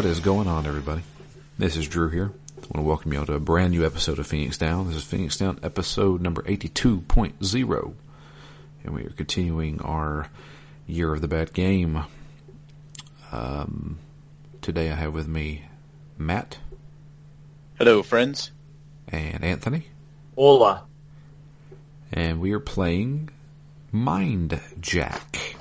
What 0.00 0.06
is 0.08 0.20
going 0.20 0.48
on, 0.48 0.64
everybody? 0.64 1.02
This 1.58 1.76
is 1.76 1.86
Drew 1.86 2.08
here. 2.08 2.32
I 2.56 2.60
want 2.60 2.76
to 2.76 2.80
welcome 2.80 3.12
you 3.12 3.18
all 3.18 3.26
to 3.26 3.34
a 3.34 3.38
brand 3.38 3.72
new 3.72 3.84
episode 3.84 4.18
of 4.18 4.26
Phoenix 4.26 4.56
Down. 4.56 4.86
This 4.86 4.96
is 4.96 5.04
Phoenix 5.04 5.36
Down 5.36 5.60
episode 5.62 6.22
number 6.22 6.40
82.0. 6.44 7.94
And 8.82 8.94
we 8.94 9.04
are 9.04 9.10
continuing 9.10 9.78
our 9.82 10.30
Year 10.86 11.12
of 11.12 11.20
the 11.20 11.28
Bad 11.28 11.52
Game. 11.52 12.02
Um, 13.30 13.98
today 14.62 14.90
I 14.90 14.94
have 14.94 15.12
with 15.12 15.28
me 15.28 15.66
Matt 16.16 16.56
Hello, 17.76 18.02
friends. 18.02 18.52
and 19.06 19.44
Anthony. 19.44 19.88
Hola. 20.34 20.84
And 22.10 22.40
we 22.40 22.52
are 22.52 22.58
playing 22.58 23.28
Mind 23.92 24.62
Jack. 24.80 25.56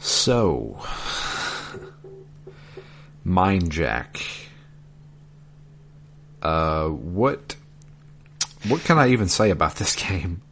So, 0.00 0.84
Mind 3.24 3.70
Jack. 3.72 4.20
Uh, 6.42 6.88
what 6.88 7.56
what 8.68 8.82
can 8.84 8.98
I 8.98 9.08
even 9.10 9.28
say 9.28 9.50
about 9.50 9.76
this 9.76 9.96
game? 10.08 10.42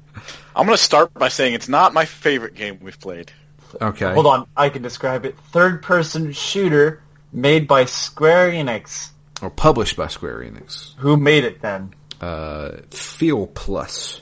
I'm 0.55 0.67
going 0.67 0.77
to 0.77 0.83
start 0.83 1.12
by 1.15 1.28
saying 1.28 1.55
it's 1.55 1.69
not 1.69 1.95
my 1.95 2.05
favorite 2.05 2.55
game 2.55 2.78
we've 2.83 3.00
played. 3.00 3.33
Okay, 3.81 4.12
Hold 4.12 4.27
on, 4.27 4.47
I 4.55 4.69
can 4.69 4.83
describe 4.83 5.25
it. 5.25 5.39
Third-person 5.50 6.33
shooter 6.33 7.03
made 7.33 7.67
by 7.67 7.87
Square 7.87 8.50
Enix. 8.53 9.09
or 9.41 9.48
published 9.48 9.97
by 9.97 10.09
Square 10.09 10.41
Enix. 10.41 10.95
Who 10.98 11.17
made 11.17 11.45
it 11.45 11.62
then? 11.62 11.95
Uh, 12.20 12.73
Feel 12.91 13.47
Plus. 13.47 14.20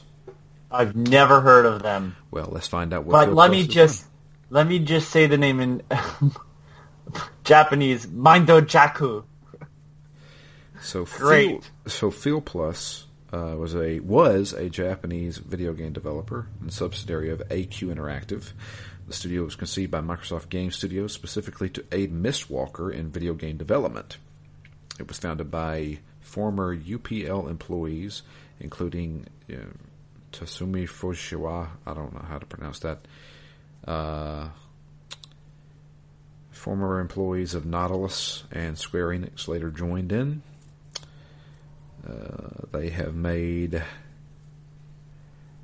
I've 0.71 0.95
never 0.95 1.41
heard 1.41 1.67
of 1.67 1.83
them. 1.83 2.15
Well, 2.31 2.49
let's 2.53 2.69
find 2.69 2.93
out 2.95 3.05
what. 3.05 3.13
But 3.13 3.25
Feel 3.27 3.35
let 3.35 3.47
Plus 3.49 3.51
me 3.57 3.61
is. 3.63 3.67
just 3.69 4.05
let 4.51 4.67
me 4.69 4.79
just 4.79 5.11
say 5.11 5.27
the 5.27 5.37
name 5.39 5.59
in 5.59 5.83
Japanese. 7.51 8.07
Mindo 8.07 8.61
Jaku. 8.61 9.25
So 10.81 11.05
Great. 11.17 11.65
Feel, 11.65 11.73
so 11.87 12.11
Feel 12.13 12.41
Plus 12.41 13.07
uh, 13.33 13.57
was 13.59 13.75
a 13.75 13.99
was 13.99 14.53
a 14.53 14.71
Japanese 14.71 15.39
video 15.39 15.73
game 15.73 15.93
developer 15.93 16.47
and 16.61 16.73
subsidiary 16.73 17.31
of 17.31 17.41
AQ 17.49 17.93
Interactive. 17.93 18.53
The 19.09 19.13
studio 19.13 19.43
was 19.43 19.57
conceived 19.57 19.91
by 19.91 20.01
Microsoft 20.01 20.49
Game 20.49 20.71
Studios 20.71 21.13
specifically 21.13 21.69
to 21.71 21.85
aid 21.91 22.13
Mistwalker 22.13 22.95
in 22.95 23.11
video 23.11 23.35
game 23.35 23.57
development. 23.57 24.19
It 25.01 25.09
was 25.09 25.19
founded 25.19 25.51
by 25.51 25.99
former 26.21 26.77
UPL 26.77 27.51
employees, 27.51 28.23
including 28.61 29.27
uh, 29.53 29.57
Tasumi 30.31 30.89
Fujiwa. 30.89 31.67
I 31.85 31.95
don't 31.95 32.15
know 32.15 32.25
how 32.29 32.39
to 32.39 32.47
pronounce 32.47 32.79
that. 32.79 32.99
Uh, 33.85 34.51
former 36.61 37.01
employees 37.01 37.55
of 37.55 37.65
Nautilus 37.65 38.45
and 38.53 38.77
Square 38.79 39.09
Enix 39.09 39.49
later 39.49 39.71
joined 39.71 40.13
in. 40.13 40.43
Uh, 42.07 42.67
they 42.73 42.91
have 42.91 43.15
made 43.15 43.83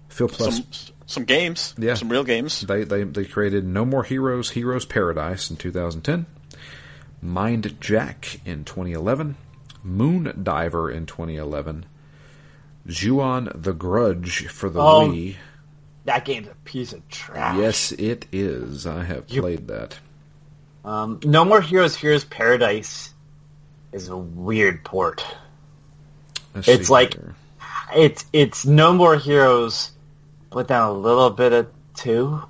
Phil 0.08 0.28
Plus. 0.28 0.56
Some 0.56 0.66
some 1.08 1.24
games, 1.24 1.74
Yeah. 1.78 1.94
some 1.94 2.08
real 2.08 2.24
games. 2.24 2.62
They, 2.62 2.82
they 2.84 3.04
they 3.04 3.24
created 3.26 3.64
No 3.66 3.84
More 3.84 4.02
Heroes, 4.04 4.50
Heroes 4.50 4.84
Paradise 4.86 5.50
in 5.50 5.56
2010, 5.56 6.26
Mind 7.22 7.76
Jack 7.80 8.40
in 8.44 8.64
2011, 8.64 9.36
Moon 9.84 10.40
Diver 10.42 10.90
in 10.90 11.06
2011, 11.06 11.84
Juon 12.88 13.50
the 13.54 13.72
Grudge 13.74 14.46
for 14.48 14.68
the 14.70 14.80
Oh. 14.80 15.08
Wii. 15.10 15.36
That 16.06 16.24
game's 16.24 16.48
a 16.48 16.54
piece 16.64 16.92
of 16.92 17.06
trash. 17.08 17.56
Yes, 17.58 17.92
it 17.92 18.26
is. 18.32 18.86
I 18.86 19.04
have 19.04 19.24
You- 19.28 19.42
played 19.42 19.68
that. 19.68 19.98
Um, 20.86 21.18
no 21.24 21.44
More 21.44 21.60
Heroes, 21.60 21.96
Heroes 21.96 22.24
Paradise 22.24 23.12
is 23.92 24.08
a 24.08 24.16
weird 24.16 24.84
port. 24.84 25.22
Let's 26.54 26.68
It's 26.68 26.88
like- 26.88 27.14
here. 27.14 27.34
It's 27.94 28.24
it's 28.32 28.64
No 28.66 28.92
More 28.94 29.16
Heroes, 29.16 29.90
but 30.50 30.68
then 30.68 30.80
a 30.80 30.92
little 30.92 31.30
bit 31.30 31.52
of 31.52 31.68
two. 31.94 32.42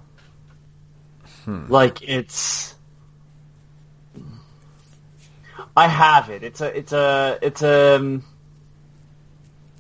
Like 1.47 2.03
it's. 2.03 2.75
I 5.77 5.87
have 5.89 6.29
it. 6.31 6.43
It's 6.43 6.61
a. 6.61 6.77
It's 6.77 6.93
a. 6.93 7.39
It's 7.43 7.63
a. 7.63 8.21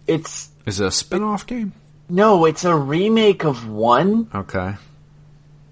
It's 0.06 0.50
is 0.66 0.78
it 0.80 0.86
a 0.86 0.90
spin-off 0.92 1.46
game? 1.46 1.72
no. 2.08 2.44
It's 2.44 2.64
a 2.64 2.76
remake 2.76 3.44
of 3.44 3.66
one. 3.68 4.30
Okay. 4.34 4.74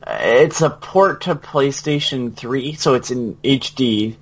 It's 0.06 0.60
a 0.60 0.70
port 0.70 1.22
to 1.22 1.34
PlayStation 1.34 2.36
Three, 2.36 2.74
so 2.74 2.94
it's 2.94 3.10
in 3.10 3.36
HD. 3.36 4.16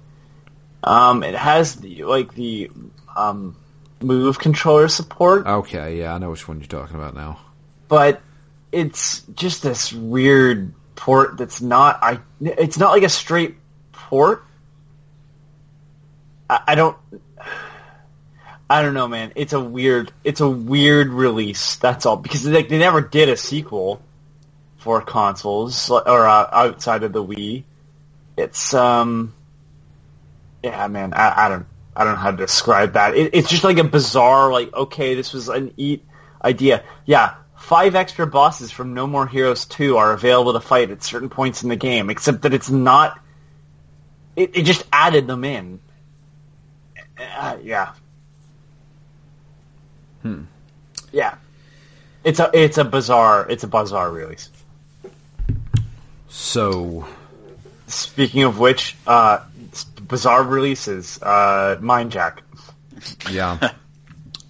Um, 0.85 1.23
it 1.23 1.35
has 1.35 1.77
the 1.77 2.05
like 2.05 2.35
the 2.35 2.71
um, 3.17 3.57
move 4.01 4.39
controller 4.39 4.89
support. 4.89 5.47
Okay, 5.47 5.99
yeah, 5.99 6.15
I 6.15 6.19
know 6.19 6.31
which 6.31 6.47
one 6.47 6.59
you're 6.61 6.67
talking 6.69 6.97
about 6.97 7.15
now. 7.15 7.39
but 7.89 8.21
it's 8.71 9.21
just 9.35 9.63
this 9.63 9.93
weird 9.93 10.73
port 10.95 11.37
that's 11.37 11.61
not 11.61 11.99
I 12.03 12.21
it's 12.41 12.79
not 12.79 12.91
like 12.93 13.03
a 13.03 13.09
straight 13.09 13.57
port. 13.93 14.45
I, 16.49 16.61
I 16.69 16.75
don't 16.75 16.97
I 18.71 18.83
don't 18.83 18.95
know, 18.95 19.09
man. 19.09 19.33
It's 19.35 19.53
a 19.53 19.61
weird 19.61 20.13
it's 20.25 20.41
a 20.41 20.49
weird 20.49 21.09
release. 21.09 21.77
That's 21.77 22.07
all 22.07 22.17
because 22.17 22.47
like 22.47 22.69
they 22.69 22.79
never 22.79 23.01
did 23.01 23.29
a 23.29 23.37
sequel 23.37 24.01
for 24.83 25.01
consoles 25.01 25.91
or 25.91 26.27
uh, 26.27 26.49
outside 26.53 27.05
of 27.05 27.13
the 27.13 27.25
Wii. 27.25 27.63
It's 28.37 28.75
um 28.75 29.33
yeah, 30.63 30.87
man. 30.89 31.15
I, 31.15 31.47
I 31.47 31.49
don't 31.49 31.67
I 31.95 32.05
don't 32.05 32.15
know 32.15 32.19
how 32.19 32.31
to 32.33 32.37
describe 32.37 32.95
that. 32.95 33.15
It, 33.17 33.31
it's 33.35 33.49
just 33.49 33.65
like 33.65 33.79
a 33.79 33.85
bizarre 33.85 34.51
like 34.53 34.75
okay, 34.75 35.15
this 35.15 35.33
was 35.33 35.49
an 35.49 35.73
eat 35.77 36.05
idea. 36.43 36.83
Yeah, 37.07 37.35
five 37.57 37.95
extra 37.95 38.27
bosses 38.27 38.73
from 38.73 38.95
No 38.95 39.07
More 39.07 39.27
Heroes 39.27 39.67
2 39.67 39.97
are 39.97 40.13
available 40.13 40.55
to 40.55 40.61
fight 40.61 40.91
at 40.91 41.03
certain 41.03 41.29
points 41.29 41.63
in 41.63 41.69
the 41.69 41.77
game, 41.77 42.11
except 42.11 42.43
that 42.43 42.53
it's 42.53 42.71
not. 42.71 43.21
It, 44.35 44.57
it 44.57 44.63
just 44.65 44.85
added 44.93 45.27
them 45.27 45.45
in. 45.45 45.81
Uh, 47.19 47.59
yeah. 47.63 47.93
Hmm. 50.23 50.43
Yeah. 51.13 51.37
It's 52.25 52.41
a 52.41 52.51
it's 52.53 52.79
a 52.79 52.85
bizarre 52.85 53.47
it's 53.49 53.65
a 53.65 53.69
bizarre 53.69 54.11
release. 54.11 54.49
So, 56.33 57.07
Speaking 57.89 58.45
of 58.45 58.59
which, 58.59 58.97
uh, 59.07 59.41
bizarre 60.09 60.43
releases, 60.43 61.21
uh, 61.23 61.77
Mindjack. 61.81 62.39
yeah. 63.31 63.73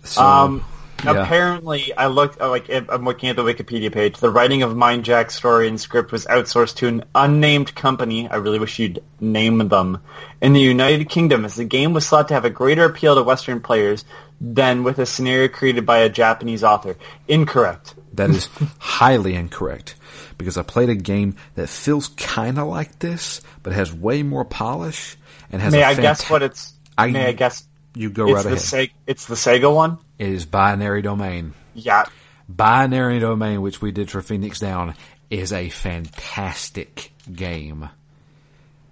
So, 0.05 0.21
Um, 0.21 0.65
yeah. 1.05 1.13
Apparently, 1.23 1.93
I 1.97 2.09
looked 2.09 2.41
uh, 2.41 2.49
like 2.51 2.69
I'm 2.69 3.05
looking 3.05 3.29
at 3.29 3.37
the 3.37 3.45
Wikipedia 3.45 3.93
page. 3.93 4.19
The 4.19 4.31
writing 4.31 4.63
of 4.63 4.77
Mind 4.77 5.05
Jack's 5.05 5.35
story 5.37 5.69
and 5.69 5.81
script 5.81 6.11
was 6.11 6.27
outsourced 6.27 6.77
to 6.77 6.89
an 6.89 7.05
unnamed 7.15 7.73
company. 7.77 8.29
I 8.29 8.37
really 8.37 8.59
wish 8.59 8.81
you'd 8.81 9.01
name 9.21 9.59
them 9.69 10.01
in 10.41 10.55
the 10.55 10.61
United 10.61 11.09
Kingdom, 11.09 11.45
as 11.45 11.55
the 11.55 11.65
game 11.65 11.93
was 11.93 12.09
thought 12.09 12.29
to 12.29 12.35
have 12.35 12.45
a 12.45 12.51
greater 12.51 12.85
appeal 12.85 13.15
to 13.15 13.23
Western 13.23 13.61
players 13.61 14.05
than 14.41 14.83
with 14.83 14.99
a 14.99 15.07
scenario 15.07 15.47
created 15.49 15.87
by 15.87 15.99
a 15.99 16.09
Japanese 16.09 16.65
author. 16.65 16.97
Incorrect. 17.29 17.95
That 18.15 18.31
is 18.31 18.49
highly 18.79 19.35
incorrect 19.35 19.95
because 20.43 20.59
I 20.59 20.63
played 20.63 20.89
a 20.91 20.95
game 20.95 21.37
that 21.55 21.69
feels 21.69 22.09
kind 22.09 22.59
of 22.59 22.69
like 22.69 22.99
this, 22.99 23.41
but 23.63 23.73
has 23.73 23.93
way 23.93 24.23
more 24.23 24.45
polish 24.45 25.17
and 25.51 25.63
has. 25.63 25.73
May 25.73 25.83
a 25.83 25.87
I 25.89 25.95
guess 25.95 26.29
what 26.29 26.43
it's? 26.43 26.73
I- 26.99 27.11
may 27.11 27.27
I 27.27 27.33
guess? 27.33 27.65
You 27.95 28.09
go 28.11 28.25
It's 28.29 28.35
right 28.37 28.43
the 28.45 28.49
ahead. 28.49 28.59
Sega. 28.89 28.91
It's 29.07 29.27
the 29.27 29.35
Sega 29.35 29.75
one. 29.75 29.99
it 30.19 30.29
is 30.29 30.47
binary 30.47 31.03
domain. 31.03 31.53
Yeah. 31.75 32.05
Binary 32.49 33.19
domain, 33.21 33.61
which 33.63 33.81
we 33.83 33.93
did 33.93 34.11
for 34.11 34.23
Phoenix 34.23 34.59
Down, 34.61 34.95
is 35.31 35.53
a 35.53 35.69
fantastic 35.69 37.13
game. 37.33 37.89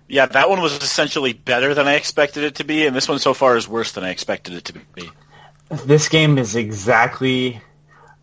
Yeah, 0.09 0.27
that 0.27 0.51
one 0.51 0.61
was 0.61 0.73
essentially 0.83 1.33
better 1.33 1.73
than 1.75 1.87
I 1.87 1.95
expected 1.95 2.43
it 2.45 2.57
to 2.57 2.65
be, 2.65 2.87
and 2.87 2.95
this 2.97 3.09
one 3.09 3.19
so 3.21 3.33
far 3.33 3.57
is 3.57 3.69
worse 3.69 3.93
than 3.93 4.03
I 4.05 4.11
expected 4.11 4.55
it 4.55 4.65
to 4.67 4.73
be. 4.95 5.11
This 5.85 6.09
game 6.09 6.37
is 6.37 6.57
exactly. 6.57 7.61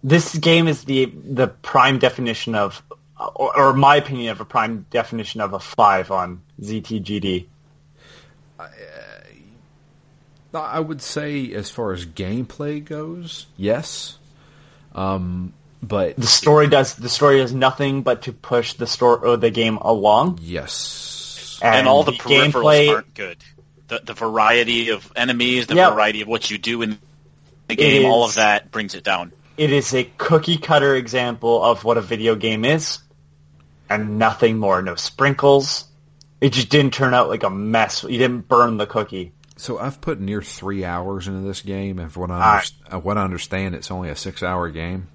This 0.03 0.35
game 0.37 0.67
is 0.67 0.83
the 0.83 1.05
the 1.05 1.47
prime 1.47 1.97
definition 1.99 2.55
of, 2.55 2.83
or, 3.19 3.57
or 3.57 3.73
my 3.73 3.95
opinion 3.97 4.31
of 4.31 4.41
a 4.41 4.45
prime 4.45 4.85
definition 4.91 5.41
of 5.41 5.53
a 5.53 5.59
five 5.59 6.11
on 6.11 6.41
ZTGD. 6.61 7.47
I 10.53 10.79
would 10.79 11.01
say, 11.01 11.53
as 11.53 11.69
far 11.69 11.93
as 11.93 12.05
gameplay 12.05 12.83
goes, 12.83 13.45
yes. 13.57 14.17
Um, 14.95 15.53
but 15.83 16.15
The 16.17 16.25
story 16.25 16.67
does 16.67 16.95
the 16.95 17.09
story 17.09 17.37
does 17.39 17.53
nothing 17.53 18.01
but 18.01 18.23
to 18.23 18.33
push 18.33 18.73
the 18.73 18.87
story 18.87 19.19
or 19.29 19.37
the 19.37 19.51
game 19.51 19.77
along, 19.77 20.39
yes, 20.41 21.59
And, 21.61 21.87
all 21.87 22.03
the, 22.03 22.11
the 22.13 22.17
peripherals 22.17 22.51
gameplay 22.53 22.89
aren't 22.89 23.13
good. 23.13 23.37
The, 23.87 24.01
the 24.03 24.13
variety 24.13 24.89
of 24.89 25.11
enemies, 25.15 25.67
the 25.67 25.75
Yep. 25.75 25.93
variety 25.93 26.21
of 26.21 26.27
what 26.27 26.49
you 26.49 26.57
do 26.57 26.81
in 26.81 26.97
the 27.67 27.75
game, 27.75 28.05
all 28.05 28.23
of 28.25 28.35
that 28.35 28.71
brings 28.71 28.95
it 28.95 29.03
down. 29.03 29.31
it 29.57 29.71
is 29.71 29.93
a 29.93 30.05
cookie 30.17 30.57
cutter 30.57 30.95
example 30.95 31.63
of 31.63 31.83
what 31.83 31.97
a 31.97 32.01
video 32.01 32.35
game 32.35 32.65
is, 32.65 32.99
and 33.89 34.17
nothing 34.19 34.57
more. 34.57 34.81
No 34.81 34.95
sprinkles, 34.95 35.85
it 36.41 36.53
just 36.53 36.69
didn't 36.69 36.93
turn 36.93 37.13
out 37.13 37.29
like 37.29 37.43
a 37.43 37.49
mess. 37.49 38.03
You 38.03 38.17
didn't 38.17 38.47
burn 38.47 38.77
the 38.77 38.85
cookie. 38.87 39.33
So 39.55 39.79
I've 39.79 39.99
put 40.01 40.19
near 40.19 40.41
three 40.41 40.85
hours 40.85 41.27
into 41.27 41.41
this 41.47 41.61
game, 41.61 41.97
and 41.97 42.11
for 42.11 42.19
what 42.21 42.31
I, 42.31 42.59
underst- 42.61 42.93
uh, 42.93 42.99
what 42.99 43.17
I 43.17 43.23
understand, 43.23 43.73
it's 43.73 43.89
only 43.89 44.09
a 44.09 44.15
six-hour 44.15 44.69
game, 44.69 45.07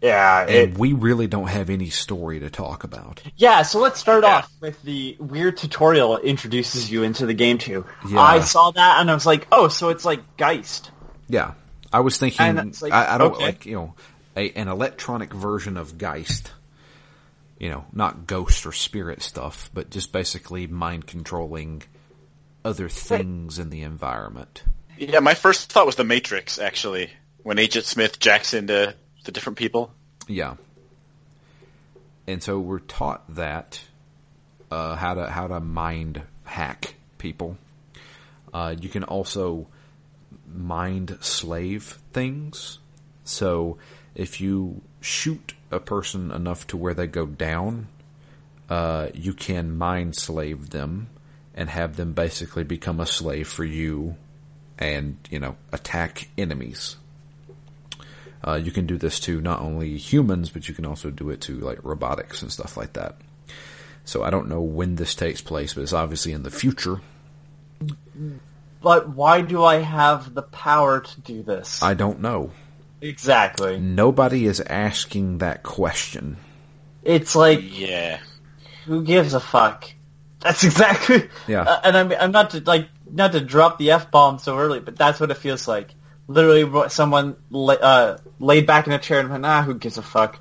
Yeah, 0.00 0.42
and 0.42 0.50
it, 0.50 0.78
we 0.78 0.92
really 0.92 1.26
don't 1.26 1.48
have 1.48 1.70
any 1.70 1.88
story 1.90 2.40
to 2.40 2.50
talk 2.50 2.84
about. 2.84 3.22
yeah. 3.36 3.62
So 3.62 3.80
let's 3.80 3.98
start 3.98 4.22
Yeah. 4.22 4.36
off 4.36 4.52
with 4.60 4.80
the 4.82 5.16
weird 5.18 5.56
tutorial 5.56 6.16
it 6.18 6.24
introduces 6.24 6.90
you 6.90 7.02
into 7.02 7.26
the 7.26 7.34
game 7.34 7.58
too. 7.58 7.84
Yeah. 8.08 8.20
I 8.20 8.40
saw 8.40 8.70
that 8.70 9.00
and 9.00 9.10
I 9.10 9.14
was 9.14 9.26
like, 9.26 9.48
oh, 9.50 9.68
so 9.68 9.88
it's 9.88 10.04
like 10.04 10.36
Geist. 10.36 10.90
Yeah, 11.28 11.54
I 11.92 12.00
was 12.00 12.18
thinking. 12.18 12.72
Like, 12.80 12.92
I, 12.92 13.14
I 13.14 13.18
don't 13.18 13.34
okay. 13.34 13.44
like 13.46 13.66
you 13.66 13.74
know 13.76 13.94
a, 14.36 14.50
an 14.52 14.68
electronic 14.68 15.32
version 15.32 15.76
of 15.76 15.96
Geist. 15.96 16.52
You 17.58 17.70
know, 17.70 17.84
not 17.92 18.26
ghost 18.26 18.66
or 18.66 18.72
spirit 18.72 19.22
stuff, 19.22 19.70
but 19.72 19.90
just 19.90 20.12
basically 20.12 20.66
mind 20.66 21.06
controlling 21.06 21.82
other 22.64 22.88
things 22.88 23.58
in 23.58 23.70
the 23.70 23.82
environment. 23.82 24.64
Yeah, 24.98 25.20
my 25.20 25.34
first 25.34 25.72
thought 25.72 25.86
was 25.86 25.96
the 25.96 26.04
Matrix. 26.04 26.58
Actually, 26.58 27.10
when 27.42 27.58
Agent 27.58 27.84
Smith 27.84 28.18
jacks 28.18 28.54
into 28.54 28.94
the 29.24 29.32
different 29.32 29.58
people. 29.58 29.92
Yeah. 30.28 30.54
And 32.26 32.42
so 32.42 32.58
we're 32.58 32.78
taught 32.78 33.34
that 33.34 33.80
uh, 34.70 34.96
how 34.96 35.14
to 35.14 35.26
how 35.26 35.46
to 35.46 35.60
mind 35.60 36.22
hack 36.44 36.94
people. 37.18 37.58
Uh, 38.52 38.74
you 38.80 38.88
can 38.88 39.04
also 39.04 39.66
mind 40.46 41.18
slave 41.20 41.98
things. 42.12 42.78
So 43.24 43.78
if 44.14 44.40
you 44.40 44.82
shoot 45.04 45.54
a 45.70 45.78
person 45.78 46.30
enough 46.30 46.66
to 46.68 46.76
where 46.76 46.94
they 46.94 47.06
go 47.06 47.26
down, 47.26 47.88
uh, 48.70 49.08
you 49.12 49.34
can 49.34 49.76
mind 49.76 50.16
slave 50.16 50.70
them 50.70 51.08
and 51.54 51.68
have 51.68 51.96
them 51.96 52.14
basically 52.14 52.64
become 52.64 52.98
a 52.98 53.06
slave 53.06 53.46
for 53.46 53.64
you, 53.64 54.16
and 54.78 55.16
you 55.30 55.38
know 55.38 55.56
attack 55.72 56.28
enemies. 56.36 56.96
Uh, 58.46 58.56
you 58.56 58.70
can 58.70 58.86
do 58.86 58.98
this 58.98 59.20
to 59.20 59.40
not 59.40 59.60
only 59.60 59.96
humans, 59.96 60.50
but 60.50 60.68
you 60.68 60.74
can 60.74 60.84
also 60.84 61.10
do 61.10 61.30
it 61.30 61.40
to 61.40 61.58
like 61.60 61.78
robotics 61.82 62.42
and 62.42 62.52
stuff 62.52 62.76
like 62.76 62.94
that. 62.94 63.16
So 64.04 64.22
I 64.22 64.30
don't 64.30 64.48
know 64.48 64.60
when 64.60 64.96
this 64.96 65.14
takes 65.14 65.40
place, 65.40 65.74
but 65.74 65.82
it's 65.82 65.92
obviously 65.92 66.32
in 66.32 66.42
the 66.42 66.50
future. 66.50 67.00
But 68.82 69.08
why 69.08 69.40
do 69.40 69.64
I 69.64 69.76
have 69.76 70.34
the 70.34 70.42
power 70.42 71.00
to 71.00 71.20
do 71.20 71.42
this? 71.42 71.82
I 71.82 71.94
don't 71.94 72.20
know. 72.20 72.50
Exactly. 73.08 73.78
Nobody 73.78 74.46
is 74.46 74.60
asking 74.60 75.38
that 75.38 75.62
question. 75.62 76.36
It's 77.02 77.34
like 77.36 77.60
Yeah. 77.62 78.18
who 78.86 79.04
gives 79.04 79.34
a 79.34 79.40
fuck? 79.40 79.84
That's 80.40 80.64
exactly. 80.70 81.28
Yeah. 81.46 81.62
Uh, 81.62 81.80
and 81.84 81.96
I'm 81.96 82.12
I'm 82.12 82.32
not 82.32 82.50
to 82.50 82.60
like 82.60 82.88
not 83.10 83.32
to 83.32 83.40
drop 83.40 83.78
the 83.78 83.92
f 83.92 84.10
bomb 84.10 84.38
so 84.38 84.58
early, 84.58 84.80
but 84.80 84.96
that's 84.96 85.20
what 85.20 85.30
it 85.30 85.36
feels 85.36 85.68
like. 85.68 85.94
Literally, 86.26 86.64
what- 86.64 86.90
someone 86.92 87.36
la- 87.50 87.74
uh, 87.74 88.18
laid 88.40 88.66
back 88.66 88.86
in 88.86 88.92
a 88.92 88.98
chair 88.98 89.20
and 89.20 89.28
went, 89.30 89.44
"Ah, 89.44 89.62
who 89.62 89.74
gives 89.74 89.98
a 89.98 90.02
fuck? 90.02 90.40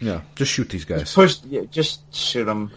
Yeah, 0.00 0.20
just 0.36 0.50
shoot 0.52 0.68
these 0.68 0.84
guys. 0.84 1.12
Push, 1.12 1.38
yeah, 1.48 1.62
just 1.70 2.14
shoot 2.14 2.44
them." 2.44 2.70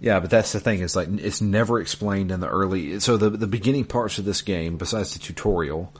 Yeah, 0.00 0.20
but 0.20 0.30
that's 0.30 0.52
the 0.52 0.60
thing 0.60 0.80
is 0.80 0.96
like 0.96 1.08
it's 1.18 1.40
never 1.40 1.80
explained 1.80 2.30
in 2.30 2.40
the 2.40 2.48
early. 2.48 2.98
So 3.00 3.16
the 3.16 3.30
the 3.30 3.46
beginning 3.46 3.84
parts 3.84 4.18
of 4.18 4.24
this 4.24 4.42
game, 4.42 4.76
besides 4.78 5.12
the 5.12 5.18
tutorial, 5.18 5.92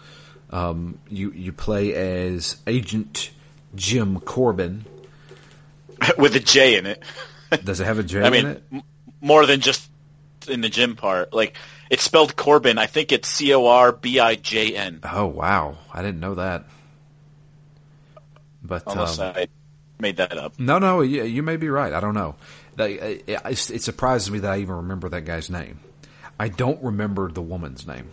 um, 0.54 0.98
you 1.10 1.32
you 1.32 1.52
play 1.52 1.92
as 1.94 2.56
Agent 2.66 3.32
Jim 3.74 4.20
Corbin. 4.20 4.84
With 6.18 6.36
a 6.36 6.40
J 6.40 6.78
in 6.78 6.86
it. 6.86 7.02
Does 7.64 7.80
it 7.80 7.84
have 7.84 7.98
a 7.98 8.04
J 8.04 8.20
I 8.22 8.26
in 8.28 8.32
mean, 8.32 8.62
m- 8.72 8.82
more 9.20 9.46
than 9.46 9.60
just 9.60 9.90
in 10.48 10.60
the 10.60 10.68
gym 10.68 10.94
part. 10.94 11.32
Like 11.32 11.56
it's 11.90 12.04
spelled 12.04 12.36
Corbin. 12.36 12.78
I 12.78 12.86
think 12.86 13.10
it's 13.10 13.28
C 13.28 13.52
O 13.52 13.66
R 13.66 13.90
B 13.90 14.20
I 14.20 14.36
J 14.36 14.76
N. 14.76 15.00
Oh 15.02 15.26
wow, 15.26 15.76
I 15.92 16.02
didn't 16.02 16.20
know 16.20 16.36
that. 16.36 16.66
But 18.62 18.84
Unless 18.86 19.18
um, 19.18 19.34
I 19.36 19.48
made 19.98 20.18
that 20.18 20.38
up. 20.38 20.58
no, 20.58 20.78
no, 20.78 21.00
you, 21.00 21.24
you 21.24 21.42
may 21.42 21.56
be 21.56 21.68
right. 21.68 21.92
I 21.92 22.00
don't 22.00 22.14
know. 22.14 22.36
It 22.78 23.82
surprises 23.82 24.30
me 24.30 24.38
that 24.38 24.52
I 24.52 24.58
even 24.58 24.76
remember 24.76 25.08
that 25.10 25.22
guy's 25.22 25.50
name. 25.50 25.80
I 26.38 26.48
don't 26.48 26.82
remember 26.82 27.30
the 27.30 27.42
woman's 27.42 27.86
name. 27.86 28.08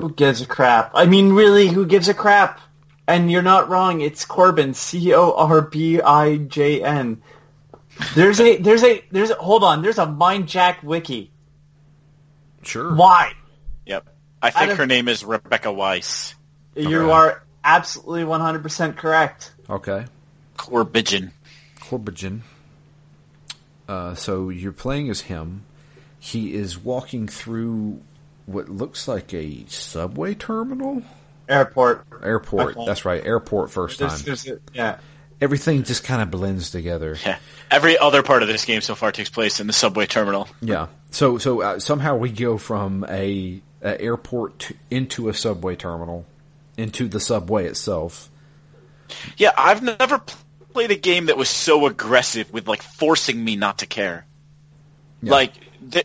Who 0.00 0.12
gives 0.12 0.40
a 0.40 0.46
crap? 0.46 0.92
I 0.94 1.06
mean, 1.06 1.32
really, 1.32 1.68
who 1.68 1.86
gives 1.86 2.08
a 2.08 2.14
crap? 2.14 2.60
And 3.06 3.30
you're 3.30 3.42
not 3.42 3.68
wrong. 3.68 4.00
It's 4.00 4.24
Corbin, 4.24 4.72
C 4.74 5.12
O 5.14 5.32
R 5.32 5.62
B 5.62 6.00
I 6.00 6.36
J 6.36 6.82
N. 6.82 7.22
There's 8.14 8.40
a 8.40 8.56
there's 8.58 8.84
a 8.84 9.04
there's 9.10 9.30
a 9.30 9.34
hold 9.34 9.64
on. 9.64 9.82
There's 9.82 9.98
a 9.98 10.06
Mind 10.06 10.48
Jack 10.48 10.82
wiki. 10.82 11.32
Sure. 12.62 12.94
Why? 12.94 13.32
Yep. 13.86 14.08
I 14.42 14.50
think 14.50 14.68
don't- 14.68 14.78
her 14.78 14.86
name 14.86 15.08
is 15.08 15.24
Rebecca 15.24 15.72
Weiss. 15.72 16.34
You 16.76 17.02
Okay. 17.02 17.12
are 17.12 17.42
absolutely 17.64 18.22
100% 18.24 18.96
correct. 18.96 19.52
Okay. 19.68 20.04
Corbidgen. 20.56 21.32
Corbijn. 21.80 22.40
Uh, 23.88 24.14
so 24.14 24.50
you're 24.50 24.72
playing 24.72 25.10
as 25.10 25.22
him. 25.22 25.64
He 26.18 26.54
is 26.54 26.78
walking 26.78 27.26
through 27.26 28.00
what 28.52 28.68
looks 28.68 29.08
like 29.08 29.32
a 29.34 29.64
subway 29.66 30.34
terminal. 30.34 31.02
Airport. 31.48 32.06
Airport. 32.22 32.76
Okay. 32.76 32.86
That's 32.86 33.04
right. 33.04 33.24
Airport 33.24 33.70
first 33.70 33.98
There's, 33.98 34.16
time. 34.16 34.22
there's 34.24 34.46
a, 34.48 34.58
yeah. 34.72 34.98
Everything 35.40 35.84
just 35.84 36.04
kind 36.04 36.20
of 36.20 36.30
blends 36.30 36.70
together. 36.70 37.16
Yeah. 37.24 37.38
Every 37.70 37.96
other 37.98 38.22
part 38.22 38.42
of 38.42 38.48
this 38.48 38.64
game 38.64 38.82
so 38.82 38.94
far 38.94 39.10
takes 39.10 39.30
place 39.30 39.58
in 39.58 39.66
the 39.66 39.72
subway 39.72 40.06
terminal. 40.06 40.48
Yeah. 40.60 40.88
So 41.10 41.38
so 41.38 41.62
uh, 41.62 41.78
somehow 41.80 42.16
we 42.16 42.30
go 42.30 42.58
from 42.58 43.04
a, 43.08 43.60
a 43.82 44.00
airport 44.00 44.58
to, 44.60 44.74
into 44.90 45.28
a 45.28 45.34
subway 45.34 45.76
terminal, 45.76 46.26
into 46.76 47.08
the 47.08 47.20
subway 47.20 47.66
itself. 47.66 48.30
Yeah, 49.36 49.50
I've 49.56 49.82
never 49.82 50.22
played 50.72 50.90
a 50.90 50.96
game 50.96 51.26
that 51.26 51.36
was 51.36 51.48
so 51.48 51.86
aggressive 51.86 52.52
with 52.52 52.68
like 52.68 52.82
forcing 52.82 53.42
me 53.42 53.56
not 53.56 53.78
to 53.78 53.86
care. 53.86 54.26
Yeah. 55.22 55.32
Like 55.32 55.52
the, 55.80 56.04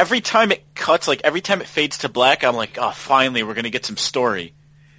every 0.00 0.22
time 0.22 0.50
it 0.50 0.74
cuts, 0.74 1.06
like 1.06 1.20
every 1.24 1.42
time 1.42 1.60
it 1.60 1.66
fades 1.66 1.98
to 1.98 2.08
black, 2.08 2.42
I'm 2.42 2.56
like, 2.56 2.78
oh, 2.80 2.90
finally, 2.90 3.42
we're 3.42 3.54
gonna 3.54 3.68
get 3.70 3.84
some 3.84 3.98
story. 3.98 4.54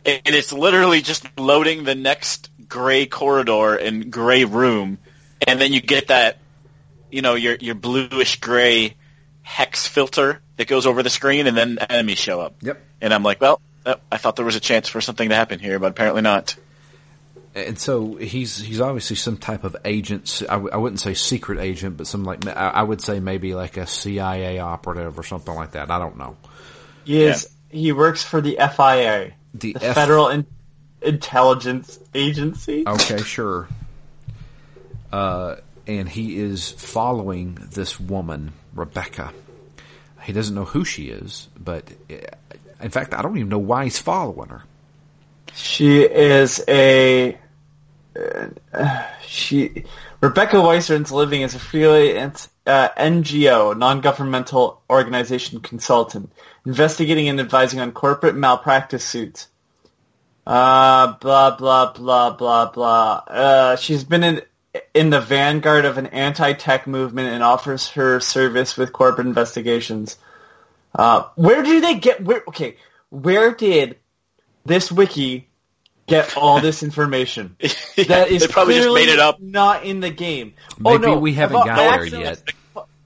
And 0.05 0.21
it's 0.25 0.53
literally 0.53 1.01
just 1.01 1.25
loading 1.39 1.83
the 1.83 1.95
next 1.95 2.49
gray 2.67 3.07
corridor 3.07 3.75
and 3.75 4.11
gray 4.11 4.45
room, 4.45 4.99
and 5.45 5.59
then 5.59 5.73
you 5.73 5.81
get 5.81 6.07
that, 6.07 6.37
you 7.11 7.21
know, 7.21 7.33
your 7.33 7.55
your 7.55 7.75
bluish 7.75 8.39
gray 8.39 8.95
hex 9.41 9.87
filter 9.87 10.39
that 10.57 10.67
goes 10.67 10.85
over 10.85 11.01
the 11.01 11.09
screen, 11.09 11.47
and 11.47 11.57
then 11.57 11.79
enemies 11.79 12.19
show 12.19 12.39
up. 12.39 12.55
Yep. 12.61 12.81
And 13.01 13.13
I'm 13.13 13.23
like, 13.23 13.41
well, 13.41 13.59
uh, 13.85 13.95
I 14.11 14.17
thought 14.17 14.35
there 14.35 14.45
was 14.45 14.55
a 14.55 14.59
chance 14.61 14.87
for 14.87 15.01
something 15.01 15.29
to 15.29 15.35
happen 15.35 15.59
here, 15.59 15.79
but 15.79 15.91
apparently 15.91 16.21
not. 16.21 16.55
And 17.53 17.77
so 17.77 18.15
he's 18.15 18.57
he's 18.61 18.79
obviously 18.79 19.17
some 19.17 19.35
type 19.37 19.65
of 19.65 19.75
agent. 19.83 20.41
I, 20.47 20.53
w- 20.53 20.69
I 20.71 20.77
wouldn't 20.77 21.01
say 21.01 21.13
secret 21.13 21.59
agent, 21.59 21.97
but 21.97 22.07
some 22.07 22.23
like 22.23 22.45
I 22.47 22.51
I 22.69 22.83
would 22.83 23.01
say 23.01 23.19
maybe 23.19 23.53
like 23.55 23.75
a 23.75 23.85
CIA 23.85 24.59
operative 24.59 25.19
or 25.19 25.23
something 25.23 25.53
like 25.53 25.71
that. 25.71 25.91
I 25.91 25.99
don't 25.99 26.17
know. 26.17 26.37
He 27.03 27.23
is. 27.23 27.49
He 27.69 27.91
works 27.91 28.23
for 28.23 28.39
the 28.41 28.57
FIA, 28.75 29.33
The, 29.53 29.73
the 29.73 29.85
F- 29.85 29.95
Federal 29.95 30.29
In- 30.29 30.45
Intelligence 31.01 31.99
Agency. 32.13 32.83
Okay, 32.87 33.21
sure. 33.21 33.67
Uh, 35.11 35.55
and 35.87 36.07
he 36.07 36.37
is 36.37 36.71
following 36.71 37.57
this 37.71 37.99
woman, 37.99 38.51
Rebecca. 38.73 39.33
He 40.23 40.31
doesn't 40.33 40.53
know 40.55 40.65
who 40.65 40.85
she 40.85 41.07
is, 41.09 41.49
but 41.59 41.89
uh, 42.09 42.15
in 42.81 42.91
fact, 42.91 43.13
I 43.13 43.21
don't 43.21 43.37
even 43.37 43.49
know 43.49 43.57
why 43.59 43.85
he's 43.85 43.99
following 43.99 44.49
her. 44.49 44.63
She 45.53 46.01
is 46.01 46.63
a. 46.67 47.37
Uh, 48.73 49.03
she 49.25 49.85
Rebecca 50.21 50.57
a 50.57 51.15
living 51.15 51.43
as 51.43 51.55
a 51.55 51.59
freelance 51.59 52.47
uh, 52.67 52.89
NGO, 52.89 53.75
non-governmental 53.75 54.81
organization 54.87 55.61
consultant, 55.61 56.31
investigating 56.63 57.27
and 57.27 57.39
advising 57.39 57.79
on 57.79 57.91
corporate 57.91 58.35
malpractice 58.35 59.03
suits. 59.03 59.47
Uh, 60.45 61.13
blah 61.13 61.55
blah 61.55 61.91
blah 61.93 62.31
blah 62.31 62.71
blah. 62.71 63.23
Uh, 63.27 63.75
she's 63.77 64.03
been 64.03 64.23
in 64.23 64.41
in 64.93 65.09
the 65.09 65.21
vanguard 65.21 65.85
of 65.85 65.97
an 65.97 66.07
anti-tech 66.07 66.87
movement 66.87 67.29
and 67.29 67.43
offers 67.43 67.89
her 67.89 68.19
service 68.19 68.77
with 68.77 68.93
corporate 68.93 69.27
investigations. 69.27 70.17
Uh, 70.93 71.23
where 71.35 71.63
do 71.63 71.81
they 71.81 71.95
get? 71.95 72.23
Where 72.23 72.43
okay? 72.47 72.77
Where 73.09 73.53
did 73.53 73.97
this 74.65 74.91
wiki 74.91 75.47
get 76.07 76.37
all 76.37 76.61
this 76.61 76.83
information? 76.83 77.55
That 78.07 78.29
is 78.31 78.41
they 78.41 78.47
probably 78.47 78.75
just 78.75 78.93
made 78.93 79.09
it 79.09 79.19
up. 79.19 79.41
Not 79.41 79.83
in 79.83 79.99
the 79.99 80.09
game. 80.09 80.53
Oh, 80.83 80.93
Maybe 80.93 81.05
oh, 81.05 81.13
no. 81.15 81.19
we 81.19 81.33
haven't 81.33 81.57
I- 81.57 81.65
got 81.65 81.99
there 81.99 82.05
yet. 82.05 82.43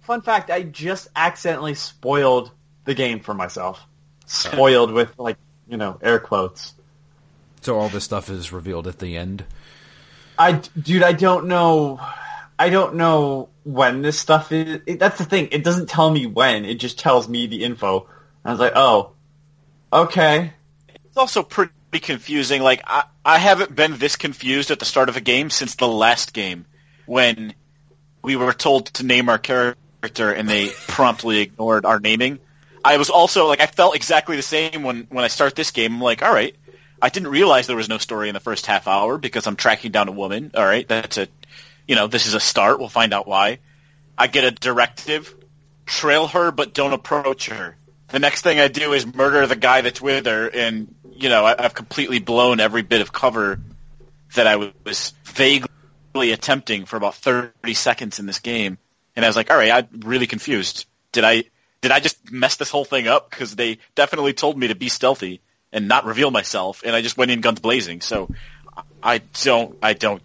Fun 0.01 0.21
fact: 0.21 0.51
I 0.51 0.61
just 0.61 1.07
accidentally 1.15 1.73
spoiled 1.73 2.51
the 2.85 2.93
game 2.93 3.19
for 3.19 3.33
myself. 3.33 3.81
Spoiled 4.27 4.91
with 4.91 5.17
like 5.17 5.37
you 5.67 5.77
know 5.77 5.97
air 6.01 6.19
quotes. 6.19 6.73
So 7.61 7.79
all 7.79 7.89
this 7.89 8.03
stuff 8.03 8.29
is 8.29 8.51
revealed 8.51 8.87
at 8.87 8.99
the 8.99 9.17
end. 9.17 9.43
I 10.37 10.53
dude, 10.79 11.01
I 11.03 11.13
don't 11.13 11.47
know. 11.47 11.99
I 12.57 12.69
don't 12.69 12.95
know 12.95 13.49
when 13.63 14.01
this 14.01 14.19
stuff 14.19 14.51
is. 14.51 14.81
It, 14.85 14.99
that's 14.99 15.17
the 15.17 15.25
thing. 15.25 15.49
It 15.51 15.63
doesn't 15.63 15.89
tell 15.89 16.09
me 16.09 16.27
when. 16.27 16.65
It 16.65 16.75
just 16.75 16.99
tells 16.99 17.27
me 17.27 17.47
the 17.47 17.63
info. 17.63 18.07
I 18.45 18.51
was 18.51 18.59
like, 18.59 18.73
oh, 18.75 19.13
okay. 19.91 20.53
It's 21.15 21.21
also 21.21 21.43
pretty 21.43 21.71
confusing. 21.93 22.61
Like 22.61 22.81
I, 22.85 23.05
I 23.23 23.37
haven't 23.37 23.73
been 23.73 23.97
this 23.97 24.17
confused 24.17 24.69
at 24.69 24.79
the 24.79 24.85
start 24.85 25.07
of 25.07 25.15
a 25.15 25.21
game 25.21 25.49
since 25.49 25.75
the 25.75 25.87
last 25.87 26.33
game 26.33 26.65
when 27.05 27.53
we 28.21 28.35
were 28.35 28.51
told 28.51 28.87
to 28.95 29.05
name 29.05 29.29
our 29.29 29.37
character 29.37 30.33
and 30.33 30.49
they 30.49 30.67
promptly 30.89 31.39
ignored 31.39 31.85
our 31.85 32.01
naming. 32.01 32.39
I 32.83 32.97
was 32.97 33.09
also 33.09 33.47
like 33.47 33.61
I 33.61 33.65
felt 33.65 33.95
exactly 33.95 34.35
the 34.35 34.41
same 34.41 34.83
when 34.83 35.07
when 35.09 35.23
I 35.23 35.29
start 35.29 35.55
this 35.55 35.71
game. 35.71 35.93
I'm 35.93 36.01
like, 36.01 36.21
all 36.21 36.33
right, 36.33 36.53
I 37.01 37.07
didn't 37.07 37.29
realize 37.29 37.67
there 37.67 37.77
was 37.77 37.87
no 37.87 37.97
story 37.97 38.27
in 38.27 38.33
the 38.33 38.41
first 38.41 38.65
half 38.65 38.85
hour 38.85 39.17
because 39.17 39.47
I'm 39.47 39.55
tracking 39.55 39.93
down 39.93 40.09
a 40.09 40.11
woman. 40.11 40.51
All 40.53 40.65
right, 40.65 40.85
that's 40.85 41.17
a, 41.17 41.29
you 41.87 41.95
know, 41.95 42.07
this 42.07 42.25
is 42.25 42.33
a 42.33 42.41
start. 42.41 42.77
We'll 42.77 42.89
find 42.89 43.13
out 43.13 43.25
why. 43.25 43.59
I 44.17 44.27
get 44.27 44.43
a 44.43 44.51
directive: 44.51 45.33
trail 45.85 46.27
her, 46.27 46.51
but 46.51 46.73
don't 46.73 46.91
approach 46.91 47.47
her. 47.47 47.77
The 48.09 48.19
next 48.19 48.41
thing 48.41 48.59
I 48.59 48.67
do 48.67 48.93
is 48.93 49.05
murder 49.05 49.47
the 49.47 49.55
guy 49.55 49.81
that's 49.81 50.01
with 50.01 50.25
her, 50.25 50.47
and 50.47 50.93
you 51.15 51.29
know, 51.29 51.45
I, 51.45 51.55
I've 51.57 51.73
completely 51.73 52.19
blown 52.19 52.59
every 52.59 52.81
bit 52.81 53.01
of 53.01 53.11
cover 53.11 53.59
that 54.35 54.47
I 54.47 54.71
was 54.85 55.13
vaguely 55.23 56.31
attempting 56.31 56.85
for 56.85 56.97
about 56.97 57.15
30 57.15 57.73
seconds 57.73 58.19
in 58.19 58.25
this 58.25 58.39
game. 58.39 58.77
And 59.15 59.23
I 59.23 59.29
was 59.29 59.35
like, 59.35 59.49
all 59.49 59.57
right, 59.57 59.71
I'm 59.71 60.01
really 60.01 60.27
confused. 60.27 60.85
Did 61.11 61.23
I 61.23 61.43
did 61.81 61.91
I 61.91 61.99
just 61.99 62.31
mess 62.31 62.57
this 62.57 62.69
whole 62.69 62.85
thing 62.85 63.07
up? 63.07 63.29
Because 63.29 63.55
they 63.55 63.79
definitely 63.95 64.33
told 64.33 64.57
me 64.57 64.67
to 64.67 64.75
be 64.75 64.89
stealthy 64.89 65.41
and 65.71 65.87
not 65.87 66.05
reveal 66.05 66.31
myself, 66.31 66.81
and 66.85 66.95
I 66.95 67.01
just 67.01 67.17
went 67.17 67.31
in 67.31 67.41
guns 67.41 67.59
blazing. 67.59 68.01
So 68.01 68.29
I 69.01 69.21
don't 69.43 69.77
I 69.81 69.93
don't 69.93 70.21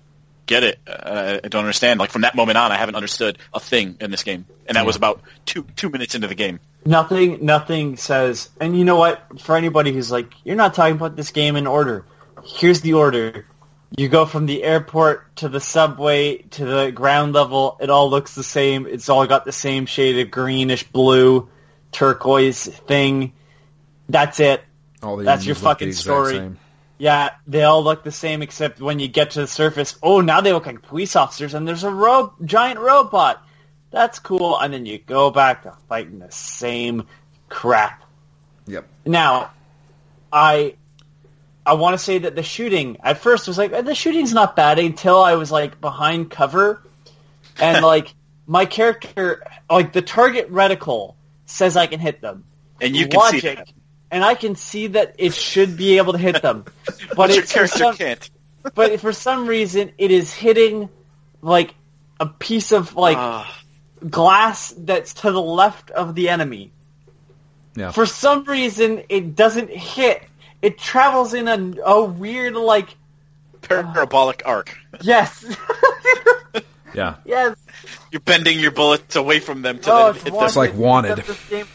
get 0.51 0.65
it. 0.65 0.81
Uh, 0.87 1.39
I 1.43 1.49
don't 1.49 1.61
understand. 1.61 2.01
Like 2.01 2.11
from 2.11 2.23
that 2.23 2.35
moment 2.35 2.59
on, 2.59 2.73
I 2.73 2.77
haven't 2.77 2.97
understood 2.97 3.39
a 3.55 3.61
thing 3.61 3.97
in 4.01 4.11
this 4.11 4.25
game, 4.25 4.45
and 4.67 4.77
that 4.77 4.85
was 4.85 4.97
about 4.97 5.23
two 5.47 5.65
two 5.77 5.89
minutes 5.89 6.15
into 6.15 6.27
the 6.27 6.35
game. 6.35 6.61
Nothing, 6.85 7.45
nothing 7.47 7.97
says. 7.97 8.51
And 8.61 8.77
you 8.77 8.85
know 8.85 8.97
what? 8.97 9.41
For 9.41 9.57
anybody 9.57 9.93
who's 9.93 10.11
like, 10.11 10.33
you're 10.45 10.57
not 10.57 10.75
talking 10.75 10.97
about 10.97 11.17
this 11.17 11.31
game 11.31 11.57
in 11.57 11.67
order. 11.67 12.05
Here's 12.45 12.81
the 12.81 12.95
order. 12.95 13.47
You 13.97 14.09
go 14.09 14.27
from 14.27 14.47
the 14.47 14.63
airport 14.63 15.37
to 15.37 15.49
the 15.49 15.61
subway 15.61 16.39
to 16.39 16.65
the 16.65 16.91
ground 16.91 17.33
level. 17.33 17.77
It 17.81 17.91
all 17.91 18.11
looks 18.11 18.35
the 18.35 18.43
same. 18.43 18.87
It's 18.87 19.09
all 19.09 19.27
got 19.27 19.45
the 19.45 19.53
same 19.53 19.87
shade 19.87 20.19
of 20.19 20.31
greenish 20.31 20.85
blue, 20.85 21.49
turquoise 21.93 22.67
thing. 22.67 23.33
That's 24.09 24.41
it. 24.41 24.63
All 25.03 25.17
the 25.17 25.25
That's 25.25 25.47
your 25.47 25.55
fucking 25.55 25.89
the 25.89 25.95
story. 25.95 26.35
same. 26.35 26.59
Yeah, 27.01 27.31
they 27.47 27.63
all 27.63 27.83
look 27.83 28.05
the 28.05 28.13
same 28.13 28.43
except 28.43 28.79
when 28.79 28.99
you 28.99 29.09
get 29.09 29.31
to 29.31 29.41
the 29.41 29.47
surface. 29.47 29.99
Oh, 30.03 30.21
now 30.21 30.43
they 30.43 30.53
look 30.53 30.67
like 30.67 30.83
police 30.83 31.17
officers, 31.17 31.55
and 31.55 31.67
there's 31.67 31.83
a 31.83 31.91
ro- 31.91 32.35
giant 32.45 32.79
robot. 32.79 33.43
That's 33.91 34.19
cool. 34.19 34.59
And 34.61 34.75
then 34.75 34.85
you 34.85 34.99
go 34.99 35.31
back 35.31 35.63
to 35.63 35.73
fighting 35.89 36.19
the 36.19 36.31
same 36.31 37.07
crap. 37.49 38.05
Yep. 38.67 38.87
Now, 39.07 39.51
I 40.31 40.75
I 41.65 41.73
want 41.73 41.95
to 41.95 41.99
say 41.99 42.19
that 42.19 42.37
the 42.37 42.43
shooting 42.43 42.99
at 43.03 43.17
first 43.17 43.49
was 43.49 43.57
like 43.57 43.71
the 43.71 43.95
shooting's 43.95 44.35
not 44.35 44.55
bad 44.55 44.79
until 44.79 45.23
I 45.23 45.37
was 45.37 45.51
like 45.51 45.81
behind 45.81 46.31
cover, 46.31 46.83
and 47.59 47.83
like 47.83 48.13
my 48.47 48.67
character, 48.67 49.43
like 49.71 49.95
the 49.95 50.03
target 50.03 50.53
reticle 50.53 51.15
says 51.47 51.79
I 51.79 51.87
can 51.87 51.99
hit 51.99 52.21
them, 52.21 52.45
And 52.79 52.95
you 52.95 53.09
can 53.09 53.23
see 53.23 53.41
that. 53.41 53.73
And 54.11 54.25
I 54.25 54.35
can 54.35 54.57
see 54.57 54.89
that 54.89 55.15
it 55.19 55.35
should 55.35 55.77
be 55.77 55.99
able 55.99 56.13
to 56.13 56.19
hit 56.19 56.43
them, 56.43 56.65
but 56.87 57.17
But 57.17 57.31
your 57.31 57.43
it's 57.43 57.53
for 57.53 57.59
character 57.59 57.79
some, 57.79 57.97
can't. 57.97 58.31
but 58.75 59.01
for 59.01 59.13
some 59.13 59.47
reason 59.47 59.93
it 59.99 60.11
is 60.11 60.33
hitting 60.33 60.89
like 61.43 61.75
a 62.19 62.27
piece 62.27 62.73
of 62.73 62.95
like 62.97 63.17
Ah. 63.17 63.63
glass 64.09 64.75
that's 64.77 65.15
to 65.15 65.31
the 65.33 65.41
left 65.43 65.91
of 65.91 66.15
the 66.15 66.29
enemy. 66.29 66.73
Yeah. 67.77 67.93
For 67.93 68.05
some 68.05 68.45
reason, 68.45 69.05
it 69.09 69.37
doesn't 69.37 69.71
hit. 69.71 70.23
It 70.61 70.77
travels 70.77 71.33
in 71.35 71.47
a, 71.49 71.81
a 71.85 72.05
weird, 72.05 72.55
like, 72.55 72.89
parabolic 73.63 74.43
arc. 74.45 74.77
yes, 75.01 75.45
yeah. 76.93 77.15
yes. 77.25 77.57
You're 78.11 78.21
bending 78.21 78.59
your 78.59 78.73
bullets 78.73 79.15
away 79.17 79.39
from 79.39 79.63
them 79.63 79.79
to 79.79 79.93
Oh, 79.93 80.13
then 80.13 80.17
it's 80.17 80.25
hit 80.25 80.33
wanted, 80.33 80.41
them. 80.41 80.47
It's 80.49 80.57
like 80.57 80.75
Wanted. 80.75 81.17
This 81.19 81.49
game, 81.49 81.67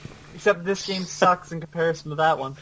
except 0.45 0.63
this 0.63 0.85
game 0.85 1.03
sucks 1.05 1.51
in 1.51 1.59
comparison 1.59 2.11
to 2.11 2.17
that 2.17 2.37
one. 2.37 2.55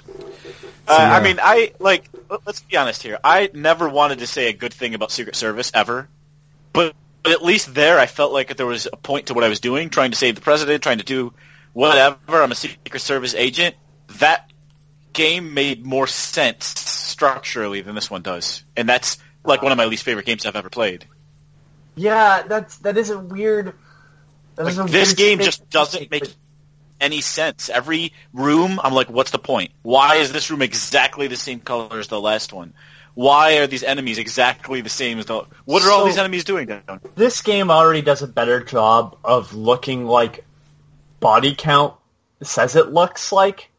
Uh, 0.88 0.96
yeah. 0.98 1.14
I 1.14 1.22
mean, 1.22 1.38
I 1.42 1.74
like. 1.80 2.10
let- 2.30 2.46
Let's 2.46 2.62
be 2.62 2.78
honest 2.78 3.04
here. 3.04 3.20
I 3.24 3.50
never 3.54 3.90
wanted 3.90 4.20
to 4.20 4.28
say 4.28 4.48
a 4.48 4.54
good 4.54 4.74
thing 4.74 4.96
about 4.96 5.12
Secret 5.12 5.36
Service 5.36 5.70
ever, 5.74 6.08
but, 6.72 6.96
but 7.22 7.34
at 7.34 7.44
least 7.44 7.74
there, 7.74 8.00
I 8.00 8.06
felt 8.06 8.32
like 8.32 8.56
there 8.56 8.66
was 8.66 8.88
a 8.92 8.96
point 8.96 9.28
to 9.28 9.34
what 9.34 9.44
I 9.44 9.50
was 9.50 9.60
doing, 9.60 9.90
trying 9.90 10.12
to 10.12 10.18
save 10.18 10.36
the 10.36 10.42
president, 10.42 10.82
trying 10.82 11.00
to 11.00 11.04
do 11.04 11.34
whatever. 11.74 12.18
I'm 12.42 12.52
a 12.52 12.56
Secret 12.56 13.02
Service 13.02 13.36
agent. 13.36 13.76
That 14.20 14.50
game 15.12 15.54
made 15.54 15.86
more 15.86 16.08
sense 16.08 16.66
structurally 16.68 17.82
than 17.82 17.96
this 17.96 18.10
one 18.10 18.22
does, 18.22 18.64
and 18.78 18.88
that's 18.88 19.18
like 19.44 19.62
one 19.62 19.74
of 19.74 19.78
my 19.78 19.86
least 19.86 20.04
favorite 20.04 20.26
games 20.26 20.46
I've 20.46 20.56
ever 20.56 20.70
played. 20.70 21.06
Yeah, 21.96 22.44
that's 22.44 22.78
that 22.80 22.98
is 22.98 23.10
a 23.10 23.20
weird. 23.20 23.74
Like, 24.56 24.76
this 24.90 25.14
game 25.14 25.40
just 25.40 25.70
doesn't 25.70 26.00
make, 26.00 26.12
make 26.12 26.22
but- 26.24 26.36
any 27.04 27.22
sense. 27.22 27.70
Every 27.70 28.14
room, 28.34 28.80
I'm 28.84 28.94
like, 28.94 29.10
what's 29.10 29.32
the 29.32 29.40
point? 29.40 29.72
Why 29.84 30.16
is 30.16 30.32
this 30.32 30.50
room 30.50 30.62
exactly 30.62 31.28
the 31.28 31.36
same 31.36 31.60
color 31.60 32.00
as 32.00 32.08
the 32.08 32.20
last 32.20 32.54
one? 32.54 32.74
Why 33.14 33.58
are 33.60 33.68
these 33.68 33.84
enemies 33.84 34.18
exactly 34.18 34.82
the 34.82 34.90
same 34.90 35.20
as 35.20 35.28
the? 35.28 35.46
What 35.66 35.84
are 35.84 35.92
all 35.92 36.06
these 36.06 36.18
enemies 36.18 36.44
doing 36.44 36.66
down? 36.66 37.02
This 37.16 37.42
game 37.42 37.70
already 37.70 38.02
does 38.02 38.24
a 38.24 38.28
better 38.28 38.64
job 38.64 39.18
of 39.24 39.54
looking 39.54 40.06
like 40.06 40.46
body 41.20 41.54
count 41.56 41.94
says 42.42 42.76
it 42.76 42.92
looks 42.92 43.32
like. 43.32 43.70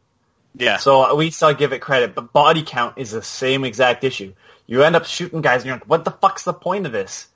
Yeah, 0.56 0.76
So 0.76 1.04
at 1.04 1.16
least 1.16 1.42
I'll 1.42 1.54
give 1.54 1.72
it 1.72 1.80
credit. 1.80 2.14
But 2.14 2.32
body 2.32 2.62
count 2.62 2.96
is 2.96 3.10
the 3.10 3.22
same 3.22 3.64
exact 3.64 4.04
issue. 4.04 4.34
You 4.66 4.84
end 4.84 4.94
up 4.94 5.04
shooting 5.04 5.40
guys 5.40 5.62
and 5.62 5.66
you're 5.66 5.76
like, 5.76 5.88
what 5.88 6.04
the 6.04 6.12
fuck's 6.12 6.44
the 6.44 6.52
point 6.52 6.86
of 6.86 6.92
this? 6.92 7.26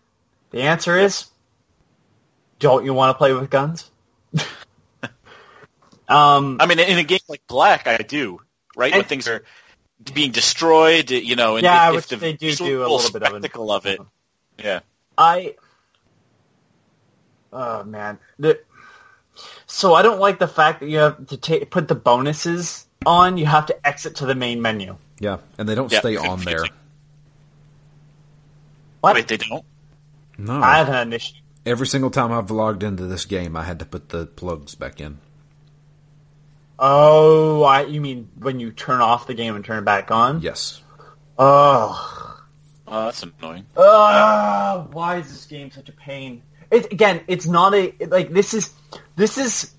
The 0.50 0.62
answer 0.62 0.97
is, 0.97 1.26
don't 2.61 2.85
you 2.85 2.95
want 2.95 3.12
to 3.12 3.18
play 3.18 3.33
with 3.33 3.50
guns? 3.50 3.90
Um, 6.09 6.57
I 6.61 6.67
mean, 6.67 6.79
in 6.79 6.99
a 6.99 7.05
game 7.05 7.21
like 7.29 7.43
Black, 7.47 7.87
I 7.87 7.99
do 7.99 8.41
right 8.77 8.93
when 8.93 9.05
things 9.05 9.29
are 9.29 9.45
being 10.15 10.31
destroyed. 10.33 11.11
You 11.11 11.37
know, 11.37 11.57
and 11.57 11.65
Yeah, 11.65 11.88
if, 11.91 11.95
which 11.95 12.05
if 12.05 12.09
the 12.11 12.17
they 12.17 12.33
do 12.33 12.53
do 12.55 12.85
a 12.85 12.88
little 12.88 13.11
bit 13.12 13.23
of 13.23 13.35
it. 13.35 13.38
spectacle 13.43 13.71
of 13.73 13.87
it. 13.87 14.00
Yeah, 14.59 14.81
I, 15.17 15.55
oh 17.53 17.85
man, 17.85 18.19
the, 18.38 18.61
so 19.67 19.95
I 19.95 20.03
don't 20.03 20.21
like 20.21 20.38
the 20.38 20.49
fact 20.49 20.81
that 20.81 20.88
you 20.88 20.99
have 20.99 21.27
to 21.29 21.37
take 21.37 21.71
put 21.71 21.88
the 21.88 21.95
bonuses 21.95 22.87
on. 23.07 23.37
You 23.38 23.47
have 23.47 23.67
to 23.67 23.87
exit 23.87 24.17
to 24.17 24.27
the 24.27 24.35
main 24.35 24.61
menu. 24.62 24.97
Yeah. 25.21 25.38
And 25.59 25.69
they 25.69 25.75
don't 25.75 25.91
Yeah, 25.91 26.00
stay 26.00 26.17
on 26.17 26.41
there. 26.41 26.65
What? 29.00 29.15
wait, 29.15 29.29
they 29.29 29.37
don't. 29.37 29.65
No. 30.37 30.61
I 30.61 30.79
haven't 30.79 30.95
had 30.95 31.07
an 31.09 31.12
issue. 31.12 31.35
Every 31.67 31.87
single 31.87 32.11
time 32.11 32.33
I've 32.33 32.50
logged 32.50 32.83
into 32.83 33.07
this 33.07 33.25
game, 33.25 33.57
I 33.57 33.65
had 33.65 33.79
to 33.81 33.85
put 33.85 34.09
the 34.09 34.27
plugs 34.27 34.75
back 34.75 35.00
in. 35.00 35.19
Oh, 36.78 37.62
I, 37.64 37.82
you 37.87 38.00
mean 38.00 38.28
when 38.38 38.61
you 38.61 38.70
turn 38.70 39.00
off 39.00 39.26
the 39.26 39.35
game 39.35 39.56
and 39.56 39.64
turn 39.64 39.78
it 39.78 39.85
back 39.85 40.11
on? 40.11 40.40
Yes. 40.42 40.80
Oh. 41.38 42.44
Oh, 42.87 43.04
that's 43.04 43.23
annoying. 43.23 43.66
Ugh, 43.76 44.94
why 44.94 45.16
is 45.18 45.28
this 45.28 45.44
game 45.47 45.70
such 45.70 45.88
a 45.88 45.92
pain? 45.92 46.42
It, 46.70 46.92
again, 46.92 47.23
it's 47.28 47.47
not 47.47 47.75
a 47.75 47.92
like 48.06 48.30
this 48.30 48.54
is 48.54 48.73
this 49.16 49.37
is 49.38 49.75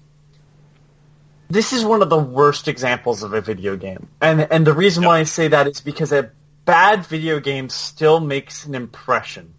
this 1.50 1.74
is 1.74 1.84
one 1.84 2.02
of 2.02 2.10
the 2.10 2.18
worst 2.20 2.68
examples 2.68 3.24
of 3.24 3.34
a 3.34 3.42
video 3.42 3.76
game, 3.78 4.10
and 4.22 4.42
and 4.52 4.66
the 4.66 4.74
reason 4.74 5.04
why 5.04 5.20
I 5.20 5.24
say 5.24 5.48
that 5.48 5.68
is 5.68 5.82
because 5.82 6.12
a 6.12 6.32
bad 6.66 7.06
video 7.06 7.40
game 7.40 7.70
still 7.70 8.20
makes 8.20 8.66
an 8.66 8.76
impression, 8.76 9.54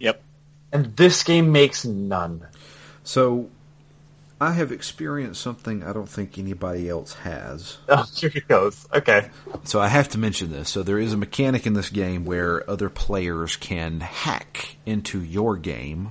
Yep. 0.00 0.22
and 0.72 0.96
this 0.96 1.22
game 1.22 1.52
makes 1.52 1.84
none. 1.84 2.46
So, 3.04 3.50
I 4.42 4.50
have 4.50 4.72
experienced 4.72 5.40
something 5.40 5.84
I 5.84 5.92
don't 5.92 6.08
think 6.08 6.36
anybody 6.36 6.88
else 6.88 7.14
has. 7.14 7.78
Oh, 7.88 8.04
here 8.16 8.32
it 8.34 8.48
goes. 8.48 8.88
Okay. 8.92 9.30
So 9.62 9.80
I 9.80 9.86
have 9.86 10.08
to 10.10 10.18
mention 10.18 10.50
this. 10.50 10.68
So 10.68 10.82
there 10.82 10.98
is 10.98 11.12
a 11.12 11.16
mechanic 11.16 11.64
in 11.64 11.74
this 11.74 11.90
game 11.90 12.24
where 12.24 12.68
other 12.68 12.88
players 12.88 13.54
can 13.54 14.00
hack 14.00 14.78
into 14.84 15.22
your 15.22 15.56
game 15.56 16.10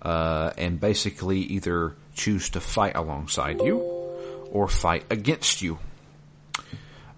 uh, 0.00 0.52
and 0.56 0.78
basically 0.78 1.40
either 1.40 1.96
choose 2.14 2.50
to 2.50 2.60
fight 2.60 2.94
alongside 2.94 3.60
you 3.62 3.78
or 4.52 4.68
fight 4.68 5.04
against 5.10 5.60
you. 5.60 5.80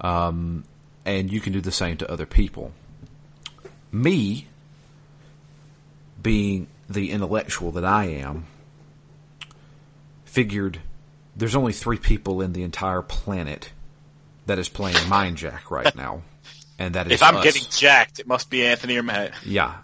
Um, 0.01 0.65
and 1.05 1.31
you 1.31 1.41
can 1.41 1.53
do 1.53 1.61
the 1.61 1.73
same 1.73 1.99
to 1.99 2.11
other 2.11 2.25
people. 2.25 2.73
Me, 3.93 4.47
being 6.23 6.69
the 6.89 7.11
intellectual 7.11 7.71
that 7.73 7.85
I 7.85 8.07
am, 8.07 8.47
figured 10.37 10.79
there's 11.35 11.57
only 11.57 11.73
three 11.73 11.97
people 11.97 12.43
in 12.43 12.53
the 12.53 12.63
entire 12.63 13.01
planet 13.01 13.73
that 14.45 14.59
is 14.59 14.69
playing 14.69 14.97
Mindjack 15.09 15.71
right 15.71 15.97
now, 16.05 16.21
and 16.79 16.95
that 16.95 17.07
is 17.07 17.13
If 17.15 17.23
I'm 17.23 17.37
us. 17.39 17.45
getting 17.45 17.63
jacked, 17.71 18.19
it 18.19 18.27
must 18.27 18.51
be 18.51 18.67
Anthony 18.67 18.99
or 18.99 19.03
Matt. 19.03 19.33
yeah. 19.47 19.77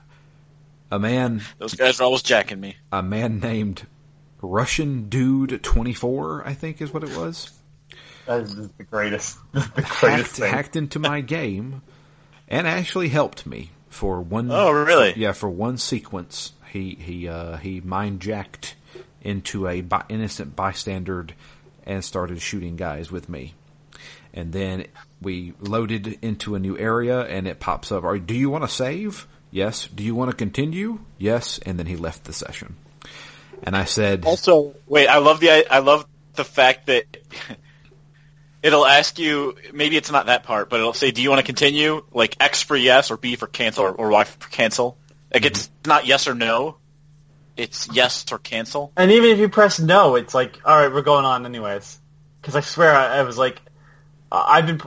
a 0.91 0.99
man 0.99 1.41
Those 1.59 1.73
guys 1.75 2.01
are 2.01 2.05
always 2.05 2.21
jacking 2.23 2.61
me. 2.61 2.77
a 2.93 3.03
man 3.03 3.41
named 3.41 3.87
Russian 4.43 5.09
Dude 5.09 5.63
twenty 5.63 5.95
four, 5.95 6.47
I 6.47 6.53
think 6.53 6.83
is 6.83 6.93
what 6.93 7.03
it 7.03 7.17
was. 7.17 7.51
That 8.27 8.43
is 8.43 8.55
the 8.55 8.85
greatest, 8.85 9.39
the 9.53 9.61
greatest 9.75 10.01
Hacked, 10.03 10.29
thing. 10.37 10.51
hacked 10.53 10.77
into 10.77 10.99
my 10.99 11.21
game 11.39 11.81
and 12.47 12.67
actually 12.67 13.09
helped 13.09 13.47
me 13.47 13.71
for 13.89 14.21
one 14.21 14.51
Oh, 14.51 14.71
really? 14.71 15.15
Yeah, 15.17 15.33
for 15.33 15.49
one 15.49 15.79
sequence, 15.79 16.53
he 16.71 16.95
he 17.01 17.27
uh, 17.27 17.57
he 17.57 17.81
mind 17.81 18.21
jacked 18.21 18.75
into 19.23 19.67
a 19.67 19.81
bi- 19.81 20.05
innocent 20.09 20.55
bystander 20.55 21.27
and 21.85 22.05
started 22.05 22.41
shooting 22.41 22.77
guys 22.77 23.11
with 23.11 23.29
me. 23.29 23.55
And 24.35 24.53
then 24.53 24.87
we 25.21 25.55
loaded 25.61 26.19
into 26.23 26.55
a 26.55 26.59
new 26.59 26.79
area, 26.79 27.21
and 27.21 27.47
it 27.47 27.61
pops 27.61 27.93
up. 27.93 28.05
Are 28.05 28.19
do 28.19 28.35
you 28.35 28.51
want 28.51 28.65
to 28.65 28.69
save? 28.69 29.27
Yes. 29.51 29.87
Do 29.87 30.03
you 30.03 30.15
want 30.15 30.31
to 30.31 30.37
continue? 30.37 31.01
Yes. 31.19 31.59
And 31.59 31.79
then 31.79 31.87
he 31.87 31.97
left 31.97 32.25
the 32.25 32.33
session. 32.33 32.77
And 33.63 33.77
I 33.77 33.85
said, 33.85 34.25
Also, 34.25 34.75
wait, 34.87 35.07
I 35.07 35.19
love 35.19 35.41
the 35.41 35.71
I 35.71 35.79
love 35.79 36.07
the 36.35 36.45
fact 36.45 36.87
that 36.87 37.05
it'll 38.63 38.87
ask 38.87 39.19
you. 39.19 39.57
Maybe 39.73 39.97
it's 39.97 40.11
not 40.11 40.27
that 40.27 40.45
part, 40.45 40.69
but 40.71 40.81
it'll 40.81 40.95
say, 40.95 41.11
"Do 41.11 41.23
you 41.23 41.29
want 41.29 41.41
to 41.41 41.47
continue?" 41.47 42.05
Like 42.13 42.37
X 42.41 42.63
for 42.63 42.77
yes, 42.77 43.11
or 43.11 43.17
B 43.17 43.37
for 43.37 43.47
cancel, 43.47 43.85
or, 43.85 43.93
or 43.93 44.11
Y 44.11 44.25
for 44.25 44.49
cancel. 44.49 44.97
Like 45.33 45.43
mm-hmm. 45.43 45.49
it's 45.49 45.71
not 45.85 46.07
yes 46.07 46.27
or 46.27 46.35
no. 46.35 46.77
It's 47.57 47.89
yes 47.93 48.25
or 48.33 48.39
cancel. 48.39 48.93
And 48.97 49.11
even 49.11 49.31
if 49.31 49.39
you 49.39 49.49
press 49.49 49.79
no, 49.79 50.15
it's 50.17 50.35
like, 50.35 50.61
all 50.65 50.77
right, 50.77 50.93
we're 50.93 51.03
going 51.03 51.25
on 51.25 51.45
anyways. 51.45 51.99
Because 52.41 52.57
I 52.57 52.61
swear, 52.61 52.95
I, 52.95 53.19
I 53.19 53.23
was 53.23 53.37
like, 53.39 53.61
uh, 54.31 54.45
I've 54.47 54.67
been, 54.67 54.81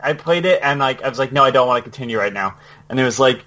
I 0.00 0.12
played 0.14 0.44
it, 0.44 0.60
and 0.62 0.80
like, 0.80 1.02
I 1.02 1.08
was 1.08 1.18
like, 1.18 1.32
no, 1.32 1.44
I 1.44 1.50
don't 1.50 1.68
want 1.68 1.84
to 1.84 1.90
continue 1.90 2.18
right 2.18 2.32
now. 2.32 2.56
And 2.88 2.98
it 2.98 3.04
was 3.04 3.18
like, 3.20 3.44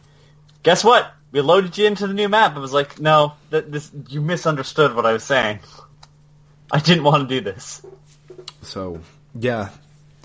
guess 0.63 0.83
what? 0.83 1.11
We 1.31 1.41
loaded 1.41 1.77
you 1.77 1.87
into 1.87 2.07
the 2.07 2.13
new 2.13 2.29
map. 2.29 2.55
I 2.55 2.59
was 2.59 2.73
like, 2.73 2.99
no, 2.99 3.33
th- 3.51 3.65
this 3.67 3.91
you 4.07 4.21
misunderstood 4.21 4.95
what 4.95 5.05
I 5.05 5.13
was 5.13 5.23
saying. 5.23 5.59
I 6.71 6.79
didn't 6.79 7.03
want 7.03 7.27
to 7.27 7.35
do 7.35 7.41
this. 7.41 7.81
so 8.61 9.01
yeah, 9.35 9.69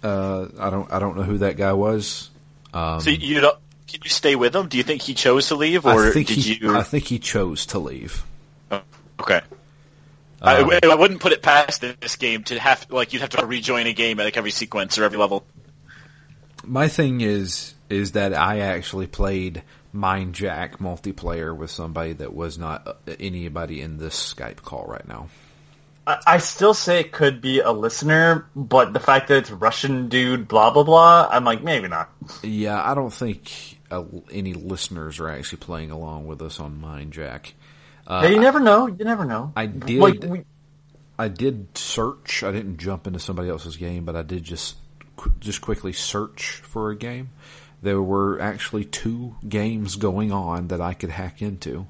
uh, 0.02 0.46
I 0.58 0.70
don't 0.70 0.92
I 0.92 0.98
don't 0.98 1.16
know 1.16 1.22
who 1.22 1.38
that 1.38 1.56
guy 1.56 1.72
was. 1.72 2.30
Um, 2.74 3.00
So 3.00 3.10
you 3.10 3.40
don't. 3.40 3.58
Can 3.88 4.00
you 4.04 4.10
stay 4.10 4.36
with 4.36 4.54
him? 4.54 4.68
Do 4.68 4.76
you 4.76 4.82
think 4.82 5.02
he 5.02 5.14
chose 5.14 5.48
to 5.48 5.54
leave, 5.54 5.86
I 5.86 5.94
or 5.94 6.10
think 6.12 6.28
did 6.28 6.36
he 6.36 6.54
you? 6.54 6.76
I 6.76 6.82
think 6.82 7.04
he 7.04 7.18
chose 7.18 7.66
to 7.66 7.78
leave. 7.78 8.22
Oh, 8.70 8.82
okay. 9.20 9.40
Um, 10.40 10.70
I, 10.70 10.80
I 10.84 10.94
wouldn't 10.94 11.20
put 11.20 11.32
it 11.32 11.42
past 11.42 11.80
this 11.80 12.16
game 12.16 12.44
to 12.44 12.58
have 12.60 12.86
like 12.90 13.12
you'd 13.12 13.22
have 13.22 13.30
to 13.30 13.44
rejoin 13.44 13.86
a 13.86 13.92
game 13.92 14.20
at 14.20 14.24
like 14.24 14.36
every 14.36 14.52
sequence 14.52 14.98
or 14.98 15.04
every 15.04 15.18
level. 15.18 15.44
My 16.64 16.88
thing 16.88 17.22
is 17.22 17.74
is 17.88 18.12
that 18.12 18.34
I 18.34 18.60
actually 18.60 19.06
played 19.06 19.62
Mind 19.92 20.34
Jack 20.34 20.78
multiplayer 20.78 21.56
with 21.56 21.70
somebody 21.70 22.12
that 22.12 22.34
was 22.34 22.58
not 22.58 22.86
uh, 22.86 23.14
anybody 23.18 23.80
in 23.80 23.96
this 23.96 24.34
Skype 24.34 24.56
call 24.56 24.84
right 24.86 25.08
now. 25.08 25.28
I, 26.06 26.18
I 26.26 26.38
still 26.38 26.74
say 26.74 27.00
it 27.00 27.10
could 27.10 27.40
be 27.40 27.60
a 27.60 27.72
listener, 27.72 28.46
but 28.54 28.92
the 28.92 29.00
fact 29.00 29.28
that 29.28 29.38
it's 29.38 29.50
Russian 29.50 30.08
dude, 30.08 30.46
blah 30.46 30.70
blah 30.70 30.84
blah, 30.84 31.28
I'm 31.30 31.44
like, 31.44 31.62
maybe 31.62 31.88
not. 31.88 32.10
Yeah, 32.42 32.80
I 32.80 32.94
don't 32.94 33.12
think 33.12 33.77
uh, 33.90 34.04
any 34.30 34.54
listeners 34.54 35.18
are 35.20 35.28
actually 35.28 35.58
playing 35.58 35.90
along 35.90 36.26
with 36.26 36.42
us 36.42 36.60
on 36.60 36.80
Mind 36.80 37.12
Jack. 37.12 37.54
Uh, 38.06 38.20
yeah, 38.24 38.30
you 38.30 38.40
never 38.40 38.60
know. 38.60 38.86
You 38.86 39.04
never 39.04 39.24
know. 39.24 39.52
I 39.56 39.66
did- 39.66 40.00
Like, 40.00 40.22
we, 40.22 40.42
I 41.18 41.28
did 41.28 41.76
search. 41.76 42.42
I 42.42 42.52
didn't 42.52 42.78
jump 42.78 43.06
into 43.06 43.18
somebody 43.18 43.48
else's 43.48 43.76
game, 43.76 44.04
but 44.04 44.16
I 44.16 44.22
did 44.22 44.44
just 44.44 44.76
just 45.40 45.60
quickly 45.60 45.92
search 45.92 46.62
for 46.64 46.90
a 46.90 46.96
game. 46.96 47.30
There 47.82 48.00
were 48.00 48.40
actually 48.40 48.84
two 48.84 49.34
games 49.48 49.96
going 49.96 50.30
on 50.32 50.68
that 50.68 50.80
I 50.80 50.94
could 50.94 51.10
hack 51.10 51.42
into. 51.42 51.86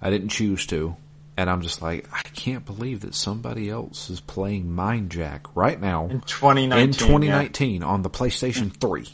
I 0.00 0.10
didn't 0.10 0.28
choose 0.30 0.66
to, 0.66 0.96
and 1.36 1.48
I'm 1.50 1.60
just 1.62 1.80
like, 1.82 2.06
I 2.12 2.22
can't 2.34 2.64
believe 2.66 3.00
that 3.00 3.14
somebody 3.14 3.68
else 3.70 4.08
is 4.10 4.20
playing 4.20 4.70
Mind 4.72 5.10
Jack 5.10 5.46
right 5.54 5.80
now 5.80 6.06
in 6.06 6.20
2019. 6.22 6.78
in 6.88 6.92
2019 6.94 7.82
on 7.82 8.02
the 8.02 8.10
PlayStation 8.10 8.72
3. 8.74 9.06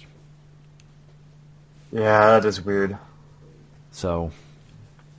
Yeah. 1.93 2.01
yeah, 2.01 2.31
that 2.41 2.45
is 2.45 2.61
weird. 2.65 2.97
So, 3.93 4.31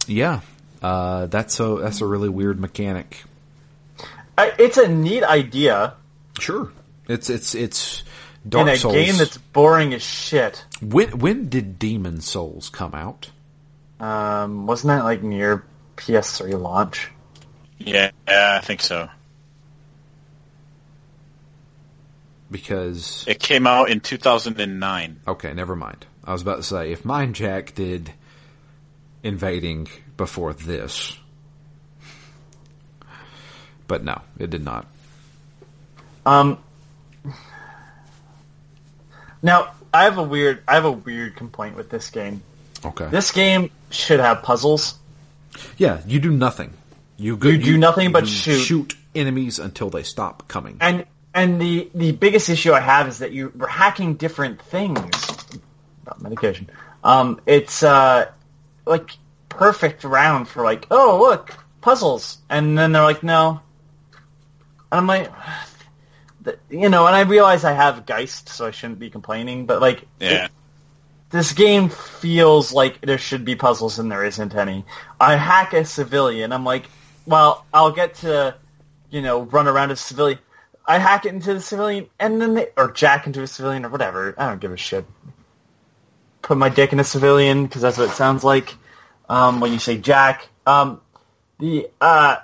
yeah, 0.08 0.42
uh, 0.82 1.26
that's 1.28 1.60
a 1.60 1.76
that's 1.82 2.02
a 2.02 2.06
really 2.06 2.30
weird 2.30 2.60
mechanic. 2.60 3.24
I, 4.38 4.54
it's 4.58 4.78
a 4.78 4.88
neat 4.88 5.24
idea 5.24 5.94
Sure, 6.40 6.72
it's 7.08 7.30
it's 7.30 7.54
it's 7.54 8.04
Dark 8.48 8.68
in 8.70 8.74
a 8.74 8.78
Souls. 8.78 8.94
game 8.96 9.18
that's 9.18 9.38
boring 9.38 9.94
as 9.94 10.02
shit. 10.02 10.66
When 10.82 11.20
when 11.20 11.50
did 11.50 11.78
Demon 11.78 12.22
Souls 12.22 12.70
come 12.70 12.96
out? 12.96 13.30
Um, 14.00 14.66
wasn't 14.66 14.88
that 14.90 15.04
like 15.04 15.22
near 15.22 15.64
PS3 15.98 16.60
launch? 16.60 17.12
Yeah, 17.78 18.12
yeah, 18.28 18.58
I 18.60 18.66
think 18.66 18.82
so. 18.82 19.10
Because 22.50 23.24
It 23.28 23.40
came 23.40 23.66
out 23.68 23.90
in 23.90 24.00
2009. 24.00 25.22
okay, 25.28 25.54
never 25.54 25.76
mind. 25.76 26.06
I 26.24 26.34
was 26.34 26.42
about 26.42 26.58
to 26.58 26.64
say 26.64 26.92
if 26.92 27.04
Mind 27.06 27.36
Jack 27.36 27.74
did 27.76 28.12
invading 29.24 29.88
before 30.18 30.54
this, 30.54 31.18
but 33.88 34.04
no, 34.04 34.22
it 34.38 34.50
did 34.50 34.64
not. 34.64 34.86
Um, 36.26 36.58
now 39.42 39.72
I 39.94 40.04
have 40.04 40.18
a 40.18 40.24
weird, 40.24 40.64
I 40.68 40.76
have 40.76 40.86
a 40.86 40.92
weird 40.92 41.36
complaint 41.36 41.76
with 41.76 41.90
this 41.90 42.10
game. 42.10 42.42
Okay, 42.84 43.08
This 43.10 43.32
game 43.32 43.70
should 43.92 44.20
have 44.20 44.42
puzzles. 44.44 44.96
yeah, 45.78 46.02
you 46.08 46.20
do 46.20 46.32
nothing. 46.32 46.74
You 47.18 47.38
go, 47.38 47.50
You 47.50 47.58
do 47.60 47.78
nothing 47.78 48.12
but 48.12 48.28
shoot. 48.28 48.60
shoot 48.60 48.96
enemies 49.14 49.60
until 49.60 49.90
they 49.90 50.04
stop 50.04 50.48
coming. 50.48 50.78
And 50.82 51.06
and 51.34 51.62
the 51.62 51.90
the 51.94 52.12
biggest 52.12 52.50
issue 52.50 52.74
I 52.74 52.80
have 52.80 53.08
is 53.08 53.20
that 53.20 53.32
you 53.32 53.52
were 53.56 53.68
hacking 53.68 54.16
different 54.16 54.62
things. 54.62 55.41
Not 56.06 56.22
medication. 56.22 56.70
Um, 57.04 57.40
it's 57.46 57.84
uh 57.84 58.32
like 58.86 59.12
perfect 59.50 60.04
round 60.04 60.48
for 60.48 60.64
like, 60.64 60.88
oh 60.92 61.20
look, 61.22 61.56
puzzles, 61.82 62.38
and 62.50 62.78
then 62.78 62.92
they're 62.92 63.04
like, 63.04 63.24
no. 63.24 63.62
And 64.92 65.00
I'm 65.00 65.08
like, 65.08 65.32
you 66.70 66.90
know, 66.90 67.06
and 67.08 67.16
I 67.16 67.22
realize 67.22 67.64
I 67.64 67.74
have 67.74 68.06
Geist, 68.06 68.50
so 68.50 68.66
I 68.66 68.72
shouldn't 68.72 69.00
be 69.00 69.10
complaining, 69.10 69.66
but 69.66 69.82
like, 69.82 70.06
Yeah. 70.20 70.46
it- 70.46 70.52
this 71.30 71.54
game 71.54 71.88
feels 71.88 72.74
like 72.74 73.00
there 73.00 73.18
should 73.18 73.46
be 73.46 73.56
puzzles 73.56 74.00
and 74.00 74.12
there 74.12 74.26
isn't 74.26 74.54
any. 74.54 74.84
I 75.18 75.38
hack 75.38 75.72
a 75.74 75.86
civilian. 75.86 76.52
I'm 76.52 76.66
like, 76.66 76.90
well, 77.26 77.66
I'll 77.74 77.94
get 77.94 78.16
to, 78.16 78.54
you 79.10 79.22
know, 79.22 79.44
run 79.44 79.66
around 79.70 79.92
a 79.92 79.96
civilian. 79.96 80.40
I 80.86 80.98
hack 80.98 81.26
it 81.26 81.30
into 81.34 81.54
the 81.54 81.62
civilian, 81.62 82.08
and 82.20 82.42
then 82.42 82.56
they, 82.56 82.68
or 82.76 82.92
jack 82.92 83.28
into 83.28 83.42
a 83.42 83.48
civilian 83.48 83.86
or 83.86 83.90
whatever. 83.90 84.36
I 84.38 84.50
don't 84.50 84.60
give 84.60 84.74
a 84.74 84.78
shit. 84.78 85.06
Put 86.42 86.58
my 86.58 86.70
dick 86.70 86.92
in 86.94 87.00
a 87.00 87.04
civilian 87.04 87.66
because 87.66 87.82
that's 87.82 87.98
what 87.98 88.10
it 88.10 88.14
sounds 88.14 88.44
like 88.44 88.76
um, 89.30 89.60
when 89.60 89.72
you 89.74 89.80
say 89.80 89.98
jack. 89.98 90.48
Um, 90.66 91.02
the 91.60 91.90
uh, 92.00 92.38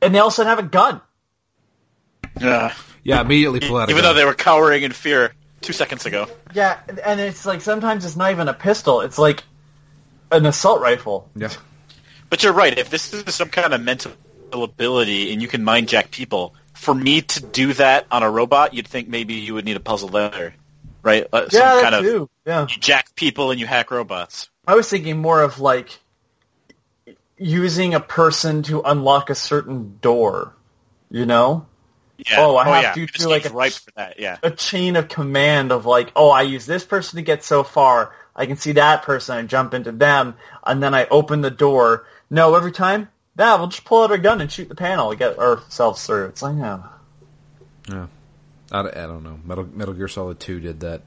and 0.00 0.14
they 0.14 0.18
also 0.18 0.44
have 0.44 0.58
a 0.58 0.64
gun. 0.64 1.00
Yeah. 2.40 2.74
yeah, 3.04 3.20
immediately 3.20 3.60
pull 3.60 3.76
out 3.76 3.88
a 3.88 3.92
Even 3.92 4.02
gun. 4.02 4.14
though 4.14 4.18
they 4.20 4.24
were 4.24 4.34
cowering 4.34 4.82
in 4.82 4.92
fear 4.92 5.34
two 5.60 5.72
seconds 5.72 6.06
ago. 6.06 6.26
Yeah, 6.54 6.80
and 7.04 7.20
it's 7.20 7.46
like 7.46 7.60
sometimes 7.60 8.04
it's 8.04 8.16
not 8.16 8.32
even 8.32 8.48
a 8.48 8.54
pistol. 8.54 9.00
It's 9.02 9.18
like 9.18 9.44
an 10.30 10.46
assault 10.46 10.80
rifle. 10.80 11.28
yeah. 11.36 11.50
But 12.30 12.42
you're 12.42 12.54
right. 12.54 12.76
If 12.76 12.88
this 12.88 13.12
is 13.12 13.34
some 13.34 13.50
kind 13.50 13.74
of 13.74 13.82
mental 13.82 14.12
ability 14.52 15.32
and 15.32 15.42
you 15.42 15.48
can 15.48 15.62
mind 15.62 15.88
jack 15.88 16.10
people, 16.10 16.54
for 16.72 16.94
me 16.94 17.20
to 17.20 17.42
do 17.42 17.74
that 17.74 18.06
on 18.10 18.22
a 18.22 18.30
robot, 18.30 18.72
you'd 18.72 18.88
think 18.88 19.08
maybe 19.08 19.34
you 19.34 19.54
would 19.54 19.66
need 19.66 19.76
a 19.76 19.80
puzzle 19.80 20.08
there, 20.08 20.54
right? 21.02 21.26
Uh, 21.32 21.48
some 21.48 21.60
yeah, 21.60 21.80
kind 21.82 21.94
that 21.94 22.00
of 22.00 22.04
too. 22.04 22.30
Yeah. 22.46 22.62
you 22.62 22.76
jack 22.78 23.14
people 23.14 23.50
and 23.50 23.60
you 23.60 23.66
hack 23.66 23.90
robots. 23.90 24.48
I 24.66 24.74
was 24.74 24.88
thinking 24.88 25.18
more 25.18 25.42
of 25.42 25.58
like 25.60 25.98
using 27.36 27.94
a 27.94 28.00
person 28.00 28.62
to 28.64 28.82
unlock 28.82 29.30
a 29.30 29.34
certain 29.34 29.98
door. 30.00 30.54
You 31.10 31.26
know, 31.26 31.66
Yeah. 32.16 32.36
Oh, 32.38 32.56
I 32.56 32.80
have 32.80 32.96
yeah. 32.96 33.06
to 33.06 33.18
do, 33.18 33.28
like, 33.28 33.42
game's 33.42 33.52
a- 33.52 33.56
ripe 33.56 33.72
for 33.72 33.90
that. 33.96 34.18
Yeah. 34.18 34.38
a 34.42 34.50
chain 34.50 34.96
of 34.96 35.08
command 35.08 35.72
of 35.72 35.84
like, 35.84 36.12
oh, 36.16 36.30
I 36.30 36.42
use 36.42 36.64
this 36.64 36.84
person 36.84 37.16
to 37.16 37.22
get 37.22 37.44
so 37.44 37.62
far. 37.64 38.14
I 38.34 38.46
can 38.46 38.56
see 38.56 38.72
that 38.72 39.02
person 39.02 39.36
and 39.36 39.48
jump 39.48 39.74
into 39.74 39.92
them, 39.92 40.36
and 40.64 40.82
then 40.82 40.94
I 40.94 41.04
open 41.06 41.42
the 41.42 41.50
door. 41.50 42.06
No, 42.30 42.54
every 42.54 42.72
time, 42.72 43.10
yeah, 43.38 43.56
we'll 43.56 43.66
just 43.66 43.84
pull 43.84 44.04
out 44.04 44.10
our 44.10 44.16
gun 44.16 44.40
and 44.40 44.50
shoot 44.50 44.70
the 44.70 44.74
panel 44.74 45.10
to 45.10 45.16
get 45.16 45.38
ourselves 45.38 46.06
through. 46.06 46.26
It's 46.28 46.40
like, 46.40 46.56
yeah. 46.56 46.78
Yeah, 47.90 48.06
I, 48.72 48.80
I 48.80 49.06
don't 49.06 49.22
know. 49.22 49.38
Metal 49.44 49.68
Metal 49.72 49.94
Gear 49.94 50.08
Solid 50.08 50.40
Two 50.40 50.58
did 50.60 50.80
that. 50.80 51.02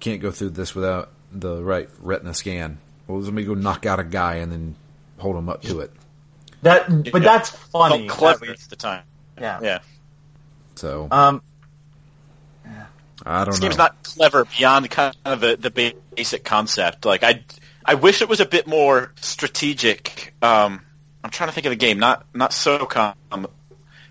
Can't 0.00 0.20
go 0.22 0.30
through 0.30 0.50
this 0.50 0.74
without 0.74 1.10
the 1.30 1.62
right 1.62 1.88
retina 2.00 2.34
scan. 2.34 2.78
Well, 3.06 3.20
let 3.20 3.32
me 3.32 3.44
go 3.44 3.54
knock 3.54 3.84
out 3.86 4.00
a 4.00 4.04
guy 4.04 4.36
and 4.36 4.50
then 4.50 4.76
hold 5.18 5.36
him 5.36 5.48
up 5.48 5.62
to 5.62 5.80
it. 5.80 5.92
That, 6.62 6.88
but 7.12 7.22
Yeah. 7.22 7.28
that's 7.28 7.50
funny. 7.50 8.08
Felt 8.08 8.18
clever 8.18 8.44
at 8.46 8.50
at 8.52 8.58
the 8.70 8.76
time. 8.76 9.02
Yeah. 9.40 9.60
Yeah. 9.62 9.78
So 10.76 11.08
Um, 11.10 11.42
Yeah. 12.64 12.86
I 13.26 13.44
don't 13.44 13.50
This 13.52 13.60
know. 13.60 13.66
game's 13.68 13.76
not 13.78 14.02
clever 14.02 14.44
beyond 14.46 14.90
kind 14.90 15.14
of 15.24 15.40
the, 15.40 15.56
the 15.56 15.94
basic 16.16 16.44
concept. 16.44 17.04
Like 17.04 17.22
I, 17.22 17.44
I 17.84 17.94
wish 17.94 18.22
it 18.22 18.28
was 18.28 18.40
a 18.40 18.46
bit 18.46 18.66
more 18.66 19.12
strategic. 19.20 20.34
Um, 20.40 20.80
I'm 21.22 21.30
trying 21.30 21.48
to 21.50 21.54
think 21.54 21.66
of 21.66 21.70
the 21.70 21.76
game, 21.76 21.98
not 21.98 22.24
not 22.34 22.52
SOCOM, 22.52 23.14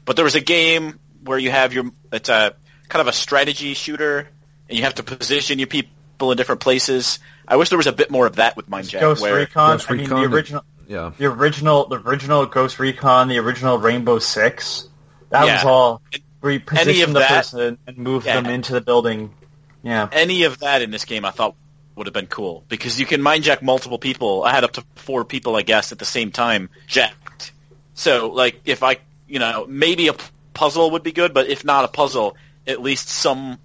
but 0.05 0.15
there 0.15 0.25
was 0.25 0.35
a 0.35 0.41
game 0.41 0.99
where 1.23 1.39
you 1.39 1.49
have 1.51 1.73
your 1.73 1.85
it's 2.11 2.29
a 2.29 2.53
kind 2.89 3.01
of 3.01 3.07
a 3.07 3.13
strategy 3.13 3.73
shooter, 3.73 4.27
and 4.67 4.77
you 4.77 4.83
have 4.83 4.95
to 4.95 5.03
position 5.03 5.59
your 5.59 5.67
people 5.67 6.31
in 6.31 6.37
different 6.37 6.61
places. 6.61 7.19
I 7.47 7.55
wish 7.55 7.69
there 7.69 7.77
was 7.77 7.87
a 7.87 7.93
bit 7.93 8.11
more 8.11 8.25
of 8.27 8.35
that 8.35 8.57
with 8.57 8.69
Mindjack. 8.69 8.99
Ghost 8.99 9.21
where, 9.21 9.35
Recon. 9.35 9.77
Ghost 9.77 9.89
I 9.89 9.93
mean, 9.93 10.03
Recon, 10.05 10.21
the 10.21 10.27
the- 10.27 10.35
original, 10.35 10.63
Yeah. 10.87 11.11
the 11.17 11.25
original, 11.25 11.87
the 11.87 11.99
original 11.99 12.45
Ghost 12.45 12.77
Recon, 12.79 13.27
the 13.29 13.37
original 13.39 13.77
Rainbow 13.77 14.19
Six. 14.19 14.87
That 15.29 15.41
was 15.41 15.63
Yeah. 15.63 15.69
all 15.69 16.01
where 16.41 16.51
you 16.53 16.59
Any 16.71 16.77
position 16.79 17.03
of 17.09 17.13
the 17.13 17.19
that- 17.19 17.29
person 17.29 17.77
and 17.87 17.97
move 17.97 18.25
Yeah. 18.25 18.41
them 18.41 18.47
into 18.51 18.73
the 18.73 18.81
building. 18.81 19.33
Yeah. 19.81 20.09
any 20.11 20.43
of 20.43 20.59
that 20.59 20.81
in 20.81 20.91
this 20.91 21.05
game, 21.05 21.23
I 21.23 21.31
thought 21.31 21.55
would 21.95 22.05
have 22.05 22.13
been 22.13 22.27
cool 22.27 22.65
because 22.67 22.99
you 22.99 23.05
can 23.05 23.21
mind 23.21 23.45
jack 23.45 23.61
multiple 23.63 23.97
people. 23.97 24.43
I 24.43 24.51
had 24.51 24.65
up 24.65 24.73
to 24.73 24.83
four 24.95 25.23
people, 25.23 25.55
I 25.55 25.61
guess, 25.61 25.93
at 25.93 25.99
the 25.99 26.05
same 26.05 26.31
time 26.31 26.69
jacked. 26.87 27.53
So, 27.93 28.27
like, 28.29 28.59
if 28.65 28.83
I, 28.83 28.97
you 29.27 29.39
know, 29.39 29.65
maybe 29.69 30.07
a 30.07 30.13
p- 30.13 30.23
puzzle 30.53 30.91
would 30.91 31.03
be 31.03 31.11
good, 31.13 31.33
but 31.33 31.47
if 31.47 31.63
not 31.63 31.85
a 31.85 31.87
puzzle, 31.87 32.35
at 32.69 32.81
least 32.81 33.09
some 33.09 33.57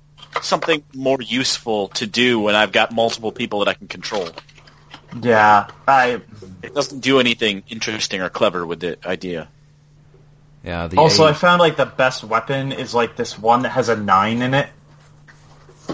something 0.42 0.82
more 0.94 1.20
useful 1.20 1.88
to 1.88 2.06
do 2.06 2.40
when 2.40 2.54
I've 2.56 2.72
got 2.72 2.92
multiple 2.92 3.30
people 3.30 3.60
that 3.60 3.68
I 3.68 3.74
can 3.74 3.86
control. 3.86 4.28
Yeah. 5.22 5.68
I 5.86 6.20
It 6.62 6.74
doesn't 6.74 7.00
do 7.00 7.20
anything 7.20 7.62
interesting 7.68 8.20
or 8.20 8.30
clever 8.30 8.66
with 8.66 8.80
the 8.80 8.98
idea. 9.06 9.48
Yeah. 10.64 10.88
The 10.88 10.96
also 10.96 11.24
I 11.24 11.34
found 11.34 11.60
like 11.60 11.76
the 11.76 11.86
best 11.86 12.24
weapon 12.24 12.72
is 12.72 12.94
like 12.94 13.16
this 13.16 13.38
one 13.38 13.62
that 13.62 13.70
has 13.70 13.88
a 13.88 13.96
nine 13.96 14.42
in 14.42 14.54
it. 14.54 14.68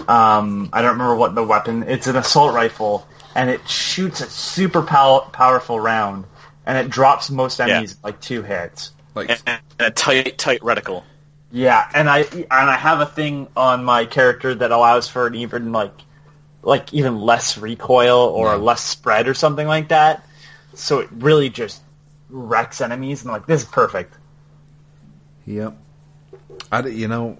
Um, 0.07 0.69
I 0.71 0.81
don't 0.81 0.93
remember 0.93 1.15
what 1.15 1.35
the 1.35 1.43
weapon. 1.43 1.83
It's 1.83 2.07
an 2.07 2.15
assault 2.15 2.53
rifle, 2.53 3.05
and 3.35 3.49
it 3.49 3.67
shoots 3.67 4.21
a 4.21 4.29
super 4.29 4.81
pow- 4.81 5.29
powerful 5.31 5.77
round, 5.77 6.25
and 6.65 6.77
it 6.77 6.89
drops 6.89 7.29
most 7.29 7.59
enemies 7.59 7.93
in 7.93 7.97
like 8.01 8.21
two 8.21 8.41
hits. 8.41 8.91
like 9.13 9.29
And, 9.29 9.41
and 9.45 9.61
a 9.79 9.91
tight, 9.91 10.37
tight 10.37 10.61
reticle. 10.61 11.03
Yeah, 11.51 11.85
and 11.93 12.09
I 12.09 12.19
and 12.21 12.45
I 12.49 12.77
have 12.77 13.01
a 13.01 13.05
thing 13.05 13.47
on 13.57 13.83
my 13.83 14.05
character 14.05 14.55
that 14.55 14.71
allows 14.71 15.07
for 15.09 15.27
an 15.27 15.35
even 15.35 15.71
like 15.73 15.93
like 16.63 16.93
even 16.93 17.19
less 17.19 17.57
recoil 17.57 18.17
or 18.19 18.57
less 18.57 18.81
spread 18.81 19.27
or 19.27 19.33
something 19.33 19.67
like 19.67 19.89
that. 19.89 20.25
So 20.75 20.99
it 20.99 21.09
really 21.11 21.49
just 21.49 21.81
wrecks 22.29 22.79
enemies 22.79 23.23
and 23.23 23.31
like 23.31 23.45
this 23.47 23.63
is 23.63 23.67
perfect. 23.67 24.13
Yep. 25.45 25.75
I 26.71 26.87
you 26.87 27.07
know, 27.09 27.37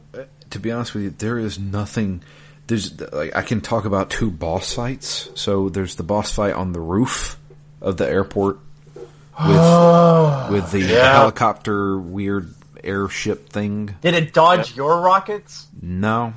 to 0.50 0.60
be 0.60 0.72
honest 0.72 0.94
with 0.94 1.04
you, 1.04 1.10
there 1.12 1.38
is 1.40 1.58
nothing. 1.58 2.22
There's 2.68 3.00
like 3.14 3.34
I 3.36 3.44
can 3.44 3.62
talk 3.62 3.86
about 3.86 4.10
two 4.10 4.30
boss 4.30 4.74
fights. 4.74 5.30
So 5.36 5.70
there's 5.70 5.96
the 5.96 6.04
boss 6.04 6.34
fight 6.34 6.54
on 6.54 6.74
the 6.74 6.82
roof 6.82 7.38
of 7.80 7.96
the 7.96 8.10
airport 8.10 8.60
with 8.96 9.08
with 10.52 10.72
the 10.72 10.82
Yeah. 10.82 11.14
helicopter 11.14 11.98
weird 11.98 12.54
airship 12.84 13.50
thing. 13.50 13.96
Did 14.02 14.14
it 14.14 14.34
dodge 14.34 14.76
your 14.76 15.02
rockets? 15.02 15.68
No, 15.82 16.34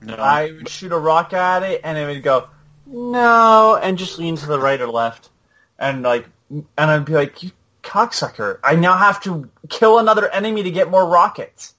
No. 0.00 0.14
I 0.14 0.50
would 0.52 0.68
shoot 0.68 0.92
a 0.92 0.98
rocket 0.98 1.36
at 1.36 1.62
it 1.62 1.80
and 1.84 1.96
it 1.98 2.06
would 2.06 2.22
go 2.22 2.48
no 2.86 3.76
and 3.82 3.96
just 3.96 4.18
lean 4.18 4.36
to 4.36 4.46
the 4.46 4.58
right 4.58 4.80
or 4.80 4.86
left 4.88 5.30
and 5.78 6.02
like 6.02 6.26
and 6.50 6.66
I'd 6.90 7.04
be 7.06 7.14
like 7.14 7.42
you 7.42 7.50
cocksucker 7.82 8.58
I 8.62 8.74
now 8.76 8.96
have 8.96 9.22
to 9.24 9.48
kill 9.68 9.98
another 9.98 10.28
enemy 10.30 10.62
to 10.64 10.70
get 10.70 10.90
more 10.90 11.06
rockets. 11.06 11.74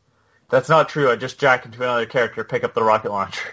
That's 0.49 0.69
not 0.69 0.89
true. 0.89 1.09
I 1.11 1.15
just 1.15 1.39
jack 1.39 1.65
into 1.65 1.81
another 1.81 2.05
character, 2.05 2.43
pick 2.43 2.63
up 2.63 2.73
the 2.73 2.83
rocket 2.83 3.11
launcher. 3.11 3.49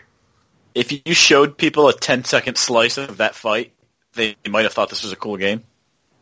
if 0.74 0.92
you 1.06 1.14
showed 1.14 1.56
people 1.58 1.88
a 1.88 1.92
10 1.94 2.24
second 2.24 2.56
slice 2.56 2.98
of 2.98 3.18
that 3.18 3.34
fight, 3.34 3.72
they 4.14 4.36
might 4.48 4.64
have 4.64 4.72
thought 4.72 4.90
this 4.90 5.02
was 5.02 5.12
a 5.12 5.16
cool 5.16 5.36
game 5.36 5.62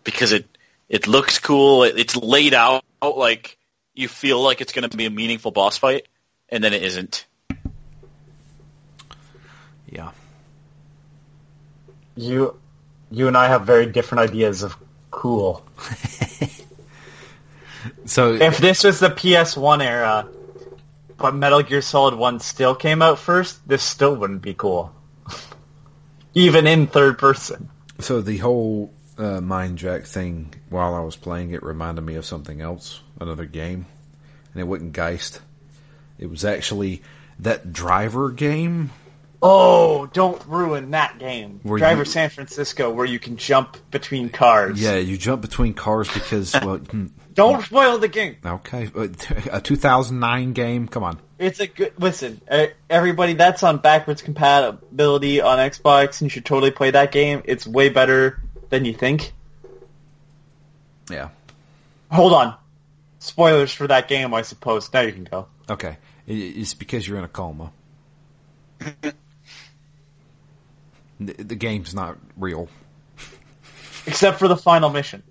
because 0.05 0.33
it 0.33 0.47
it 0.89 1.07
looks 1.07 1.39
cool. 1.39 1.85
It, 1.85 1.99
it's 1.99 2.17
laid 2.17 2.55
out 2.55 2.85
like 3.03 3.57
you 4.01 4.09
feel 4.09 4.41
like 4.41 4.61
it's 4.61 4.73
going 4.73 4.89
to 4.89 4.97
be 4.97 5.07
a 5.07 5.11
meaningful 5.11 5.51
boss 5.51 5.77
fight, 5.77 6.07
and 6.49 6.65
then 6.65 6.73
it 6.73 6.83
isn't. 6.83 7.27
yeah, 9.87 10.11
You, 12.17 12.59
you 13.11 13.29
and 13.29 13.37
I 13.37 13.49
have 13.49 13.67
very 13.67 13.87
different 13.87 14.31
ideas 14.31 14.63
of 14.63 14.77
cool. 15.11 15.65
so 18.05 18.35
If 18.35 18.59
this 18.59 18.85
was 18.85 19.01
the 19.01 19.09
PS1 19.11 19.85
era, 19.85 20.29
but 21.17 21.35
Metal 21.35 21.63
Gear 21.63 21.83
Solid 21.83 22.15
1 22.15 22.41
still 22.41 22.75
came 22.75 23.03
out 23.03 23.19
first, 23.19 23.67
this 23.69 23.83
still 23.83 24.15
wouldn't 24.17 24.43
be 24.43 24.55
cool. 24.55 24.93
Even 26.35 26.67
in 26.67 26.87
third 26.87 27.19
person. 27.19 27.69
so 27.99 28.21
the 28.21 28.39
whole 28.39 28.93
uh, 29.21 29.41
mind 29.41 29.79
jack 29.79 30.05
thing 30.05 30.55
while 30.69 30.95
I 30.95 31.01
was 31.01 31.17
playing 31.17 31.51
it 31.53 31.63
reminded 31.63 32.03
me 32.03 32.15
of 32.17 32.25
something 32.25 32.61
else, 32.61 33.03
another 33.21 33.45
game, 33.47 33.87
and 34.53 34.61
it 34.61 34.65
wasn't 34.65 34.93
Geist. 34.93 35.41
It 36.19 36.29
was 36.31 36.45
actually 36.45 37.03
that 37.39 37.73
driver 37.73 38.31
game 38.31 38.91
Oh, 39.43 40.05
don't 40.13 40.45
ruin 40.47 40.91
that 40.91 41.19
game. 41.19 41.61
Where 41.63 41.79
Driver 41.79 42.01
you- 42.03 42.05
San 42.05 42.29
Francisco, 42.29 42.91
where 42.91 43.07
you 43.07 43.19
can 43.19 43.39
jump 43.39 43.79
between 43.91 44.29
cars. 44.29 44.81
Yeah, 44.81 44.97
you 44.97 45.17
jump 45.17 45.41
between 45.41 45.73
cars 45.73 46.13
because 46.13 46.53
well, 46.53 46.77
hmm, 46.91 47.07
Don't 47.33 47.65
spoil 47.65 47.97
the 47.99 48.09
game. 48.09 48.37
okay, 48.45 48.91
a 49.51 49.61
2009 49.63 50.53
game. 50.53 50.89
Come 50.89 51.05
on, 51.05 51.19
It's 51.39 51.59
a 51.59 51.67
good. 51.67 51.95
Listen, 51.99 52.43
everybody, 52.91 53.33
that's 53.33 53.63
on 53.63 53.79
backwards 53.79 54.21
compatibility 54.21 55.41
on 55.41 55.59
Xbox, 55.59 56.21
and 56.21 56.27
you 56.27 56.29
should 56.29 56.45
totally 56.45 56.71
play 56.71 56.91
that 56.91 57.11
game. 57.11 57.41
It's 57.47 57.67
way 57.67 57.89
better 57.89 58.43
than 58.71 58.85
you 58.85 58.95
think. 58.95 59.33
yeah, 61.11 61.29
Hold 62.11 62.33
on. 62.33 62.55
Spoilers 63.19 63.73
for 63.73 63.87
that 63.87 64.09
game, 64.09 64.33
I 64.33 64.43
suppose. 64.43 64.93
Now 64.93 65.01
you 65.03 65.13
can 65.13 65.25
go. 65.25 65.47
okay. 65.69 65.99
It's 66.27 66.75
because 66.75 67.07
you're 67.07 67.19
in 67.19 67.25
a 67.25 67.29
coma. 67.29 67.73
the, 68.81 69.13
the 71.19 71.57
game's 71.57 71.95
not 71.95 72.19
real. 72.37 72.69
Except 74.07 74.39
for 74.39 74.49
the 74.49 74.57
final 74.57 74.91
mission. 74.91 75.23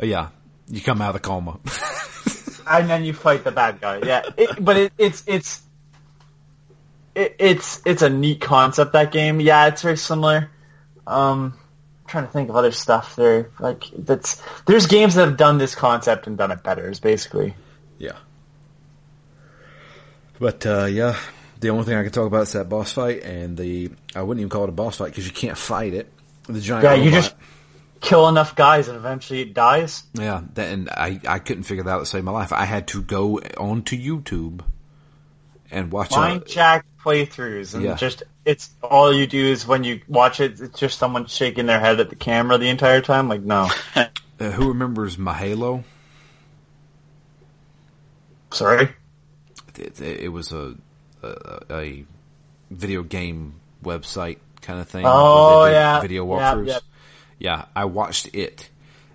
Uh, 0.00 0.06
yeah, 0.06 0.28
you 0.68 0.80
come 0.80 1.00
out 1.02 1.14
of 1.14 1.22
the 1.22 1.28
coma. 1.28 1.60
and 2.66 2.88
then 2.88 3.04
you 3.04 3.12
fight 3.12 3.44
the 3.44 3.52
bad 3.52 3.80
guy. 3.80 4.00
Yeah, 4.04 4.22
it, 4.36 4.64
but 4.64 4.76
it, 4.76 4.92
it's 4.98 5.22
it's 5.26 5.62
it, 7.14 7.36
it's 7.38 7.82
it's 7.84 8.02
a 8.02 8.10
neat 8.10 8.40
concept. 8.40 8.92
That 8.92 9.12
game, 9.12 9.40
yeah, 9.40 9.66
it's 9.66 9.82
very 9.82 9.96
similar. 9.96 10.50
Um, 11.06 11.58
trying 12.08 12.26
to 12.26 12.32
think 12.32 12.48
of 12.48 12.56
other 12.56 12.72
stuff 12.72 13.16
there. 13.16 13.50
Like 13.58 13.84
that's 13.96 14.42
there's 14.66 14.86
games 14.86 15.14
that 15.14 15.26
have 15.26 15.36
done 15.36 15.58
this 15.58 15.74
concept 15.74 16.26
and 16.26 16.36
done 16.36 16.50
it 16.50 16.62
better. 16.62 16.90
Is 16.90 17.00
basically 17.00 17.54
yeah, 17.98 18.16
but 20.38 20.66
uh, 20.66 20.86
yeah, 20.86 21.16
the 21.60 21.70
only 21.70 21.84
thing 21.84 21.96
I 21.96 22.02
can 22.02 22.12
talk 22.12 22.26
about 22.26 22.42
is 22.42 22.52
that 22.52 22.68
boss 22.68 22.92
fight, 22.92 23.22
and 23.22 23.56
the 23.56 23.90
I 24.14 24.22
wouldn't 24.22 24.40
even 24.40 24.50
call 24.50 24.64
it 24.64 24.70
a 24.70 24.72
boss 24.72 24.96
fight 24.96 25.10
because 25.10 25.26
you 25.26 25.32
can't 25.32 25.58
fight 25.58 25.94
it. 25.94 26.12
The 26.48 26.60
giant 26.60 26.84
yeah, 26.84 26.94
you 26.94 27.10
just 27.10 27.34
kill 28.00 28.28
enough 28.28 28.54
guys 28.54 28.88
and 28.88 28.96
eventually 28.96 29.40
it 29.40 29.54
dies. 29.54 30.04
Yeah, 30.14 30.42
that, 30.54 30.72
and 30.72 30.88
I, 30.90 31.20
I 31.26 31.38
couldn't 31.38 31.64
figure 31.64 31.84
that 31.84 31.90
out 31.90 31.98
to 32.00 32.06
save 32.06 32.24
my 32.24 32.32
life. 32.32 32.52
I 32.52 32.64
had 32.64 32.88
to 32.88 33.02
go 33.02 33.40
onto 33.58 33.96
YouTube 33.96 34.62
and 35.70 35.92
watch 35.92 36.12
Mind 36.12 36.42
a, 36.42 36.44
Jack 36.44 36.86
playthroughs 37.04 37.74
and 37.74 37.82
Yeah. 37.84 37.94
just 37.96 38.22
it's 38.44 38.70
all 38.82 39.12
you 39.12 39.26
do 39.26 39.44
is 39.46 39.66
when 39.66 39.84
you 39.84 40.00
watch 40.08 40.40
it, 40.40 40.60
it's 40.60 40.78
just 40.78 40.98
someone 40.98 41.26
shaking 41.26 41.66
their 41.66 41.80
head 41.80 42.00
at 42.00 42.10
the 42.10 42.16
camera 42.16 42.58
the 42.58 42.68
entire 42.68 43.00
time. 43.00 43.28
Like 43.28 43.42
no, 43.42 43.70
uh, 43.96 44.06
who 44.50 44.68
remembers 44.68 45.16
Mahalo? 45.16 45.84
sorry. 48.50 48.88
It, 49.78 50.00
it, 50.00 50.20
it 50.20 50.28
was 50.28 50.52
a, 50.52 50.74
a 51.22 51.60
a 51.70 52.04
video 52.70 53.02
game 53.02 53.54
website 53.84 54.38
kind 54.62 54.80
of 54.80 54.88
thing. 54.88 55.04
Oh, 55.06 55.60
where 55.62 55.66
they 55.66 55.70
did 55.72 55.76
yeah. 55.80 56.00
video 56.00 56.26
Yep, 56.36 56.40
walkthroughs. 56.56 56.66
yep. 56.66 56.82
Yeah, 57.38 57.64
I 57.76 57.84
watched 57.84 58.34
it, 58.34 58.68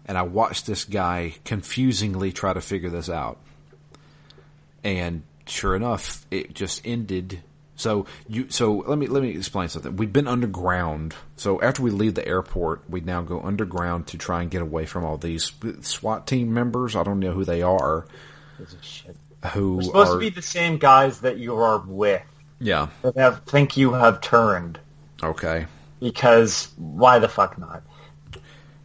and 0.05 0.17
I 0.17 0.21
watched 0.21 0.65
this 0.65 0.85
guy 0.85 1.35
confusingly 1.43 2.31
try 2.31 2.53
to 2.53 2.61
figure 2.61 2.89
this 2.89 3.09
out. 3.09 3.37
And 4.83 5.23
sure 5.45 5.75
enough, 5.75 6.25
it 6.31 6.53
just 6.53 6.81
ended. 6.85 7.41
So 7.75 8.05
you, 8.27 8.49
so 8.49 8.83
let 8.87 8.97
me 8.97 9.07
let 9.07 9.23
me 9.23 9.29
explain 9.29 9.67
something. 9.67 9.95
We've 9.95 10.13
been 10.13 10.27
underground. 10.27 11.15
So 11.35 11.61
after 11.61 11.81
we 11.81 11.91
leave 11.91 12.13
the 12.13 12.27
airport, 12.27 12.87
we 12.89 13.01
now 13.01 13.21
go 13.21 13.41
underground 13.41 14.07
to 14.07 14.17
try 14.17 14.41
and 14.41 14.51
get 14.51 14.61
away 14.61 14.85
from 14.85 15.03
all 15.03 15.17
these 15.17 15.51
SWAT 15.81 16.27
team 16.27 16.53
members. 16.53 16.95
I 16.95 17.03
don't 17.03 17.19
know 17.19 17.31
who 17.31 17.45
they 17.45 17.61
are. 17.61 18.05
Who 19.53 19.77
We're 19.77 19.83
supposed 19.83 20.11
are 20.11 20.13
to 20.13 20.19
be 20.19 20.29
the 20.29 20.41
same 20.41 20.77
guys 20.77 21.21
that 21.21 21.37
you 21.37 21.55
are 21.55 21.79
with. 21.79 22.21
yeah 22.59 22.87
that 23.01 23.17
have 23.17 23.43
think 23.43 23.75
you 23.75 23.93
have 23.93 24.21
turned 24.21 24.79
okay. 25.21 25.65
because 25.99 26.71
why 26.77 27.19
the 27.19 27.27
fuck 27.27 27.57
not? 27.57 27.83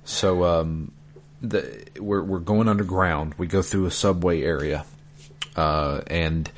So 0.05 0.45
um, 0.45 0.93
the 1.43 1.85
we're 2.01 2.23
we're 2.23 2.39
going 2.39 2.69
underground. 2.69 3.35
We 3.37 3.47
go 3.47 3.61
through 3.63 3.87
a 3.87 3.91
subway 3.91 4.43
area, 4.43 4.85
uh, 5.55 6.01
and 6.07 6.51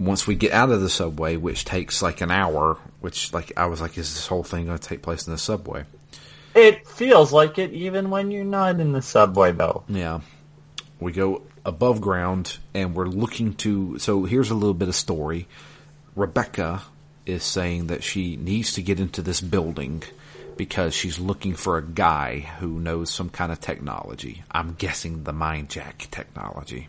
once 0.00 0.26
we 0.26 0.34
get 0.34 0.52
out 0.52 0.70
of 0.70 0.80
the 0.80 0.88
subway, 0.88 1.36
which 1.36 1.64
takes 1.64 2.00
like 2.00 2.22
an 2.22 2.30
hour, 2.30 2.78
which 3.00 3.32
like 3.32 3.52
I 3.56 3.66
was 3.66 3.80
like, 3.80 3.98
is 3.98 4.12
this 4.14 4.26
whole 4.26 4.42
thing 4.42 4.66
going 4.66 4.78
to 4.78 4.88
take 4.88 5.02
place 5.02 5.26
in 5.26 5.32
the 5.32 5.38
subway? 5.38 5.84
It, 6.54 6.88
feels 6.88 7.32
like 7.32 7.58
it 7.58 7.72
even 7.72 8.10
when 8.10 8.30
you're 8.30 8.44
not 8.44 8.80
in 8.80 8.92
the 8.92 9.02
subway, 9.02 9.52
though. 9.52 9.84
Yeah. 9.88 10.20
We 10.98 11.12
go 11.12 11.42
above 11.64 12.00
ground 12.00 12.58
and 12.74 12.94
we're 12.94 13.06
looking 13.06 13.54
to. 13.56 13.98
So 13.98 14.24
here's 14.24 14.50
a 14.50 14.54
little 14.54 14.74
bit 14.74 14.88
of 14.88 14.94
story. 14.94 15.46
Rebecca 16.16 16.82
is 17.26 17.44
saying 17.44 17.88
that 17.88 18.02
she 18.02 18.36
needs 18.36 18.72
to 18.72 18.82
get 18.82 18.98
into 18.98 19.22
this 19.22 19.40
building 19.40 20.02
because 20.56 20.94
she's 20.94 21.18
looking 21.18 21.54
for 21.54 21.78
a 21.78 21.82
guy 21.82 22.40
who 22.58 22.80
knows 22.80 23.10
some 23.10 23.30
kind 23.30 23.52
of 23.52 23.60
technology. 23.60 24.42
I'm 24.50 24.74
guessing 24.74 25.24
the 25.24 25.32
mind 25.32 25.70
jack 25.70 26.08
technology. 26.10 26.88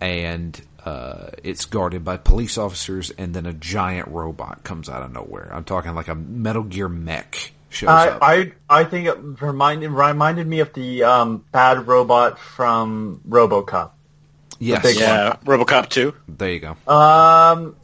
And 0.00 0.60
uh, 0.84 1.30
it's 1.42 1.64
guarded 1.64 2.04
by 2.04 2.16
police 2.18 2.58
officers, 2.58 3.10
and 3.10 3.34
then 3.34 3.46
a 3.46 3.52
giant 3.52 4.08
robot 4.08 4.62
comes 4.64 4.88
out 4.88 5.02
of 5.02 5.12
nowhere. 5.12 5.50
I'm 5.52 5.64
talking 5.64 5.94
like 5.94 6.08
a 6.08 6.14
Metal 6.14 6.62
Gear 6.62 6.88
mech 6.88 7.52
shows 7.70 7.88
I, 7.88 8.08
up. 8.10 8.18
I 8.22 8.52
I 8.68 8.84
think 8.84 9.08
it 9.08 9.18
reminded 9.42 9.90
reminded 9.90 10.46
me 10.46 10.60
of 10.60 10.72
the 10.74 11.04
um, 11.04 11.44
bad 11.52 11.86
robot 11.86 12.38
from 12.38 13.20
RoboCop. 13.28 13.90
yes, 14.58 14.82
big 14.82 14.96
Yeah, 14.96 15.36
RoboCop 15.44 15.88
2. 15.88 16.14
there 16.28 16.50
you 16.52 16.60
go. 16.60 16.70
Um, 16.92 17.76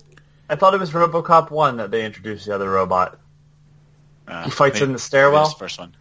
I 0.49 0.57
thought 0.57 0.75
it 0.75 0.81
was 0.81 0.91
RoboCop 0.91 1.51
one 1.51 1.79
that 1.79 1.91
they 1.91 2.05
introduced 2.05 2.47
the 2.47 2.55
other 2.55 2.71
robot. 2.71 3.19
Uh, 4.29 4.45
He 4.45 4.51
fights 4.51 4.75
maybe- 4.75 4.85
in 4.87 4.93
the 4.93 4.99
stairwell? 4.99 5.43
maybe 5.45 5.53
the 5.55 5.59
first 5.59 5.79
one. 5.79 5.97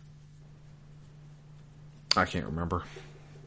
I 2.18 2.26
can't 2.26 2.46
remember. 2.46 2.84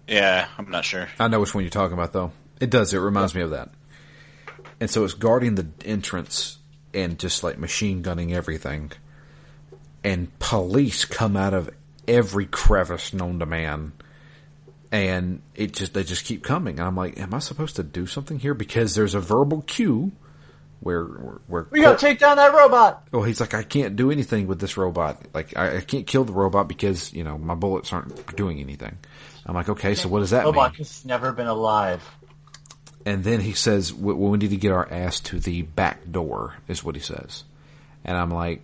Yeah, 0.09 0.47
I'm 0.59 0.71
not 0.71 0.85
sure. 0.85 1.09
I 1.19 1.29
know 1.29 1.41
which 1.41 1.55
one 1.55 1.65
you're 1.65 1.71
talking 1.71 1.95
about, 1.95 2.13
though. 2.13 2.33
It 2.63 2.71
does. 2.71 2.95
It 2.95 2.99
reminds 2.99 3.35
me 3.35 3.41
of 3.41 3.51
that. 3.51 3.71
And 4.79 4.89
so 4.89 5.05
it's 5.05 5.15
guarding 5.15 5.57
the 5.57 5.67
entrance 5.85 6.59
and 6.95 7.19
just 7.19 7.43
like 7.43 7.59
machine 7.59 8.03
gunning 8.03 8.33
everything. 8.33 8.93
And 10.05 10.39
police 10.39 11.05
come 11.05 11.37
out 11.37 11.55
of 11.55 11.71
every 12.07 12.47
crevice 12.47 13.13
known 13.13 13.41
to 13.41 13.47
man. 13.47 13.93
And 14.93 15.43
it 15.57 15.73
just 15.73 15.93
they 15.93 16.05
just 16.05 16.25
keep 16.25 16.45
coming. 16.45 16.79
And 16.79 16.87
I'm 16.87 16.95
like, 16.95 17.19
am 17.19 17.35
I 17.35 17.41
supposed 17.41 17.75
to 17.77 17.83
do 17.83 18.07
something 18.07 18.39
here? 18.39 18.55
Because 18.55 18.95
there's 18.95 19.17
a 19.17 19.21
verbal 19.21 19.63
cue 19.63 20.13
where 20.79 21.03
where, 21.03 21.67
We 21.71 21.81
gotta 21.81 21.99
take 21.99 22.21
down 22.21 22.37
that 22.37 22.55
robot. 22.55 23.09
well, 23.11 23.25
he's 23.25 23.41
like, 23.41 23.55
I 23.55 23.65
can't 23.65 23.97
do 23.97 24.13
anything 24.13 24.47
with 24.47 24.61
this 24.61 24.77
robot. 24.77 25.21
Like, 25.35 25.57
I, 25.57 25.79
I 25.79 25.81
can't 25.81 26.07
kill 26.07 26.23
the 26.23 26.33
robot 26.33 26.69
because 26.69 27.13
you 27.13 27.25
know 27.25 27.39
my 27.39 27.57
bullets 27.57 27.93
aren't 27.93 28.37
doing 28.37 28.61
anything. 28.61 28.99
I'm 29.47 29.55
like, 29.57 29.69
okay, 29.69 29.97
so 29.97 30.09
what 30.09 30.21
does 30.21 30.31
that 30.31 30.45
mean? 30.45 30.55
Robot 30.55 30.77
has 30.77 31.05
never 31.05 31.33
been 31.33 31.49
alive. 31.49 32.09
And 33.05 33.25
then 33.25 33.41
he 33.41 33.53
says, 33.53 33.93
"We 33.93 34.15
we 34.15 34.39
need 34.39 34.51
to 34.51 34.57
get 34.57 34.73
our 34.73 34.91
ass 34.91 35.21
to 35.21 35.41
the 35.41 35.63
back 35.63 36.11
door," 36.11 36.55
is 36.69 36.85
what 36.85 36.95
he 36.95 37.01
says. 37.01 37.45
And 38.05 38.17
I'm 38.17 38.31
like, 38.31 38.63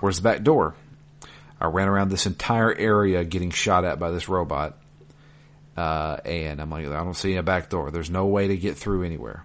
"Where's 0.00 0.16
the 0.16 0.22
back 0.22 0.42
door?" 0.42 0.74
I 1.58 1.66
ran 1.66 1.88
around 1.88 2.10
this 2.10 2.26
entire 2.26 2.74
area 2.74 3.24
getting 3.24 3.50
shot 3.50 3.84
at 3.84 3.98
by 3.98 4.10
this 4.10 4.28
robot, 4.28 4.76
uh, 5.76 6.18
and 6.24 6.60
I'm 6.60 6.70
like, 6.70 6.86
"I 6.86 7.02
don't 7.02 7.16
see 7.16 7.36
a 7.36 7.42
back 7.42 7.70
door. 7.70 7.90
There's 7.90 8.10
no 8.10 8.26
way 8.26 8.48
to 8.48 8.56
get 8.56 8.76
through 8.76 9.04
anywhere." 9.04 9.44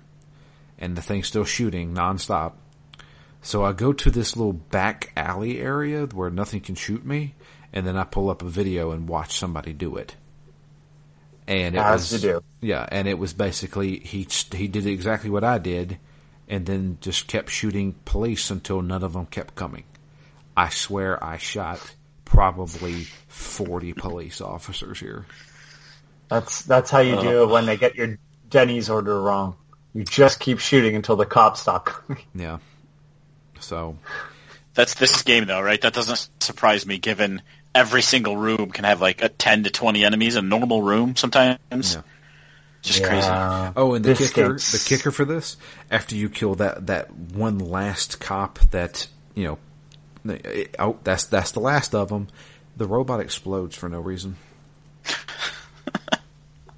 And 0.78 0.98
the 0.98 1.02
thing's 1.02 1.28
still 1.28 1.46
shooting 1.46 1.94
nonstop. 1.94 2.54
So 3.42 3.64
I 3.64 3.72
go 3.72 3.94
to 3.94 4.12
this 4.12 4.36
little 4.36 4.54
back 4.54 5.12
alley 5.16 5.60
area 5.60 6.06
where 6.08 6.30
nothing 6.30 6.62
can 6.62 6.76
shoot 6.76 7.06
me, 7.06 7.34
and 7.72 7.88
then 7.88 7.96
I 7.96 8.04
pull 8.04 8.30
up 8.30 8.42
a 8.42 8.50
video 8.50 8.92
and 8.92 9.08
watch 9.08 9.38
somebody 9.38 9.74
do 9.74 9.96
it. 9.96 10.16
And 11.52 11.76
it 11.76 11.80
As 11.80 12.12
was 12.14 12.24
you 12.24 12.30
do. 12.30 12.44
yeah, 12.62 12.86
and 12.90 13.10
it 13.10 13.20
was 13.20 13.34
basically 13.34 14.00
he 14.00 14.26
he 14.54 14.70
did 14.70 14.86
exactly 14.86 15.30
what 15.30 15.44
I 15.44 15.58
did, 15.58 15.98
and 16.48 16.66
then 16.66 16.98
just 17.02 17.28
kept 17.28 17.50
shooting 17.50 17.96
police 18.06 18.50
until 18.50 18.82
none 18.82 19.04
of 19.04 19.12
them 19.12 19.26
kept 19.26 19.54
coming. 19.56 19.84
I 20.56 20.70
swear 20.70 21.22
I 21.22 21.36
shot 21.38 21.80
probably 22.24 23.04
forty 23.28 23.92
police 23.92 24.40
officers 24.40 25.02
here. 25.02 25.26
That's 26.30 26.62
that's 26.62 26.90
how 26.90 27.00
you 27.00 27.20
do 27.20 27.44
it 27.44 27.50
when 27.50 27.66
they 27.66 27.76
get 27.76 27.96
your 27.96 28.18
Denny's 28.50 28.90
order 28.90 29.20
wrong. 29.22 29.58
You 29.94 30.06
just 30.06 30.40
keep 30.40 30.60
shooting 30.60 30.96
until 30.96 31.18
the 31.18 31.26
cops 31.26 31.60
stop 31.60 31.86
coming. 31.86 32.24
Yeah. 32.34 32.60
So 33.60 33.98
That's 34.74 34.94
this 34.94 35.18
is 35.18 35.24
game 35.24 35.46
though, 35.48 35.62
right? 35.62 35.82
That 35.82 35.94
doesn't 35.94 36.30
surprise 36.40 36.86
me 36.86 36.98
given 36.98 37.42
every 37.74 38.02
single 38.02 38.36
room 38.38 38.72
can 38.72 38.84
have 38.86 39.02
like 39.02 39.22
a 39.22 39.30
10 39.30 39.64
to 39.64 39.70
20 39.70 40.04
enemies 40.06 40.36
in 40.36 40.46
a 40.46 40.48
normal 40.48 40.82
room 40.82 41.16
sometimes. 41.16 41.60
Yeah. 41.72 42.02
Just 42.82 43.04
crazy. 43.04 43.28
Oh, 43.30 43.94
and 43.94 44.04
the 44.04 44.10
This 44.14 44.30
kicker, 44.34 44.48
game's- 44.50 44.72
the 44.72 44.90
kicker 44.90 45.12
for 45.12 45.24
this, 45.26 45.56
after 45.92 46.16
you 46.16 46.30
kill 46.30 46.56
that 46.56 46.88
that 46.88 47.14
one 47.14 47.60
last 47.60 48.20
cop, 48.20 48.58
that 48.72 49.08
you 49.36 49.44
know, 50.26 50.34
it- 50.34 50.76
oh, 50.80 50.98
that's 51.04 51.26
that's 51.26 51.52
the 51.52 51.60
last 51.60 51.94
of 51.94 52.10
them. 52.10 52.28
The 52.78 52.88
robot 52.88 53.20
explodes 53.20 53.76
for 53.76 53.88
no 53.90 54.00
reason. 54.00 54.38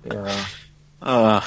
Yeah. 0.05 0.45
Uh, 1.01 1.41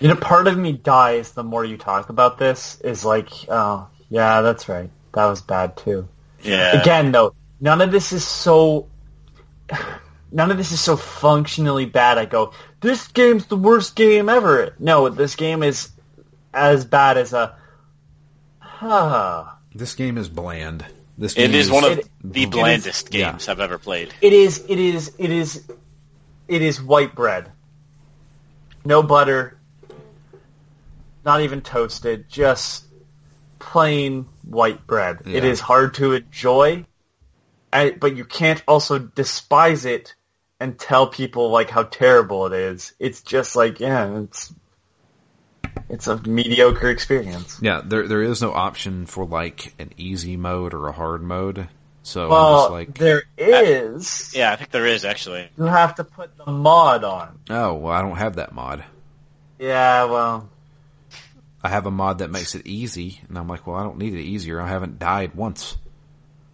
You 0.00 0.08
know, 0.08 0.16
part 0.16 0.46
of 0.48 0.56
me 0.56 0.72
dies 0.72 1.32
the 1.32 1.44
more 1.44 1.64
you 1.64 1.76
talk 1.76 2.08
about 2.08 2.38
this. 2.38 2.80
Is 2.80 3.04
like, 3.04 3.28
oh, 3.48 3.86
yeah, 4.08 4.40
that's 4.40 4.68
right. 4.68 4.90
That 5.12 5.26
was 5.26 5.42
bad 5.42 5.76
too. 5.76 6.08
yeah. 6.42 6.80
Again, 6.80 7.12
though, 7.12 7.34
none 7.60 7.80
of 7.80 7.90
this 7.92 8.12
is 8.12 8.24
so. 8.24 8.88
None 10.32 10.50
of 10.50 10.56
this 10.56 10.72
is 10.72 10.80
so 10.80 10.96
functionally 10.96 11.86
bad. 11.86 12.18
I 12.18 12.24
go, 12.24 12.52
this 12.80 13.06
game's 13.06 13.46
the 13.46 13.56
worst 13.56 13.94
game 13.94 14.28
ever. 14.28 14.74
No, 14.80 15.08
this 15.08 15.36
game 15.36 15.62
is 15.62 15.90
as 16.52 16.84
bad 16.84 17.16
as 17.18 17.32
a. 17.32 17.56
Huh. 18.58 19.44
This 19.74 19.94
game 19.94 20.18
is 20.18 20.28
bland. 20.28 20.84
This 21.16 21.34
It 21.34 21.46
game 21.48 21.54
is 21.54 21.70
one 21.70 21.84
of 21.84 21.98
It- 21.98 22.08
the 22.24 22.46
blandest 22.46 23.14
yeah. 23.14 23.30
games 23.30 23.48
I've 23.48 23.60
ever 23.60 23.78
played. 23.78 24.12
It 24.20 24.32
is. 24.32 24.64
It 24.68 24.78
is. 24.80 25.12
It 25.18 25.30
is. 25.30 25.62
It 26.48 26.62
is 26.62 26.82
white 26.82 27.14
bread. 27.14 27.52
No 28.84 29.02
butter. 29.02 29.56
Not 31.24 31.42
even 31.42 31.60
toasted. 31.62 32.28
Just 32.28 32.84
plain 33.60 34.26
white 34.42 34.84
bread. 34.86 35.18
It 35.26 35.44
Yeah. 35.44 35.50
is 35.50 35.60
hard 35.60 35.94
to 35.94 36.12
enjoy, 36.12 36.84
I, 37.74 37.90
but 37.90 38.16
you 38.16 38.24
can't 38.24 38.62
also 38.68 38.98
despise 39.00 39.84
it 39.84 40.14
and 40.60 40.78
tell 40.78 41.08
people 41.08 41.50
like 41.50 41.70
how 41.70 41.82
terrible 41.82 42.46
it 42.46 42.52
is. 42.52 42.94
It's 43.00 43.20
just 43.20 43.56
like 43.56 43.80
yeah, 43.80 44.20
it's 44.20 44.54
it's 45.88 46.06
a 46.06 46.16
mediocre 46.22 46.88
experience. 46.88 47.58
Yeah, 47.60 47.82
there 47.84 48.06
there 48.06 48.22
is 48.22 48.40
no 48.40 48.52
option 48.52 49.06
for 49.06 49.26
like 49.26 49.74
an 49.80 49.90
easy 49.96 50.36
mode 50.36 50.72
or 50.72 50.86
a 50.86 50.92
hard 50.92 51.22
mode. 51.22 51.68
So 52.04 52.24
I'm 52.24 52.30
Well, 52.30 52.60
just 52.60 52.70
like, 52.70 52.98
there 52.98 53.22
is. 53.38 54.32
Yeah, 54.36 54.52
I 54.52 54.56
think 54.56 54.70
there 54.70 54.86
is 54.86 55.04
actually. 55.04 55.48
You 55.56 55.64
have 55.64 55.94
to 55.96 56.04
put 56.04 56.36
the 56.36 56.46
mod 56.50 57.02
on. 57.02 57.40
oh 57.50 57.74
well, 57.74 57.92
I 57.92 58.02
don't 58.02 58.16
have 58.16 58.36
that 58.36 58.54
mod. 58.54 58.84
Yeah, 59.58 60.04
well, 60.04 60.48
I 61.62 61.70
have 61.70 61.86
a 61.86 61.90
mod 61.90 62.18
that 62.18 62.30
makes 62.30 62.54
it 62.54 62.66
easy, 62.66 63.20
and 63.28 63.36
I'm 63.36 63.48
like, 63.48 63.66
well, 63.66 63.76
I 63.76 63.82
don't 63.82 63.98
need 63.98 64.14
it 64.14 64.20
easier. 64.20 64.60
I 64.60 64.68
haven't 64.68 64.98
died 64.98 65.34
once. 65.34 65.76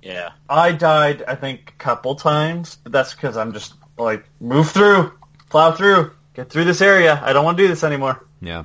Yeah. 0.03 0.31
I 0.49 0.73
died, 0.73 1.23
I 1.27 1.35
think, 1.35 1.75
a 1.79 1.83
couple 1.83 2.15
times, 2.15 2.77
but 2.83 2.93
that's 2.93 3.13
because 3.15 3.37
I'm 3.37 3.53
just 3.53 3.75
like, 3.99 4.25
move 4.41 4.71
through, 4.71 5.13
plow 5.51 5.73
through, 5.73 6.13
get 6.35 6.51
through 6.51 6.65
this 6.65 6.81
area. 6.81 7.21
I 7.23 7.33
don't 7.33 7.45
want 7.45 7.59
to 7.59 7.65
do 7.65 7.69
this 7.69 7.85
anymore. 7.85 8.25
Yeah. 8.41 8.65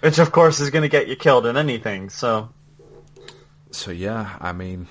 Which, 0.00 0.18
of 0.18 0.32
course, 0.32 0.60
is 0.60 0.70
going 0.70 0.82
to 0.82 0.88
get 0.88 1.08
you 1.08 1.16
killed 1.16 1.46
in 1.46 1.56
anything. 1.56 2.10
So, 2.10 2.50
So 3.70 3.90
yeah, 3.90 4.36
I 4.40 4.52
mean, 4.52 4.88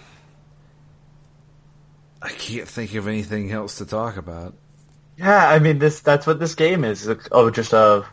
I 2.21 2.29
can't 2.29 2.67
think 2.67 2.93
of 2.95 3.07
anything 3.07 3.51
else 3.51 3.77
to 3.77 3.85
talk 3.85 4.17
about. 4.17 4.53
yeah, 5.17 5.47
I 5.49 5.59
mean, 5.59 5.79
this 5.79 5.99
that's 6.01 6.27
what 6.27 6.39
this 6.39 6.55
game 6.55 6.83
is. 6.83 7.07
It's, 7.07 7.27
oh, 7.31 7.49
just 7.49 7.73
a, 7.73 8.05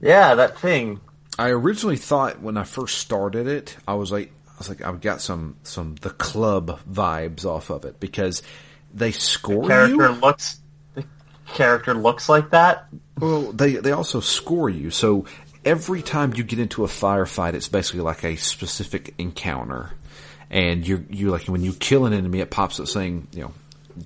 yeah, 0.00 0.34
that 0.34 0.58
thing. 0.58 1.00
I 1.38 1.48
originally 1.50 1.96
thought 1.96 2.40
when 2.40 2.56
I 2.56 2.64
first 2.64 2.98
started 2.98 3.46
it, 3.46 3.76
I 3.88 3.94
was 3.94 4.12
like, 4.12 4.32
I 4.54 4.58
was 4.58 4.68
like, 4.68 4.82
I've 4.82 5.00
got 5.00 5.20
some 5.20 5.56
some 5.64 5.96
the 5.96 6.10
club 6.10 6.80
vibes 6.88 7.44
off 7.44 7.70
of 7.70 7.84
it 7.84 7.98
because 7.98 8.42
they 8.92 9.10
score 9.10 9.66
Character 9.66 9.94
you. 10.10 10.20
looks, 10.20 10.60
the 10.94 11.04
character 11.46 11.94
looks 11.94 12.28
like 12.28 12.50
that. 12.50 12.86
Well, 13.18 13.52
they 13.52 13.74
they 13.76 13.92
also 13.92 14.20
score 14.20 14.70
you. 14.70 14.90
So 14.90 15.26
every 15.64 16.02
time 16.02 16.34
you 16.34 16.44
get 16.44 16.58
into 16.58 16.84
a 16.84 16.88
firefight, 16.88 17.54
it's 17.54 17.68
basically 17.68 18.02
like 18.02 18.24
a 18.24 18.36
specific 18.36 19.14
encounter, 19.18 19.90
and 20.50 20.86
you 20.86 21.04
you 21.10 21.30
like 21.30 21.46
when 21.46 21.62
you 21.62 21.72
kill 21.72 22.06
an 22.06 22.12
enemy, 22.12 22.40
it 22.40 22.50
pops 22.50 22.78
up 22.80 22.86
saying 22.86 23.28
you 23.32 23.42
know. 23.42 23.52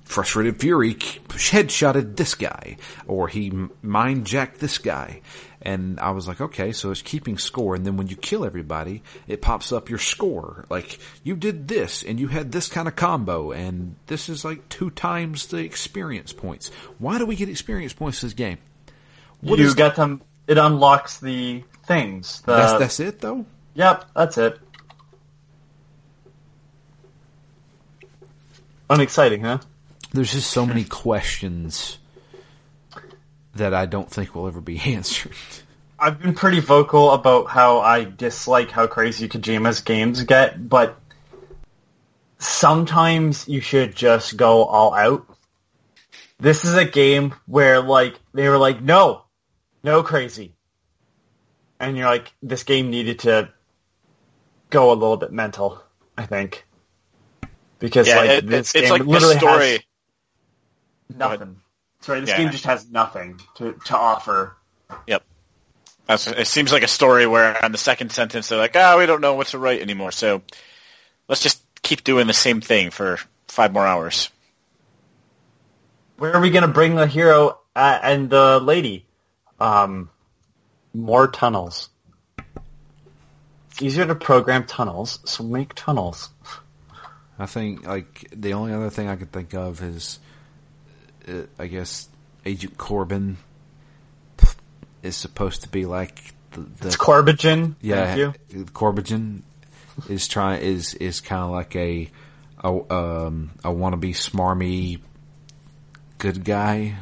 Frustrated 0.05 0.59
Fury 0.59 0.93
headshotted 0.93 2.15
this 2.15 2.35
guy, 2.35 2.77
or 3.07 3.27
he 3.27 3.51
mind 3.81 4.27
jacked 4.27 4.59
this 4.59 4.77
guy, 4.77 5.21
and 5.61 5.99
I 5.99 6.11
was 6.11 6.27
like, 6.27 6.39
okay, 6.39 6.71
so 6.71 6.91
it's 6.91 7.01
keeping 7.01 7.37
score. 7.37 7.75
And 7.75 7.85
then 7.85 7.97
when 7.97 8.07
you 8.07 8.15
kill 8.15 8.45
everybody, 8.45 9.03
it 9.27 9.41
pops 9.41 9.71
up 9.71 9.89
your 9.89 9.99
score. 9.99 10.65
Like 10.69 10.99
you 11.23 11.35
did 11.35 11.67
this, 11.67 12.03
and 12.03 12.19
you 12.19 12.27
had 12.27 12.51
this 12.51 12.67
kind 12.67 12.87
of 12.87 12.95
combo, 12.95 13.51
and 13.51 13.95
this 14.07 14.29
is 14.29 14.45
like 14.45 14.67
two 14.69 14.89
times 14.89 15.47
the 15.47 15.57
experience 15.57 16.33
points. 16.33 16.69
Why 16.97 17.17
do 17.17 17.25
we 17.25 17.35
get 17.35 17.49
experience 17.49 17.93
points 17.93 18.23
in 18.23 18.27
this 18.27 18.33
game? 18.33 18.57
What 19.41 19.59
you 19.59 19.73
get 19.73 19.95
them. 19.95 20.21
It 20.47 20.57
unlocks 20.57 21.19
the 21.19 21.63
things. 21.85 22.41
The, 22.41 22.55
That's 22.55 22.79
that's 22.79 22.99
it 22.99 23.19
though. 23.19 23.45
Yep, 23.75 24.05
that's 24.15 24.37
it. 24.37 24.59
Unexciting, 28.89 29.41
huh? 29.41 29.59
There's 30.11 30.33
just 30.33 30.49
so 30.49 30.65
many 30.65 30.83
questions 30.83 31.99
that 33.59 33.73
I 33.73 33.85
don't 33.85 34.09
think 34.09 34.35
will 34.35 34.47
ever 34.47 34.59
be 34.61 34.79
answered. 34.85 35.31
I've 35.97 36.19
been 36.21 36.33
pretty 36.33 36.59
vocal 36.59 37.11
about 37.11 37.47
how 37.49 37.79
I 37.79 38.03
dislike 38.05 38.71
how 38.71 38.87
crazy 38.87 39.27
Kojima's 39.29 39.81
games 39.81 40.23
get, 40.23 40.67
but 40.69 40.97
sometimes 42.37 43.47
you 43.47 43.61
should 43.61 43.95
just 43.95 44.37
go 44.37 44.63
all 44.65 44.93
out. 44.93 45.25
This 46.39 46.63
is 46.63 46.75
a 46.75 46.85
game 46.85 47.35
where 47.47 47.81
like 47.81 48.15
they 48.33 48.47
were 48.47 48.57
like, 48.57 48.81
no, 48.81 49.23
no 49.83 50.03
crazy. 50.03 50.53
And 51.81 51.97
you're 51.97 52.07
like, 52.09 52.31
this 52.41 52.63
game 52.63 52.89
needed 52.89 53.19
to 53.19 53.49
go 54.69 54.91
a 54.91 54.95
little 54.95 55.17
bit 55.17 55.31
mental, 55.31 55.81
I 56.17 56.25
think. 56.25 56.65
Because 57.79 58.07
Yeah, 58.07 58.17
like 58.17 58.29
it- 58.29 58.47
this 58.47 58.73
it's 58.75 58.83
game 58.83 58.91
like 58.91 59.05
literally 59.05 59.37
story. 59.37 59.71
has 59.71 59.79
nothing. 61.17 61.57
Sorry, 62.01 62.21
this 62.21 62.29
Yeah. 62.29 62.37
game 62.37 62.51
just 62.51 62.65
has 62.65 62.89
nothing 62.89 63.39
to, 63.55 63.73
to 63.85 63.97
offer. 63.97 64.55
Yep. 65.07 65.23
That's, 66.07 66.27
it 66.27 66.47
seems 66.47 66.71
like 66.71 66.83
a 66.83 66.87
story 66.87 67.27
where 67.27 67.63
on 67.63 67.71
the 67.71 67.77
second 67.77 68.11
sentence 68.11 68.49
they're 68.49 68.57
like, 68.57 68.75
ah, 68.75 68.97
we 68.97 69.05
don't 69.05 69.21
know 69.21 69.35
what 69.35 69.47
to 69.47 69.59
write 69.59 69.81
anymore, 69.81 70.11
so 70.11 70.41
let's 71.27 71.41
just 71.41 71.61
keep 71.83 72.03
doing 72.03 72.25
the 72.27 72.33
same 72.33 72.61
thing 72.61 72.89
for 72.89 73.19
five 73.47 73.73
more 73.73 73.85
hours. 73.85 74.29
Where 76.17 76.33
are 76.33 76.41
we 76.41 76.49
going 76.49 76.63
to 76.63 76.67
bring 76.67 76.95
the 76.95 77.05
hero 77.07 77.59
uh, 77.75 77.99
and 78.01 78.29
the 78.29 78.59
lady? 78.59 79.05
Um, 79.59 80.09
more 80.93 81.27
tunnels. 81.27 81.89
It's 83.71 83.81
easier 83.81 84.05
to 84.05 84.15
program 84.15 84.65
tunnels, 84.65 85.19
so 85.25 85.43
make 85.43 85.73
tunnels. 85.75 86.29
I 87.37 87.45
think 87.45 87.85
like 87.85 88.27
the 88.35 88.53
only 88.53 88.73
other 88.73 88.89
thing 88.89 89.07
I 89.07 89.15
could 89.15 89.31
think 89.31 89.53
of 89.53 89.81
is, 89.81 90.19
uh, 91.29 91.43
I 91.57 91.67
guess 91.67 92.09
Agent 92.45 92.77
Corbin 92.77 93.37
is 95.03 95.15
supposed 95.15 95.61
to 95.63 95.69
be 95.69 95.85
like 95.85 96.33
the, 96.51 96.61
the 96.61 96.87
It's 96.87 96.97
Corbijn. 96.97 97.75
yeah 97.81 98.15
Thank 98.15 98.35
you. 98.51 98.65
Corbijn 98.65 99.41
is 100.09 100.27
trying 100.27 100.61
is 100.61 100.93
is 100.95 101.21
kind 101.21 101.43
of 101.43 101.51
like 101.51 101.75
a 101.75 102.09
a 102.63 102.67
um 102.93 103.51
a 103.63 103.69
wannabe 103.69 104.11
smarmy 104.15 104.99
good 106.17 106.43
guy. 106.43 106.95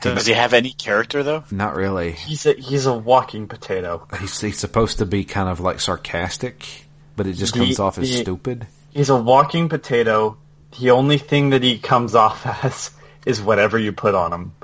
Does 0.00 0.26
he 0.26 0.32
have 0.32 0.54
any 0.54 0.70
character 0.70 1.22
though? 1.24 1.42
Not 1.50 1.74
really. 1.74 2.12
He's 2.12 2.46
a 2.46 2.52
he's 2.52 2.86
a 2.86 2.94
walking 2.96 3.48
potato. 3.48 4.06
He's, 4.20 4.40
he's 4.40 4.58
supposed 4.58 4.98
to 4.98 5.06
be 5.06 5.24
kind 5.24 5.48
of 5.48 5.58
like 5.60 5.80
sarcastic, 5.80 6.86
but 7.16 7.26
it 7.26 7.32
just 7.34 7.54
The- 7.54 7.60
comes 7.60 7.80
off 7.80 7.98
as 7.98 8.08
the- 8.08 8.22
stupid. 8.22 8.66
He's 8.90 9.10
a 9.10 9.16
walking 9.20 9.68
potato. 9.68 10.36
The 10.80 10.90
only 10.92 11.18
thing 11.18 11.50
that 11.50 11.62
he 11.62 11.78
comes 11.78 12.14
off 12.14 12.46
as 12.64 12.90
is 13.28 13.40
whatever 13.42 13.78
you 13.78 13.92
put 13.92 14.14
on 14.14 14.32
him. 14.32 14.54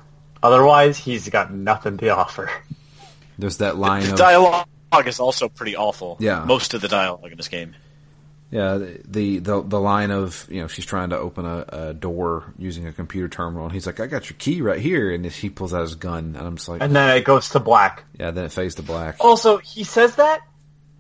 Otherwise, 0.43 0.97
he's 0.99 1.29
got 1.29 1.53
nothing 1.53 1.99
to 1.99 2.09
offer. 2.09 2.51
There's 3.39 3.59
that 3.59 3.77
line 3.77 4.05
The 4.05 4.13
of 4.13 4.19
dialogue 4.19 4.67
is 5.07 5.21
also 5.21 5.49
pretty 5.49 5.77
awful. 5.77 6.17
Yeah. 6.19 6.45
Most 6.45 6.75
of 6.75 6.81
the 6.81 6.89
dialogue 6.89 7.31
in 7.31 7.37
this 7.37 7.49
game. 7.49 7.77
Yeah, 8.51 8.79
the 8.79 9.39
the 9.39 9.63
the 9.63 9.81
line 9.81 10.13
of 10.13 10.47
you 10.49 10.61
know 10.61 10.69
she's 10.69 10.85
trying 10.85 11.11
to 11.11 11.19
open 11.19 11.45
a, 11.45 11.65
a 11.69 11.95
door 11.95 12.55
using 12.57 12.87
a 12.87 12.93
computer 12.93 13.29
terminal, 13.29 13.65
and 13.65 13.73
he's 13.73 13.85
like, 13.85 13.99
"I 13.99 14.07
got 14.07 14.31
your 14.31 14.37
key 14.39 14.61
right 14.63 14.79
here," 14.79 15.13
and 15.13 15.27
he 15.27 15.51
pulls 15.51 15.75
out 15.75 15.81
his 15.81 15.97
gun, 15.97 16.37
and 16.39 16.47
I'm 16.47 16.57
just 16.57 16.69
like, 16.69 16.81
And 16.81 16.95
then 16.95 17.17
it 17.17 17.25
goes 17.25 17.49
to 17.51 17.59
black. 17.61 18.05
"Yeah." 18.17 18.31
Then 18.31 18.45
it 18.45 18.53
fades 18.53 18.77
to 18.77 18.83
black. 18.83 19.17
Also, 19.19 19.59
he 19.59 19.83
says 19.83 20.17
that 20.17 20.41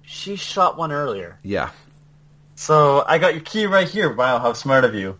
she 0.02 0.34
shot 0.34 0.76
one 0.76 0.90
earlier. 0.90 1.38
Yeah, 1.44 1.70
So 2.56 3.04
I 3.06 3.18
got 3.18 3.34
your 3.34 3.42
key 3.42 3.66
right 3.66 3.88
here. 3.88 4.12
Wow, 4.12 4.40
how 4.40 4.52
smart 4.54 4.84
of 4.84 4.96
you. 4.96 5.16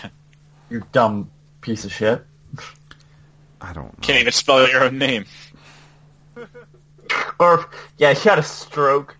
you 0.70 0.82
dumb 0.90 1.30
piece 1.60 1.84
of 1.84 1.92
shit. 1.92 2.24
I 3.60 3.72
don't 3.72 3.84
know. 3.84 3.94
Can't 4.00 4.20
even 4.20 4.32
spell 4.32 4.68
your 4.68 4.84
own 4.84 4.98
name. 4.98 5.26
Or 7.40 7.66
yeah, 7.96 8.12
he 8.12 8.28
had 8.28 8.38
a 8.38 8.42
stroke. 8.42 9.16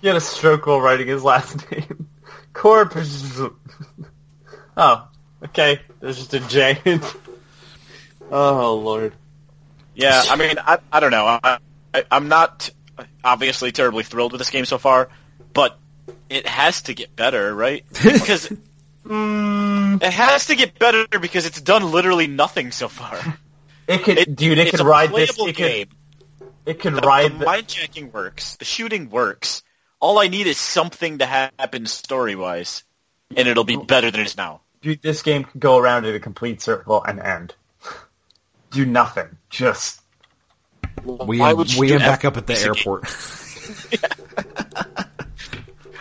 He 0.00 0.06
had 0.06 0.16
a 0.16 0.20
stroke 0.20 0.66
while 0.66 0.80
writing 0.80 1.08
his 1.08 1.24
last 1.24 1.70
name. 1.72 2.08
Corp. 2.52 2.94
oh, 4.76 5.08
okay. 5.46 5.80
There's 6.00 6.18
just 6.18 6.34
a 6.34 6.40
J. 6.40 7.00
oh 8.30 8.74
lord. 8.76 9.14
Yeah, 9.94 10.22
I 10.28 10.36
mean, 10.36 10.56
I, 10.58 10.78
I 10.92 11.00
don't 11.00 11.10
know. 11.10 11.26
I, 11.26 11.58
I, 11.92 12.04
I'm 12.10 12.28
not 12.28 12.70
obviously 13.24 13.72
terribly 13.72 14.04
thrilled 14.04 14.32
with 14.32 14.38
this 14.38 14.50
game 14.50 14.64
so 14.64 14.78
far, 14.78 15.08
but 15.52 15.78
it 16.28 16.46
has 16.46 16.82
to 16.82 16.94
get 16.94 17.16
better, 17.16 17.54
right? 17.54 17.84
Because 17.88 18.52
Mm, 19.08 20.02
it 20.02 20.12
has 20.12 20.46
to 20.46 20.56
get 20.56 20.78
better 20.78 21.06
because 21.18 21.46
it's 21.46 21.60
done 21.60 21.90
literally 21.90 22.26
nothing 22.26 22.70
so 22.72 22.88
far. 22.88 23.18
it 23.88 24.02
could, 24.04 24.18
It- 24.18 24.36
dude. 24.36 24.58
It 24.58 24.68
it's 24.68 24.70
could 24.72 24.80
a 24.80 24.84
ride 24.84 25.10
this. 25.12 25.32
playable 25.32 25.50
It 25.50 25.56
could. 25.56 25.88
It 26.66 26.80
could 26.80 26.94
The, 26.94 27.00
ride. 27.00 27.32
the 27.32 27.38
The, 27.38 27.44
mind 27.46 27.68
jacking 27.68 28.12
works. 28.12 28.56
The 28.56 28.64
shooting 28.66 29.08
works. 29.10 29.62
All 30.00 30.18
I 30.18 30.28
need 30.28 30.46
is 30.46 30.58
something 30.58 31.18
to 31.18 31.26
happen 31.26 31.86
story 31.86 32.36
wise, 32.36 32.84
and 33.34 33.48
it'll 33.48 33.64
be 33.64 33.76
better 33.76 34.10
than 34.10 34.20
it 34.20 34.26
is 34.26 34.36
now. 34.36 34.60
dude, 34.82 35.02
this 35.02 35.22
game 35.22 35.44
could 35.44 35.60
go 35.60 35.78
around 35.78 36.04
in 36.06 36.14
a 36.14 36.20
complete 36.20 36.60
circle 36.62 37.02
and 37.02 37.18
end. 37.18 37.54
Do 38.70 38.84
nothing. 38.86 39.28
Just 39.50 40.00
we 41.04 41.40
Why 41.40 41.52
would 41.54 41.74
we 41.78 41.88
do 41.88 41.94
end 41.94 42.02
that 42.02 42.08
back 42.22 42.24
up 42.26 42.36
at 42.36 42.46
the 42.46 42.52
basic 42.52 42.74
game? 42.74 42.80
airport. 42.80 43.08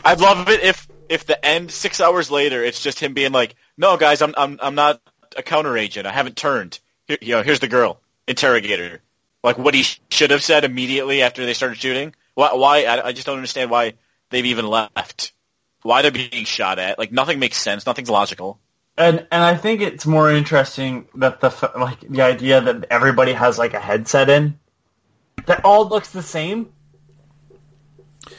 I'd 0.05 0.19
love 0.19 0.47
it 0.49 0.61
if 0.63 0.86
if 1.09 1.25
the 1.25 1.43
end 1.43 1.71
six 1.71 2.01
hours 2.01 2.31
later 2.31 2.63
it's 2.63 2.81
just 2.81 2.99
him 2.99 3.13
being 3.13 3.31
like, 3.31 3.55
"No, 3.77 3.97
guys, 3.97 4.21
I'm 4.21 4.33
I'm 4.37 4.59
I'm 4.61 4.75
not 4.75 5.01
a 5.35 5.43
counter 5.43 5.77
agent. 5.77 6.07
I 6.07 6.11
haven't 6.11 6.35
turned. 6.35 6.79
Here, 7.07 7.17
you 7.21 7.35
know, 7.35 7.43
here's 7.43 7.59
the 7.59 7.67
girl. 7.67 7.99
Interrogator." 8.27 9.01
Like 9.43 9.57
what 9.57 9.73
he 9.73 9.83
sh- 9.83 10.01
should 10.09 10.31
have 10.31 10.43
said 10.43 10.65
immediately 10.65 11.21
after 11.21 11.45
they 11.45 11.53
started 11.53 11.77
shooting. 11.77 12.13
Why? 12.33 12.53
Why? 12.53 12.83
I, 12.83 13.07
I 13.07 13.11
just 13.13 13.25
don't 13.27 13.37
understand 13.37 13.71
why 13.71 13.93
they've 14.29 14.45
even 14.45 14.67
left. 14.67 15.33
Why 15.83 16.01
they're 16.01 16.11
being 16.11 16.45
shot 16.45 16.79
at? 16.79 16.99
Like 16.99 17.11
nothing 17.11 17.39
makes 17.39 17.57
sense. 17.57 17.85
Nothing's 17.85 18.09
logical. 18.09 18.59
And 18.97 19.27
and 19.31 19.43
I 19.43 19.55
think 19.55 19.81
it's 19.81 20.05
more 20.05 20.31
interesting 20.31 21.07
that 21.15 21.39
the 21.39 21.71
like 21.77 21.99
the 22.01 22.23
idea 22.23 22.61
that 22.61 22.87
everybody 22.89 23.33
has 23.33 23.57
like 23.57 23.73
a 23.73 23.79
headset 23.79 24.29
in 24.29 24.59
that 25.45 25.63
all 25.63 25.87
looks 25.87 26.09
the 26.09 26.23
same. 26.23 26.73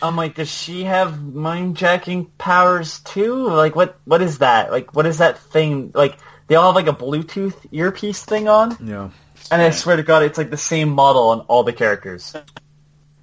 I'm 0.03 0.17
like, 0.17 0.35
does 0.35 0.49
she 0.51 0.85
have 0.85 1.23
mind 1.23 1.77
jacking 1.77 2.27
powers 2.39 3.01
too? 3.01 3.49
Like, 3.49 3.75
what 3.77 3.99
what 4.05 4.23
is 4.23 4.39
that? 4.39 4.71
Like, 4.71 4.95
what 4.95 5.07
is 5.07 5.19
that 5.19 5.39
thing? 5.39 5.93
Like, 5.95 6.19
they 6.47 6.55
all 6.55 6.73
have 6.73 6.75
like 6.75 6.93
a 6.93 6.99
Bluetooth 6.99 7.57
earpiece 7.73 8.25
thing 8.25 8.49
on, 8.49 8.77
yeah. 8.83 9.11
and 9.51 9.63
I 9.63 9.71
swear 9.71 9.97
to 9.97 10.03
God, 10.03 10.23
it's 10.23 10.39
like 10.39 10.51
the 10.51 10.57
same 10.57 10.91
model 10.91 11.29
on 11.31 11.41
all 11.41 11.65
the 11.65 11.73
characters. 11.73 12.35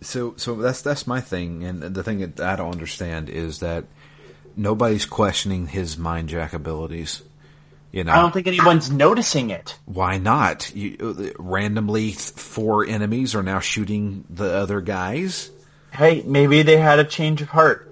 So 0.01 0.35
so 0.37 0.55
that's 0.55 0.81
that's 0.81 1.07
my 1.07 1.21
thing, 1.21 1.63
and 1.63 1.81
the 1.81 2.03
thing 2.03 2.19
that 2.19 2.39
I 2.39 2.55
don't 2.55 2.71
understand 2.71 3.29
is 3.29 3.59
that 3.59 3.85
nobody's 4.55 5.05
questioning 5.05 5.67
his 5.67 5.97
mind 5.97 6.29
jack 6.29 6.53
abilities. 6.53 7.21
You 7.91 8.03
know, 8.03 8.11
I 8.11 8.17
don't 8.17 8.33
think 8.33 8.47
anyone's 8.47 8.91
noticing 8.91 9.51
it. 9.51 9.79
why 9.85 10.17
not? 10.17 10.75
You, 10.75 11.33
randomly, 11.39 12.11
four 12.11 12.85
enemies 12.85 13.35
are 13.35 13.43
now 13.43 13.61
shooting 13.61 14.25
the 14.29 14.53
other 14.53 14.81
guys. 14.81 15.49
Hey, 15.95 16.23
maybe 16.25 16.61
they 16.63 16.77
had 16.77 16.99
a 16.99 17.03
change 17.03 17.41
of 17.41 17.49
heart. 17.49 17.91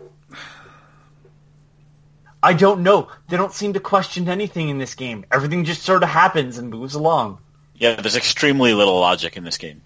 I 2.41 2.51
don't 2.54 2.84
know. 2.84 3.08
They 3.30 3.38
don't 3.38 3.54
seem 3.54 3.74
to 3.74 3.80
question 3.80 4.28
anything 4.28 4.68
in 4.70 4.78
this 4.78 4.95
game. 4.95 5.26
Everything 5.32 5.64
just 5.64 5.84
sort 5.84 6.04
of 6.04 6.10
happens 6.10 6.58
and 6.58 6.70
moves 6.70 6.93
along. 6.95 7.39
Yeah, 7.76 7.95
there's 7.95 8.18
extremely 8.18 8.74
little 8.74 8.99
logic 8.99 9.38
in 9.38 9.43
this 9.45 9.58
game. 9.58 9.82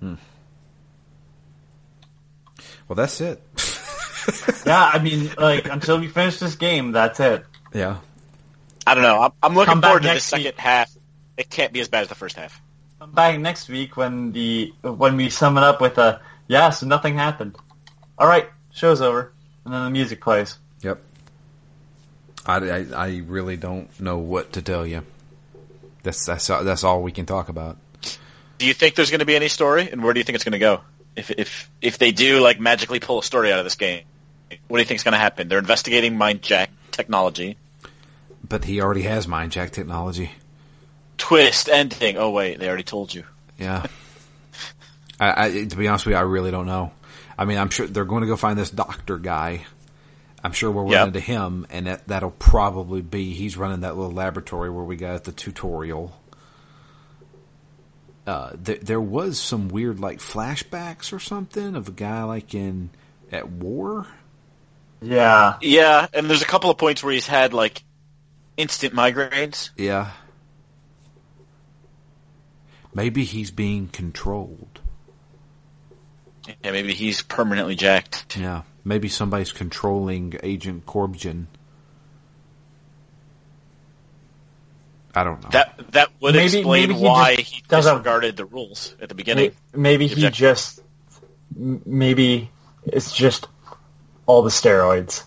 Hmm. 0.00 0.14
Well, 2.88 2.96
that's 2.96 3.20
it. 3.20 3.42
Yeah, 4.64 4.80
I 4.94 5.00
mean, 5.00 5.32
like 5.36 5.66
until 5.68 5.98
we 5.98 6.06
finish 6.06 6.38
this 6.38 6.54
game, 6.54 6.92
that's 6.92 7.18
it. 7.18 7.44
yeah. 7.74 7.96
I 8.86 8.94
don't 8.94 9.02
know. 9.02 9.20
I'm, 9.20 9.32
I'm 9.42 9.54
looking 9.56 9.72
Come 9.72 9.82
forward 9.82 10.02
to 10.04 10.14
the 10.14 10.20
second 10.20 10.44
week. 10.44 10.58
half. 10.60 10.96
It 11.36 11.50
can't 11.50 11.72
be 11.72 11.80
as 11.80 11.88
bad 11.88 12.02
as 12.02 12.08
the 12.08 12.14
first 12.14 12.36
half. 12.36 12.61
Come 13.02 13.10
back 13.10 13.40
next 13.40 13.68
week 13.68 13.96
when 13.96 14.30
the 14.30 14.72
when 14.80 15.16
we 15.16 15.28
sum 15.28 15.58
it 15.58 15.64
up 15.64 15.80
with 15.80 15.98
a 15.98 16.20
yeah, 16.46 16.70
so 16.70 16.86
nothing 16.86 17.16
happened. 17.16 17.56
All 18.16 18.28
right, 18.28 18.48
show's 18.70 19.00
over, 19.00 19.32
and 19.64 19.74
then 19.74 19.82
the 19.82 19.90
music 19.90 20.20
plays. 20.20 20.56
Yep. 20.82 21.02
I, 22.46 22.56
I, 22.58 22.86
I 22.94 23.22
really 23.26 23.56
don't 23.56 23.88
know 24.00 24.18
what 24.18 24.52
to 24.52 24.62
tell 24.62 24.86
you. 24.86 25.02
That's 26.04 26.24
that's 26.24 26.46
that's 26.46 26.84
all 26.84 27.02
we 27.02 27.10
can 27.10 27.26
talk 27.26 27.48
about. 27.48 27.76
Do 28.58 28.68
you 28.68 28.72
think 28.72 28.94
there's 28.94 29.10
going 29.10 29.18
to 29.18 29.26
be 29.26 29.34
any 29.34 29.48
story, 29.48 29.90
and 29.90 30.04
where 30.04 30.14
do 30.14 30.20
you 30.20 30.24
think 30.24 30.36
it's 30.36 30.44
going 30.44 30.52
to 30.52 30.60
go? 30.60 30.82
If 31.16 31.32
if 31.32 31.68
if 31.80 31.98
they 31.98 32.12
do 32.12 32.38
like 32.38 32.60
magically 32.60 33.00
pull 33.00 33.18
a 33.18 33.24
story 33.24 33.50
out 33.52 33.58
of 33.58 33.64
this 33.64 33.74
game, 33.74 34.04
what 34.68 34.78
do 34.78 34.80
you 34.80 34.86
think 34.86 34.98
is 34.98 35.02
going 35.02 35.14
to 35.14 35.18
happen? 35.18 35.48
They're 35.48 35.58
investigating 35.58 36.16
mind 36.16 36.42
jack 36.42 36.70
technology, 36.92 37.56
But 38.48 38.62
he 38.62 38.80
already 38.80 39.02
has 39.02 39.26
mind 39.26 39.50
jack 39.50 39.72
technology. 39.72 40.30
Twist 41.22 41.68
ending. 41.68 42.16
Oh 42.16 42.30
wait, 42.30 42.58
they 42.58 42.66
already 42.66 42.82
told 42.82 43.14
you. 43.14 43.22
Yeah. 43.58 43.86
I, 45.20 45.46
I 45.46 45.64
to 45.64 45.76
be 45.76 45.86
honest 45.86 46.04
with 46.04 46.14
you, 46.14 46.18
I 46.18 46.22
really 46.22 46.50
don't 46.50 46.66
know. 46.66 46.90
I 47.38 47.44
mean, 47.44 47.58
I'm 47.58 47.70
sure 47.70 47.86
they're 47.86 48.04
going 48.04 48.22
to 48.22 48.26
go 48.26 48.36
find 48.36 48.58
this 48.58 48.70
doctor 48.70 49.18
guy. 49.18 49.64
I'm 50.42 50.50
sure 50.52 50.70
we'll 50.72 50.82
run 50.84 50.92
Yep. 50.92 51.06
into 51.08 51.20
him, 51.20 51.66
and 51.70 51.86
that, 51.86 52.08
that'll 52.08 52.32
probably 52.32 53.00
be 53.02 53.32
he's 53.32 53.56
running 53.56 53.80
that 53.80 53.96
little 53.96 54.10
laboratory 54.12 54.68
where 54.70 54.82
we 54.84 54.96
got 54.96 55.22
the 55.22 55.30
tutorial. 55.32 56.12
Uh, 58.26 58.50
th- 58.64 58.80
there 58.80 59.00
was 59.00 59.38
some 59.38 59.68
weird 59.68 60.00
like 60.00 60.18
flashbacks 60.18 61.12
or 61.12 61.18
something 61.20 61.74
of 61.76 61.88
a 61.88 61.92
guy 61.92 62.22
like 62.24 62.54
in 62.54 62.90
at 63.30 63.48
war. 63.48 64.06
Yeah. 65.00 65.56
Yeah, 65.60 66.06
and 66.12 66.28
there's 66.28 66.42
a 66.42 66.46
couple 66.46 66.70
of 66.70 66.78
points 66.78 67.02
where 67.02 67.12
he's 67.12 67.26
had 67.26 67.52
like 67.52 67.82
instant 68.56 68.94
migraines. 68.94 69.70
Yeah. 69.76 70.10
Maybe 72.94 73.24
he's 73.24 73.50
being 73.50 73.88
controlled. 73.88 74.80
Yeah, 76.46 76.72
maybe 76.72 76.92
he's 76.92 77.22
permanently 77.22 77.76
jacked. 77.76 78.36
Yeah. 78.36 78.62
Maybe 78.84 79.08
somebody's 79.08 79.52
controlling 79.52 80.34
Agent 80.42 80.86
Corbijn. 80.86 81.46
I 85.14 85.24
don't 85.24 85.42
know. 85.42 85.50
That 85.50 85.92
that 85.92 86.08
would 86.20 86.34
Maybe- 86.34 86.58
explain 86.58 86.88
maybe 86.88 86.94
he 86.98 87.04
why 87.06 87.34
he 87.36 87.62
disregarded 87.68 88.36
the 88.36 88.44
rules 88.46 88.96
at 89.00 89.08
the 89.08 89.14
beginning. 89.14 89.52
Maybe 89.74 90.06
he 90.06 90.30
just, 90.30 90.80
maybe 91.54 92.50
it's 92.84 93.12
just 93.14 93.46
all 94.26 94.42
the 94.42 94.50
steroids. 94.50 95.22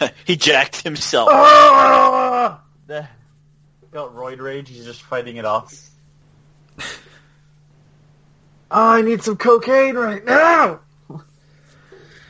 he 0.26 0.36
jacked 0.36 0.82
himself. 0.82 1.28
Ah! 1.32 2.62
The- 2.86 3.08
Got 3.90 4.14
roid 4.14 4.40
rage. 4.40 4.68
He's 4.68 4.84
just 4.84 5.02
fighting 5.02 5.38
it 5.38 5.44
off. 5.44 5.74
Oh, 8.70 8.88
I 8.90 9.02
need 9.02 9.22
some 9.22 9.36
cocaine 9.36 9.94
right 9.96 10.24
now. 10.24 10.80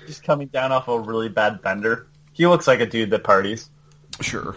He's 0.07 0.21
coming 0.21 0.49
down 0.49 0.73
off 0.73 0.89
a 0.89 0.99
really 0.99 1.29
bad 1.29 1.63
bender. 1.63 2.07
He 2.33 2.47
looks 2.47 2.67
like 2.67 2.81
a 2.81 2.87
dude 2.87 3.11
that 3.11 3.25
parties. 3.25 3.69
sure. 4.21 4.55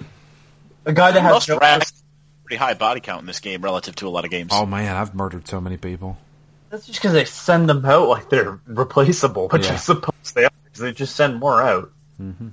A 0.86 0.94
guy 0.94 1.12
that 1.12 1.22
has 1.22 1.34
Must 1.34 1.50
no 1.50 1.60
pretty 1.60 2.58
high 2.58 2.74
body 2.74 3.00
count 3.00 3.22
in 3.22 3.26
this 3.28 3.40
game 3.40 3.62
relative 3.62 3.96
to 3.98 4.08
a 4.08 4.10
lot 4.10 4.26
of 4.26 4.32
games. 4.32 4.52
Oh 4.54 4.66
man, 4.66 4.96
I've 4.96 5.14
murdered 5.14 5.48
so 5.48 5.62
many 5.62 5.78
people. 5.78 6.18
That's 6.70 6.86
just 6.86 7.00
because 7.00 7.14
they 7.14 7.26
send 7.26 7.68
them 7.70 7.86
out 7.86 8.08
like 8.08 8.30
they're 8.30 8.60
replaceable, 8.66 9.50
which 9.50 9.66
Yeah. 9.66 9.74
I 9.74 9.76
suppose 9.78 10.32
they 10.34 10.46
are, 10.46 10.52
because 10.66 10.80
they 10.82 10.92
just 10.92 11.16
send 11.16 11.40
more 11.40 11.62
out. 11.62 11.92
Mhm. 12.22 12.52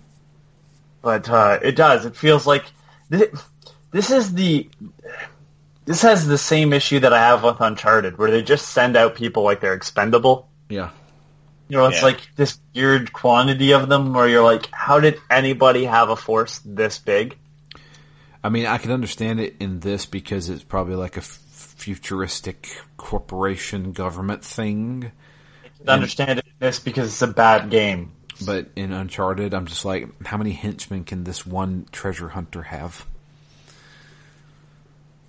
But 1.03 1.29
uh, 1.29 1.59
it 1.62 1.77
does. 1.77 2.05
It 2.07 2.16
feels 2.16 2.47
like 2.47 2.64
this, 3.09 3.29
this 3.91 4.11
is 4.11 4.33
the 4.35 4.68
this 5.87 6.03
has 6.03 6.26
the 6.26 6.37
same 6.39 6.72
issue 6.74 7.01
that 7.01 7.12
I 7.12 7.18
have 7.18 7.43
with 7.43 7.61
Uncharted, 7.61 8.18
where 8.18 8.30
they 8.30 8.43
just 8.43 8.68
send 8.68 8.97
out 8.97 9.14
people 9.14 9.43
like 9.45 9.61
they're 9.61 9.72
expendable. 9.74 10.49
Yeah. 10.68 10.91
You 11.68 11.78
know, 11.78 11.87
it's 11.87 11.99
Yeah. 11.99 12.05
like 12.05 12.20
this 12.37 12.59
weird 12.74 13.12
quantity 13.12 13.72
of 13.72 13.89
them, 13.89 14.12
where 14.12 14.28
you're 14.28 14.45
like, 14.45 14.68
how 14.70 15.01
did 15.01 15.18
anybody 15.30 15.84
have 15.84 16.11
a 16.11 16.16
force 16.16 16.61
this 16.64 16.99
big? 16.99 17.37
I 18.45 18.49
mean, 18.51 18.66
I 18.66 18.78
can 18.78 18.93
understand 18.93 19.41
it 19.41 19.57
in 19.59 19.80
this 19.80 20.07
because 20.07 20.49
it's 20.51 20.62
probably 20.62 20.95
like 20.95 21.16
a 21.16 21.20
f- 21.20 21.41
futuristic 21.76 22.68
corporation 22.97 23.93
government 23.93 24.45
thing. 24.45 25.11
I 25.89 25.93
understand 25.93 26.39
it 26.41 26.47
in 26.47 26.53
this 26.61 26.78
because 26.78 27.09
it's 27.09 27.22
a 27.22 27.26
bad 27.26 27.70
game. 27.70 28.12
But 28.45 28.68
in 28.76 28.93
Uncharted, 28.93 29.55
I'm 29.55 29.66
just 29.66 29.84
like, 29.84 30.09
how 30.26 30.37
many 30.37 30.53
henchmen 30.53 31.05
can 31.05 31.24
this 31.24 31.47
one 31.47 31.87
treasure 31.91 32.28
hunter 32.28 32.62
have? 32.64 33.07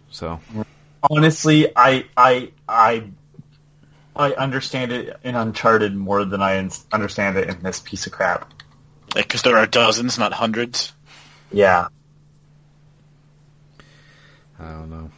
So, 0.09 0.39
honestly, 1.09 1.71
I 1.75 2.05
I 2.15 2.51
I 2.67 3.03
I 4.15 4.33
understand 4.33 4.91
it 4.91 5.17
in 5.23 5.35
Uncharted 5.35 5.95
more 5.95 6.25
than 6.25 6.41
I 6.41 6.57
understand 6.91 7.37
it 7.37 7.49
in 7.49 7.61
this 7.61 7.79
piece 7.79 8.07
of 8.07 8.13
crap. 8.13 8.51
Because 9.15 9.41
there 9.41 9.57
are 9.57 9.67
dozens, 9.67 10.17
not 10.17 10.33
hundreds. 10.33 10.93
Yeah, 11.51 11.87
I 14.59 14.63
don't 14.71 14.89
know. 14.89 15.11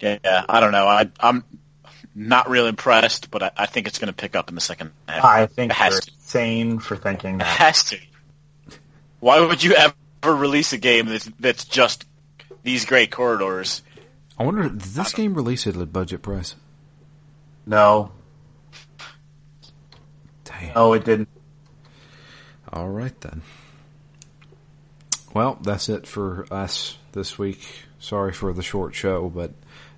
Yeah, 0.00 0.44
I 0.48 0.60
don't 0.60 0.72
know. 0.72 0.86
I, 0.86 1.10
I'm 1.20 1.44
not 2.14 2.48
real 2.48 2.66
impressed, 2.66 3.30
but 3.30 3.42
I, 3.42 3.50
I 3.56 3.66
think 3.66 3.86
it's 3.88 3.98
going 3.98 4.08
to 4.08 4.12
pick 4.14 4.34
up 4.36 4.48
in 4.48 4.54
the 4.54 4.60
second 4.60 4.92
half. 5.08 5.24
I 5.24 5.46
think 5.46 5.72
It 5.72 5.76
has 5.76 5.92
you're 5.94 6.00
to. 6.00 6.10
insane 6.12 6.78
for 6.78 6.96
thinking 6.96 7.36
It 7.36 7.38
that. 7.38 7.46
has 7.58 7.84
to. 7.84 7.98
Why 9.20 9.40
would 9.40 9.62
you 9.62 9.74
ever 9.74 9.94
release 10.24 10.72
a 10.72 10.78
game 10.78 11.06
that's, 11.06 11.28
that's 11.40 11.64
just 11.64 12.04
these 12.68 12.84
great 12.84 13.10
corridors? 13.10 13.80
I 14.38 14.44
wonder, 14.44 14.64
did 14.64 14.80
this 14.80 15.14
game 15.14 15.32
release 15.32 15.66
at 15.66 15.74
a 15.74 15.86
budget 15.86 16.20
price? 16.20 16.54
No, 17.64 18.12
Damn. 20.44 20.74
no, 20.74 20.92
it 20.92 21.04
didn't. 21.04 21.30
All 22.70 22.90
right 22.90 23.18
then. 23.22 23.40
Well, 25.32 25.58
that's 25.62 25.88
it 25.88 26.06
for 26.06 26.46
us 26.50 26.98
this 27.12 27.38
week. 27.38 27.66
Sorry 27.98 28.32
for 28.34 28.52
the 28.52 28.62
short 28.62 28.94
show, 28.94 29.30
but 29.30 29.52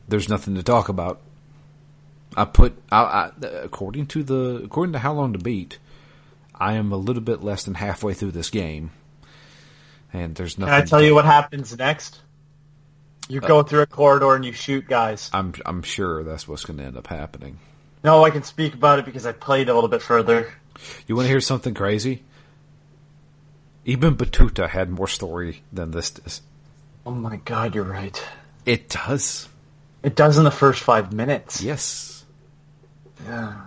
there's 0.07 0.29
nothing 0.29 0.55
to 0.55 0.63
talk 0.63 0.89
about. 0.89 1.21
I 2.37 2.45
put, 2.45 2.81
I, 2.93 3.03
I, 3.03 3.31
according 3.63 4.07
to 4.07 4.23
the, 4.23 4.63
according 4.65 4.93
to 4.93 5.01
how 5.01 5.13
long 5.13 5.33
to 5.33 5.41
beat, 5.41 5.79
I 6.55 6.75
am 6.75 6.93
a 6.93 6.97
little 6.97 7.23
bit 7.23 7.43
less 7.43 7.65
than 7.65 7.75
halfway 7.75 8.15
through 8.15 8.31
this 8.31 8.51
game, 8.51 8.93
and 10.13 10.37
there's 10.37 10.57
nothing. 10.57 10.73
Can. 10.73 10.83
I 10.83 10.85
tell 10.85 11.03
you 11.03 11.17
what 11.17 11.25
happens 11.25 11.77
next? 11.77 12.21
You 13.31 13.41
go 13.41 13.61
uh, 13.61 13.63
through 13.63 13.83
a 13.83 13.87
corridor 13.87 14.35
and 14.35 14.45
you 14.45 14.53
shoot 14.53 14.87
guys. 14.89 15.31
I'm, 15.33 15.55
I'm 15.65 15.83
sure 15.83 16.25
that's 16.25 16.49
what's 16.49 16.65
going 16.65 16.79
to 16.79 16.85
end 16.85 16.97
up 16.97 17.07
happening. 17.07 17.59
No, 18.03 18.25
I 18.25 18.31
can 18.31 18.43
speak 18.43 18.75
about 18.75 18.99
it 18.99 19.05
because 19.05 19.27
I 19.27 19.33
played 19.33 19.69
a 19.69 19.75
little 19.75 19.89
bit 19.89 20.03
further. 20.03 20.53
You 21.07 21.15
want 21.17 21.27
to 21.27 21.31
hear 21.31 21.41
something 21.41 21.75
crazy? 21.75 22.23
Even 23.85 24.17
Batuta 24.17 24.69
had 24.69 24.91
more 24.91 25.09
story 25.09 25.63
than 25.73 25.91
this 25.91 26.11
does. 26.11 26.43
Oh 27.07 27.13
my 27.13 27.37
god, 27.37 27.75
you're 27.75 27.85
right. 27.85 28.23
It 28.67 28.89
does. 28.89 29.49
It 30.03 30.17
does 30.17 30.39
in 30.39 30.45
the 30.45 30.51
first 30.51 30.83
five 30.83 31.13
minutes. 31.13 31.63
Yes. 31.63 32.25
Yeah. 33.27 33.61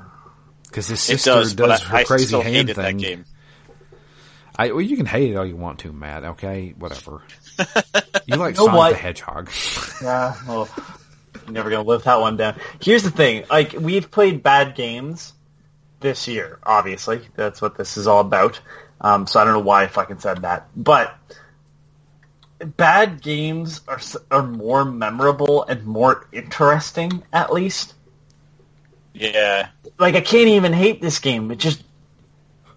Because 0.63 0.87
his 0.87 0.99
It 1.09 1.19
sister 1.19 1.29
does, 1.31 1.53
does, 1.53 1.67
but 1.67 1.81
her 1.83 1.97
I, 1.97 1.99
I 2.01 2.03
crazy 2.03 2.25
still 2.25 2.41
hand 2.41 2.55
hated 2.55 2.75
thing. 2.75 2.97
that 2.97 3.03
game. 3.03 3.25
I, 4.55 4.71
well, 4.71 4.81
you 4.81 4.97
can 4.97 5.05
hate 5.07 5.31
it 5.31 5.35
all 5.35 5.45
you 5.45 5.55
want 5.55 5.79
to, 5.79 5.91
Matt. 5.91 6.23
Okay, 6.23 6.73
whatever. 6.77 7.21
you 8.25 8.35
like 8.37 8.55
know 8.55 8.65
Sonic 8.65 8.77
what? 8.77 8.89
the 8.91 8.97
Hedgehog. 8.97 9.49
Yeah, 10.01 10.35
well, 10.47 10.69
I'm 11.47 11.53
never 11.53 11.69
gonna 11.69 11.87
live 11.87 12.03
that 12.03 12.19
one 12.19 12.37
down. 12.37 12.59
Here's 12.81 13.03
the 13.03 13.11
thing: 13.11 13.45
like 13.49 13.73
we've 13.73 14.09
played 14.11 14.43
bad 14.43 14.75
games 14.75 15.33
this 15.99 16.27
year. 16.27 16.59
Obviously, 16.63 17.21
that's 17.35 17.61
what 17.61 17.77
this 17.77 17.97
is 17.97 18.07
all 18.07 18.19
about. 18.21 18.59
Um, 19.01 19.27
so 19.27 19.39
I 19.39 19.43
don't 19.45 19.53
know 19.53 19.59
why 19.59 19.83
I 19.83 19.87
fucking 19.87 20.19
said 20.19 20.41
that, 20.43 20.67
but 20.75 21.13
bad 22.59 23.21
games 23.21 23.81
are 23.87 23.99
are 24.31 24.43
more 24.43 24.85
memorable 24.85 25.63
and 25.63 25.85
more 25.85 26.27
interesting. 26.31 27.23
At 27.33 27.51
least, 27.53 27.93
Yeah. 29.13 29.69
like 29.99 30.15
I 30.15 30.21
can't 30.21 30.49
even 30.49 30.73
hate 30.73 31.01
this 31.01 31.19
game; 31.19 31.51
it 31.51 31.59
just 31.59 31.83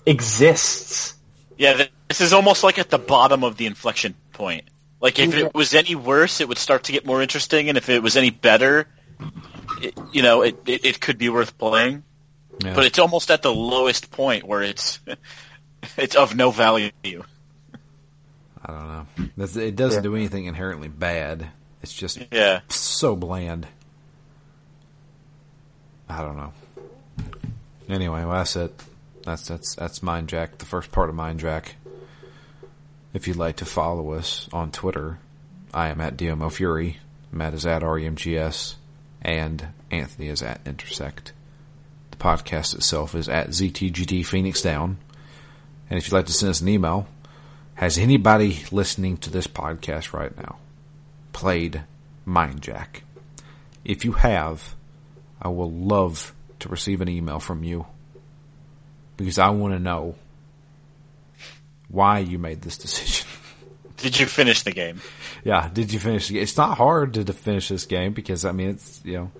exists. 0.04 1.14
Yeah, 1.58 1.84
this 2.08 2.20
is 2.20 2.32
almost 2.32 2.62
like 2.62 2.78
at 2.78 2.90
the 2.90 2.98
bottom 2.98 3.42
of 3.44 3.56
the 3.56 3.66
inflection 3.66 4.14
point. 4.36 4.64
Like 5.00 5.18
if 5.18 5.34
it 5.34 5.54
was 5.54 5.74
any 5.74 5.94
worse, 5.94 6.40
it 6.40 6.48
would 6.48 6.58
start 6.58 6.84
to 6.84 6.92
get 6.92 7.04
more 7.04 7.20
interesting, 7.20 7.68
and 7.68 7.76
if 7.76 7.88
it 7.88 8.02
was 8.02 8.16
any 8.16 8.30
better, 8.30 8.86
it, 9.82 9.96
you 10.12 10.22
know, 10.22 10.42
it, 10.42 10.58
it 10.66 10.84
it 10.84 11.00
could 11.00 11.18
be 11.18 11.28
worth 11.28 11.58
playing. 11.58 12.02
Yeah. 12.64 12.74
But 12.74 12.84
it's 12.86 12.98
almost 12.98 13.30
at 13.30 13.42
the 13.42 13.52
lowest 13.52 14.10
point 14.10 14.44
where 14.44 14.62
it's 14.62 14.98
it's 15.98 16.16
of 16.16 16.34
no 16.36 16.50
value. 16.50 16.90
I 17.04 17.12
don't 18.72 18.88
know. 18.88 19.06
That's- 19.36 19.56
It 19.56 19.76
doesn't 19.76 19.98
Yeah. 20.02 20.10
do 20.10 20.16
anything 20.16 20.46
inherently 20.46 20.88
bad. 20.88 21.46
It's 21.82 21.92
just 21.92 22.18
Yeah. 22.32 22.60
so 22.68 23.14
bland. 23.14 23.66
I 26.08 26.22
don't 26.22 26.36
know. 26.36 26.52
Anyway, 27.88 28.20
well, 28.24 28.30
that's 28.38 28.56
it. 28.56 28.72
That's 29.24 29.46
that's 29.48 29.74
that's 29.74 30.02
Mind 30.02 30.28
Jack. 30.28 30.58
The 30.58 30.64
first 30.64 30.90
part 30.92 31.08
of 31.08 31.14
mine, 31.14 31.38
Jack. 31.38 31.76
If 33.12 33.26
you'd 33.26 33.36
like 33.36 33.56
to 33.56 33.64
follow 33.64 34.12
us 34.12 34.48
on 34.52 34.70
Twitter, 34.70 35.18
I 35.72 35.88
am 35.88 36.00
at 36.00 36.16
DMO 36.16 36.50
Fury. 36.52 36.98
Matt 37.32 37.54
is 37.54 37.66
at 37.66 37.82
REMGS, 37.82 38.74
and 39.22 39.68
Anthony 39.90 40.28
is 40.28 40.42
at 40.42 40.60
Intersect. 40.66 41.32
The 42.10 42.16
podcast 42.16 42.74
itself 42.74 43.14
is 43.14 43.28
at 43.28 43.48
ZTGD 43.48 44.24
Phoenix 44.24 44.62
Down. 44.62 44.98
And 45.88 45.98
if 45.98 46.06
you'd 46.06 46.14
like 46.14 46.26
to 46.26 46.32
send 46.32 46.50
us 46.50 46.60
an 46.60 46.68
email, 46.68 47.06
has 47.74 47.98
anybody 47.98 48.64
listening 48.72 49.18
to 49.18 49.30
this 49.30 49.46
podcast 49.46 50.12
right 50.12 50.36
now 50.36 50.56
played 51.32 51.84
Mind 52.24 52.62
Jack? 52.62 53.02
If 53.84 54.04
you 54.04 54.12
have, 54.12 54.74
I 55.40 55.48
will 55.48 55.70
love 55.70 56.34
to 56.60 56.68
receive 56.68 57.00
an 57.00 57.08
email 57.08 57.38
from 57.38 57.62
you 57.64 57.86
because 59.16 59.38
I 59.38 59.50
want 59.50 59.74
to 59.74 59.78
know 59.78 60.16
why 61.96 62.18
you 62.18 62.38
made 62.38 62.60
this 62.60 62.76
decision. 62.76 63.26
Did 63.96 64.20
you 64.20 64.26
finish 64.26 64.62
the 64.62 64.72
game? 64.72 65.00
yeah, 65.42 65.70
did 65.72 65.90
you 65.90 65.98
finish? 65.98 66.28
the 66.28 66.34
game? 66.34 66.42
It's 66.42 66.58
not 66.58 66.76
hard 66.76 67.14
to, 67.14 67.24
to 67.24 67.32
finish 67.32 67.68
this 67.70 67.86
game 67.86 68.12
because 68.12 68.44
I 68.44 68.52
mean 68.52 68.68
it's 68.68 69.00
you 69.02 69.14
know 69.14 69.30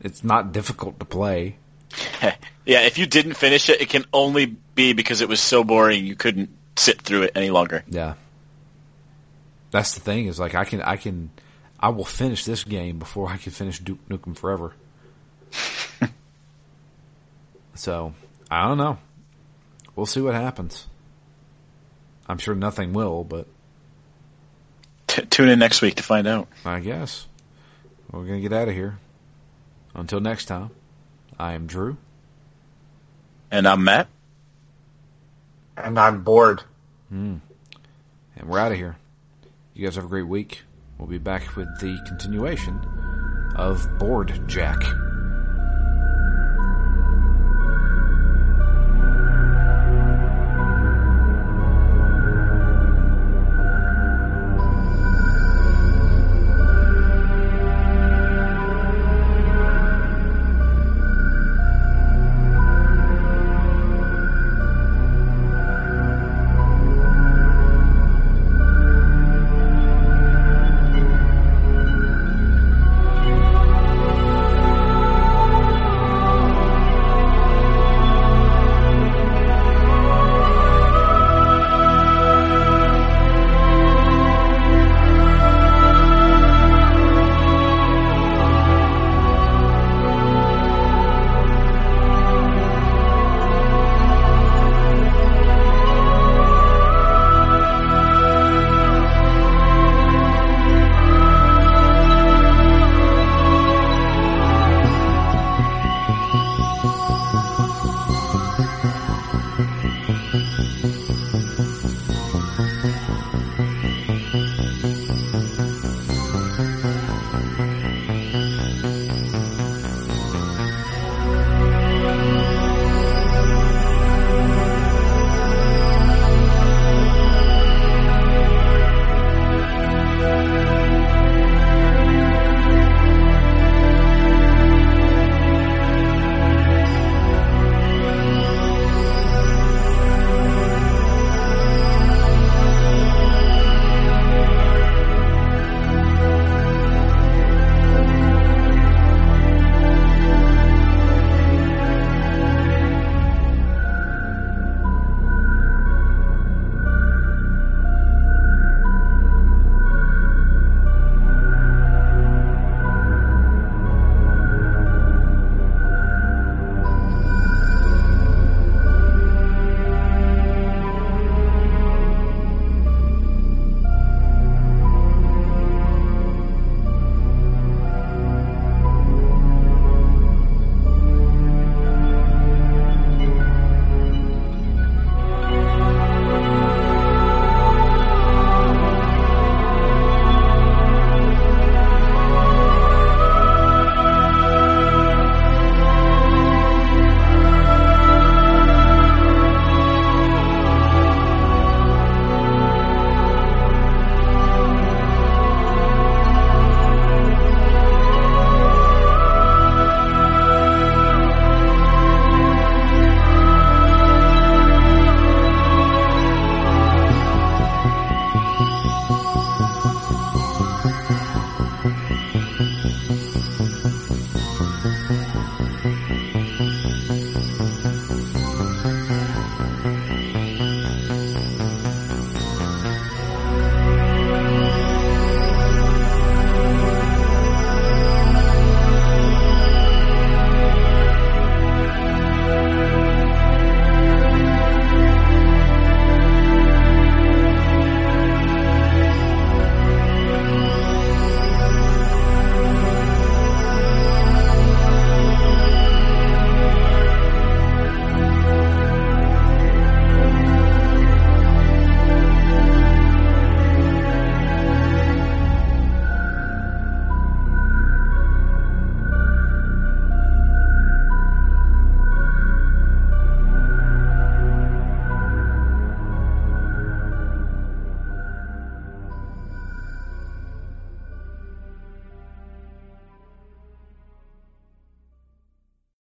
it's 0.00 0.22
not 0.22 0.52
difficult 0.52 1.00
to 1.00 1.04
play. 1.04 1.56
yeah, 2.22 2.82
if 2.82 2.96
you 2.96 3.06
didn't 3.06 3.34
finish 3.34 3.68
it, 3.68 3.80
it 3.80 3.88
can 3.88 4.04
only 4.12 4.46
be 4.46 4.92
because 4.92 5.20
it 5.20 5.28
was 5.28 5.40
so 5.40 5.64
boring 5.64 6.06
you 6.06 6.14
couldn't 6.14 6.50
sit 6.76 7.02
through 7.02 7.22
it 7.22 7.32
any 7.34 7.50
longer. 7.50 7.82
Yeah. 7.88 8.14
That's 9.72 9.94
the 9.94 10.00
thing 10.00 10.26
is 10.26 10.38
like 10.38 10.54
I 10.54 10.64
can 10.64 10.80
I 10.80 10.96
can 10.96 11.30
I 11.80 11.88
will 11.88 12.04
finish 12.04 12.44
this 12.44 12.62
game 12.62 13.00
before 13.00 13.28
I 13.28 13.36
can 13.36 13.50
finish 13.50 13.80
Duke 13.80 14.08
Nukem 14.08 14.36
Forever. 14.36 14.74
so 17.74 18.14
I 18.48 18.68
don't 18.68 18.78
know. 18.78 18.98
We'll 19.96 20.06
see 20.06 20.20
what 20.20 20.34
happens. 20.34 20.86
I'm 22.28 22.38
sure 22.38 22.54
nothing 22.54 22.92
will, 22.92 23.24
but 23.24 23.46
T- 25.06 25.26
tune 25.26 25.48
in 25.48 25.58
next 25.58 25.82
week 25.82 25.96
to 25.96 26.02
find 26.02 26.26
out. 26.26 26.48
I 26.64 26.80
guess 26.80 27.26
we're 28.10 28.24
gonna 28.24 28.40
get 28.40 28.52
out 28.52 28.68
of 28.68 28.74
here. 28.74 28.98
Until 29.94 30.20
next 30.20 30.46
time, 30.46 30.70
I 31.38 31.52
am 31.52 31.66
Drew. 31.66 31.96
And 33.50 33.68
I'm 33.68 33.84
Matt. 33.84 34.08
And 35.76 35.98
I'm 35.98 36.22
bored. 36.22 36.62
Hmm. 37.10 37.36
and 38.36 38.48
we're 38.48 38.58
out 38.58 38.72
of 38.72 38.78
here. 38.78 38.96
You 39.74 39.84
guys 39.84 39.96
have 39.96 40.04
a 40.06 40.08
great 40.08 40.26
week. 40.26 40.62
We'll 40.96 41.08
be 41.08 41.18
back 41.18 41.56
with 41.56 41.68
the 41.80 41.98
continuation 42.06 42.80
of 43.56 43.98
Board 43.98 44.48
Jack. 44.48 44.80